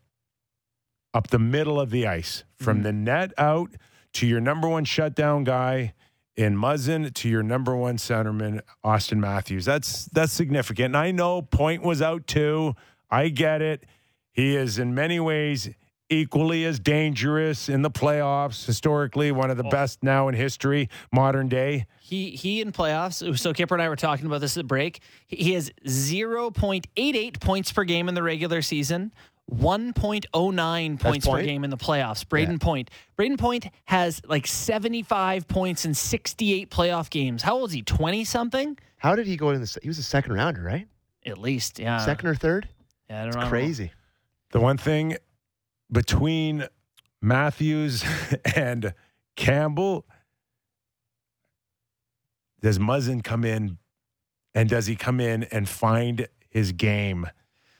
up 1.13 1.27
the 1.27 1.39
middle 1.39 1.79
of 1.79 1.91
the 1.91 2.05
ice, 2.07 2.43
from 2.59 2.79
Mhm. 2.79 2.83
the 2.83 2.93
net 2.93 3.33
out 3.37 3.71
to 4.13 4.27
your 4.27 4.41
number 4.41 4.67
one 4.67 4.83
shutdown 4.85 5.43
guy 5.45 5.93
in 6.37 6.55
Muzzin 6.55 7.11
to 7.11 7.27
your 7.27 7.43
number 7.43 7.75
one 7.75 7.97
centerman, 7.97 8.61
Austin 8.83 9.19
Matthews. 9.19 9.65
That's 9.65 10.05
that's 10.05 10.31
significant. 10.31 10.87
And 10.87 10.97
I 10.97 11.11
know 11.11 11.41
Point 11.41 11.83
was 11.83 12.01
out 12.01 12.27
too. 12.27 12.75
I 13.09 13.29
get 13.29 13.61
it. 13.61 13.85
He 14.31 14.55
is 14.55 14.77
in 14.77 14.93
many 14.93 15.19
ways 15.19 15.69
equally 16.09 16.63
as 16.63 16.79
dangerous 16.79 17.67
in 17.67 17.81
the 17.81 17.89
playoffs. 17.89 18.65
Historically, 18.65 19.31
one 19.31 19.49
of 19.49 19.57
the 19.57 19.65
oh. 19.65 19.69
best 19.69 20.03
now 20.03 20.27
in 20.27 20.35
history, 20.35 20.89
modern 21.11 21.49
day. 21.49 21.87
He 21.99 22.29
he 22.31 22.61
in 22.61 22.71
playoffs. 22.71 23.37
So 23.37 23.51
Kyper 23.51 23.71
and 23.71 23.81
I 23.81 23.89
were 23.89 23.95
talking 23.95 24.27
about 24.27 24.41
this 24.41 24.57
at 24.57 24.67
break. 24.67 25.01
He 25.25 25.37
he 25.37 25.53
has 25.53 25.71
0.88 25.85 27.39
points 27.41 27.71
per 27.71 27.83
game 27.83 28.07
in 28.07 28.15
the 28.15 28.23
regular 28.23 28.61
season. 28.61 29.11
1.09 29.51 30.99
points 30.99 31.25
per 31.27 31.41
game 31.43 31.63
in 31.63 31.69
the 31.69 31.77
playoffs. 31.77 32.25
Brayden 32.25 32.59
Point. 32.59 32.89
Brayden 33.17 33.37
Point 33.37 33.65
has 33.85 34.21
like 34.27 34.45
75 34.45 35.47
points 35.47 35.85
in 35.85 35.93
68 35.93 36.69
playoff 36.69 37.09
games. 37.09 37.41
How 37.43 37.55
old 37.55 37.69
is 37.69 37.73
he? 37.73 37.81
20 37.81 38.25
something? 38.25 38.77
How 38.97 39.15
did 39.15 39.25
he 39.27 39.37
go 39.37 39.51
in 39.51 39.61
the? 39.61 39.67
se- 39.67 39.79
He 39.83 39.87
was 39.87 39.99
a 39.99 40.03
second 40.03 40.33
rounder, 40.33 40.61
right? 40.61 40.87
At 41.25 41.37
least, 41.37 41.79
yeah. 41.79 41.97
second 41.99 42.27
or 42.29 42.35
third? 42.35 42.67
Yeah, 43.09 43.17
I 43.19 43.19
don't 43.21 43.27
It's 43.29 43.37
know. 43.37 43.47
crazy. 43.49 43.91
The 44.51 44.59
one 44.59 44.77
thing 44.77 45.15
between 45.91 46.65
Matthews 47.21 48.03
and 48.55 48.93
Campbell, 49.35 50.05
does 52.61 52.79
Muzzin 52.79 53.23
come 53.23 53.43
in 53.45 53.77
and 54.53 54.67
does 54.69 54.87
he 54.87 54.95
come 54.95 55.19
in 55.19 55.43
and 55.45 55.69
find 55.69 56.27
his 56.49 56.71
game? 56.71 57.27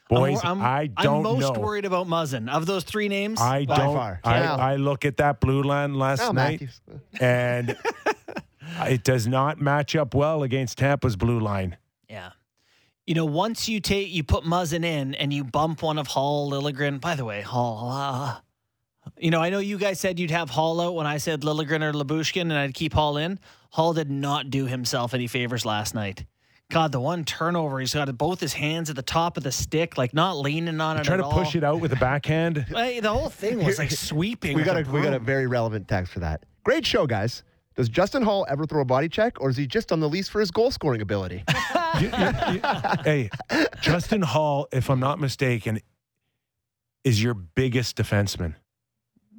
Boys, 0.08 0.40
I'm, 0.42 0.62
I 0.62 0.86
don't 0.86 1.18
I'm 1.18 1.22
most 1.22 1.54
know. 1.54 1.60
worried 1.60 1.84
about 1.84 2.06
Muzzin. 2.06 2.48
Of 2.48 2.64
those 2.66 2.84
three 2.84 3.08
names, 3.08 3.40
I 3.40 3.66
By 3.66 3.76
don't. 3.76 3.94
far. 3.94 4.20
I, 4.24 4.40
Yeah. 4.40 4.54
I 4.56 4.76
look 4.76 5.04
at 5.04 5.18
that 5.18 5.40
blue 5.40 5.62
line 5.62 5.94
last 5.94 6.32
night 6.32 6.60
Matthews. 6.62 6.80
and 7.20 7.76
it 8.86 9.04
does 9.04 9.26
not 9.26 9.60
match 9.60 9.94
up 9.96 10.14
well 10.14 10.42
against 10.42 10.78
Tampa's 10.78 11.16
blue 11.16 11.40
line. 11.40 11.76
Yeah. 12.08 12.30
You 13.06 13.14
know, 13.14 13.24
once 13.26 13.68
you 13.68 13.80
take 13.80 14.10
you 14.10 14.22
put 14.24 14.44
Muzzin 14.44 14.84
in 14.84 15.14
and 15.14 15.32
you 15.32 15.44
bump 15.44 15.82
one 15.82 15.98
of 15.98 16.06
Holl, 16.08 16.50
Liljegren. 16.50 17.00
By 17.00 17.14
the 17.14 17.24
way, 17.24 17.40
Holl. 17.42 17.90
Uh, 17.90 18.36
you 19.18 19.30
know, 19.30 19.40
I 19.40 19.48
know 19.50 19.58
you 19.58 19.78
guys 19.78 19.98
said 19.98 20.18
you'd 20.18 20.30
have 20.30 20.50
Holl 20.50 20.80
out 20.80 20.94
when 20.94 21.06
I 21.06 21.16
said 21.18 21.40
Liljegren 21.42 21.82
or 21.82 21.92
Lyubushkin, 21.92 22.42
and 22.42 22.52
I'd 22.54 22.74
keep 22.74 22.92
Holl 22.92 23.16
in. 23.16 23.38
Holl 23.70 23.92
did 23.94 24.10
not 24.10 24.50
do 24.50 24.66
himself 24.66 25.12
any 25.14 25.26
favors 25.26 25.64
last 25.66 25.94
night. 25.94 26.24
God, 26.70 26.92
the 26.92 27.00
one 27.00 27.24
turnover, 27.24 27.80
he's 27.80 27.94
got 27.94 28.14
both 28.18 28.40
his 28.40 28.52
hands 28.52 28.90
at 28.90 28.96
the 28.96 29.02
top 29.02 29.38
of 29.38 29.42
the 29.42 29.50
stick, 29.52 29.96
like 29.96 30.12
not 30.12 30.36
leaning 30.36 30.80
on 30.82 30.98
it 30.98 31.04
Try 31.04 31.14
at 31.14 31.18
to 31.18 31.24
all. 31.24 31.32
push 31.32 31.54
it 31.56 31.64
out 31.64 31.80
with 31.80 31.92
a 31.94 31.96
backhand. 31.96 32.58
Hey, 32.58 33.00
the 33.00 33.08
whole 33.10 33.30
thing 33.30 33.64
was 33.64 33.78
like 33.78 33.90
sweeping. 33.90 34.54
we 34.54 34.62
got 34.64 34.76
a 34.76 34.86
a 34.86 34.92
we 34.92 35.00
got 35.00 35.14
a 35.14 35.18
very 35.18 35.46
relevant 35.46 35.88
text 35.88 36.12
for 36.12 36.20
that. 36.20 36.44
Great 36.64 36.84
show, 36.84 37.06
guys. 37.06 37.42
Does 37.74 37.88
Justin 37.88 38.22
Holl 38.22 38.44
ever 38.50 38.66
throw 38.66 38.82
a 38.82 38.84
body 38.84 39.08
check, 39.08 39.40
or 39.40 39.48
is 39.48 39.56
he 39.56 39.66
just 39.66 39.92
on 39.92 40.00
the 40.00 40.08
lease 40.08 40.28
for 40.28 40.40
his 40.40 40.50
goal 40.50 40.70
scoring 40.70 41.00
ability? 41.00 41.44
You- 42.00 42.10
you- 42.16 42.54
you- 42.54 42.60
hey, 43.02 43.30
Justin 43.80 44.20
Holl, 44.20 44.68
if 44.70 44.90
I'm 44.90 45.00
not 45.00 45.18
mistaken, 45.18 45.80
is 47.02 47.20
your 47.22 47.32
biggest 47.34 47.96
defenseman. 47.96 48.54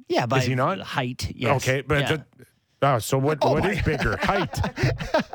yeah, 0.08 0.26
by 0.26 0.40
he 0.40 0.56
not? 0.56 0.80
height. 0.80 1.30
Yes. 1.34 1.62
Okay, 1.62 1.80
but 1.82 2.00
Yeah. 2.00 2.16
The, 2.80 2.94
oh, 2.94 2.98
so 2.98 3.18
what? 3.18 3.38
Oh, 3.42 3.52
what 3.52 3.62
my- 3.64 3.72
is 3.72 3.82
bigger? 3.82 4.16
Height, 4.22 4.58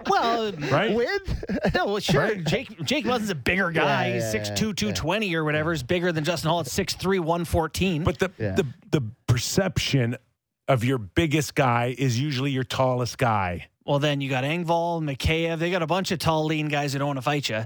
well, 0.10 0.52
right? 0.72 0.96
With 0.96 1.46
No, 1.76 1.86
well, 1.86 2.00
sure. 2.00 2.22
Right? 2.22 2.44
Jake 2.44 2.80
Jake 2.84 3.06
Muzzin's 3.06 3.30
a 3.30 3.36
bigger 3.36 3.70
guy. 3.72 4.08
Yeah, 4.08 4.14
He's 4.16 4.34
yeah, 4.34 4.42
6'2", 4.42 4.48
yeah, 4.48 4.74
220 4.74 5.36
or 5.36 5.44
whatever. 5.44 5.72
Is 5.72 5.84
bigger 5.84 6.12
than 6.12 6.24
Justin 6.24 6.50
Holl 6.50 6.62
at 6.62 6.66
6'3", 6.66 7.20
114. 7.20 8.04
But 8.04 8.20
the, 8.20 8.32
Yeah. 8.40 8.56
the 8.56 8.66
the 8.92 9.02
perception 9.28 10.18
of 10.68 10.84
your 10.84 10.98
biggest 10.98 11.54
guy 11.56 11.94
is 11.98 12.20
usually 12.20 12.50
your 12.52 12.64
tallest 12.64 13.18
guy. 13.20 13.68
well, 13.86 14.00
then 14.00 14.20
you 14.22 14.30
got 14.30 14.44
Engvall, 14.44 15.00
Mikheyev. 15.04 15.60
They 15.60 15.70
got 15.70 15.84
a 15.84 15.88
bunch 15.88 16.12
of 16.12 16.18
tall, 16.18 16.46
lean 16.46 16.68
guys 16.70 16.94
that 16.94 17.00
don't 17.00 17.08
want 17.10 17.18
to 17.18 17.22
fight 17.22 17.48
you. 17.50 17.66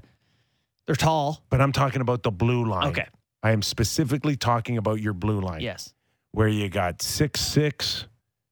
They're 0.85 0.95
tall. 0.97 1.41
But 1.49 1.61
I'm 1.61 1.71
talking 1.71 2.01
about 2.01 2.23
the 2.23 2.31
blue 2.31 2.65
line. 2.65 2.87
Okay. 2.89 3.07
I 3.41 3.51
am 3.51 3.61
specifically 3.61 4.35
talking 4.35 4.75
about 4.77 4.99
your 4.99 5.13
blue 5.13 5.39
line. 5.39 5.61
Yes. 5.61 5.93
Where 6.31 6.49
you 6.49 6.67
got 6.67 7.01
six 7.01 7.39
six, 7.39 8.07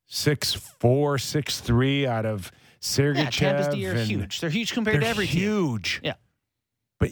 six 0.07 0.53
four, 0.53 1.17
six 1.17 1.59
three 1.59 2.07
out 2.07 2.25
of 2.25 2.51
Sergachev. 2.81 3.15
Yeah, 3.15 3.29
Tampa's 3.29 3.67
D 3.75 3.85
are 3.87 3.93
huge. 3.93 4.39
They're 4.39 4.49
huge 4.49 4.73
compared 4.73 4.95
They're 4.95 5.01
to 5.01 5.07
every 5.07 5.27
team. 5.27 5.39
huge. 5.41 6.01
Yeah. 6.03 6.13
But 6.99 7.11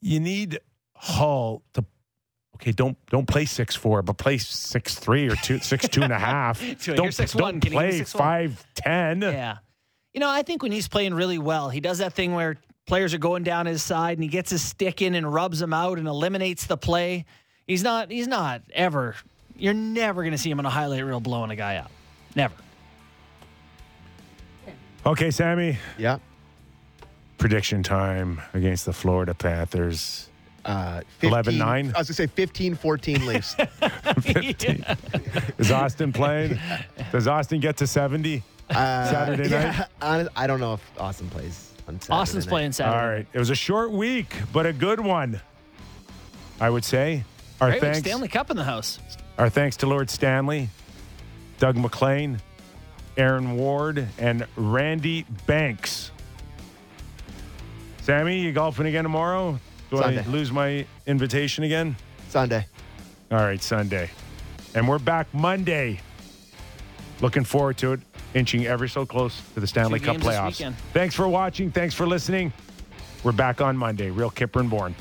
you 0.00 0.20
need 0.20 0.60
Holl 0.94 1.62
to 1.74 1.84
okay, 2.56 2.72
don't 2.72 2.96
don't 3.06 3.26
play 3.26 3.44
six 3.44 3.74
four, 3.76 4.02
but 4.02 4.16
play 4.18 4.38
six 4.38 4.94
three 4.96 5.28
or 5.28 5.36
two 5.36 5.58
six 5.58 5.88
two 5.88 6.02
and 6.02 6.12
a 6.12 6.18
half. 6.18 6.60
So 6.80 6.94
don't 6.94 7.08
6'1", 7.08 7.36
don't 7.38 7.64
you 7.64 7.70
play 7.70 8.00
6'1"? 8.00 8.16
five 8.16 8.66
ten. 8.74 9.22
Yeah. 9.22 9.58
You 10.14 10.20
know, 10.20 10.30
I 10.30 10.42
think 10.42 10.62
when 10.62 10.72
he's 10.72 10.88
playing 10.88 11.14
really 11.14 11.38
well, 11.38 11.68
he 11.68 11.80
does 11.80 11.98
that 11.98 12.14
thing 12.14 12.34
where 12.34 12.56
players 12.86 13.12
are 13.14 13.18
going 13.18 13.42
down 13.44 13.66
his 13.66 13.82
side 13.82 14.16
and 14.16 14.22
he 14.24 14.28
gets 14.28 14.50
his 14.50 14.62
stick 14.62 15.02
in 15.02 15.14
and 15.14 15.32
rubs 15.32 15.58
them 15.60 15.72
out 15.74 15.98
and 15.98 16.08
eliminates 16.08 16.66
the 16.66 16.76
play. 16.76 17.26
He's 17.66 17.82
not 17.82 18.10
he's 18.10 18.26
not 18.26 18.62
ever 18.72 19.14
you're 19.58 19.74
never 19.74 20.22
going 20.22 20.32
to 20.32 20.38
see 20.38 20.50
him 20.50 20.58
on 20.58 20.66
a 20.66 20.70
highlight 20.70 21.04
reel 21.04 21.20
blowing 21.20 21.50
a 21.50 21.56
guy 21.56 21.76
up. 21.76 21.90
Never. 22.34 22.54
Okay, 25.06 25.30
Sammy. 25.30 25.78
yeah, 25.96 26.18
Prediction 27.38 27.82
time 27.82 28.40
against 28.52 28.84
the 28.84 28.92
Florida 28.92 29.32
Panthers. 29.32 30.28
uh, 30.64 31.00
15, 31.20 31.30
11-9? 31.60 31.62
I 31.94 31.98
was 31.98 32.08
gonna 32.08 32.14
say 32.14 32.26
15-14 32.26 33.24
Leafs. 33.26 33.56
Is 35.58 35.70
Austin 35.70 36.12
playing? 36.12 36.58
Does 37.12 37.26
Austin 37.28 37.60
get 37.60 37.76
to 37.78 37.86
seventy? 37.86 38.42
Uh, 38.68 39.10
Saturday 39.10 39.48
yeah, 39.48 39.86
night? 40.02 40.28
I 40.36 40.46
don't 40.46 40.60
know 40.60 40.74
if 40.74 41.00
Austin 41.00 41.30
plays 41.30 41.72
on 41.86 42.00
Saturday 42.00 42.12
Austin's 42.20 42.46
night. 42.46 42.50
playing 42.50 42.72
Saturday. 42.72 42.98
All 43.00 43.08
right. 43.08 43.26
It 43.32 43.38
was 43.38 43.50
a 43.50 43.54
short 43.54 43.92
week, 43.92 44.34
but 44.52 44.66
a 44.66 44.72
good 44.72 45.00
one. 45.00 45.40
I 46.60 46.68
would 46.68 46.84
say. 46.84 47.24
Our 47.60 47.70
Great 47.70 47.80
thanks. 47.80 47.98
Stanley 48.00 48.28
Cup 48.28 48.50
in 48.50 48.56
the 48.56 48.64
house. 48.64 48.98
Our 49.38 49.48
thanks 49.48 49.76
to 49.78 49.86
Lord 49.86 50.10
Stanley, 50.10 50.68
Doug 51.60 51.76
MacLean, 51.76 52.40
Aaron 53.16 53.56
Ward, 53.56 54.08
and 54.18 54.44
Randy 54.56 55.24
Banks. 55.46 56.10
Sammy, 58.02 58.40
you 58.40 58.50
golfing 58.50 58.86
again 58.86 59.04
tomorrow? 59.04 59.60
Do 59.90 59.98
Sunday. 59.98 60.24
I 60.24 60.26
lose 60.26 60.50
my 60.50 60.84
invitation 61.06 61.62
again? 61.62 61.94
Sunday. 62.28 62.66
All 63.30 63.38
right, 63.38 63.62
Sunday. 63.62 64.10
And 64.74 64.88
we're 64.88 64.98
back 64.98 65.32
Monday. 65.32 66.00
Looking 67.20 67.44
forward 67.44 67.78
to 67.78 67.92
it, 67.92 68.00
inching 68.34 68.66
ever 68.66 68.88
so 68.88 69.06
close 69.06 69.40
to 69.54 69.60
the 69.60 69.66
Stanley 69.68 70.00
Two 70.00 70.06
Cup 70.06 70.16
playoffs. 70.16 70.74
Thanks 70.92 71.14
for 71.14 71.28
watching. 71.28 71.70
Thanks 71.70 71.94
for 71.94 72.08
listening. 72.08 72.52
We're 73.22 73.32
back 73.32 73.60
on 73.60 73.76
Monday. 73.76 74.10
Real 74.10 74.30
Kyper 74.30 74.60
and 74.60 74.70
Bourne. 74.70 74.96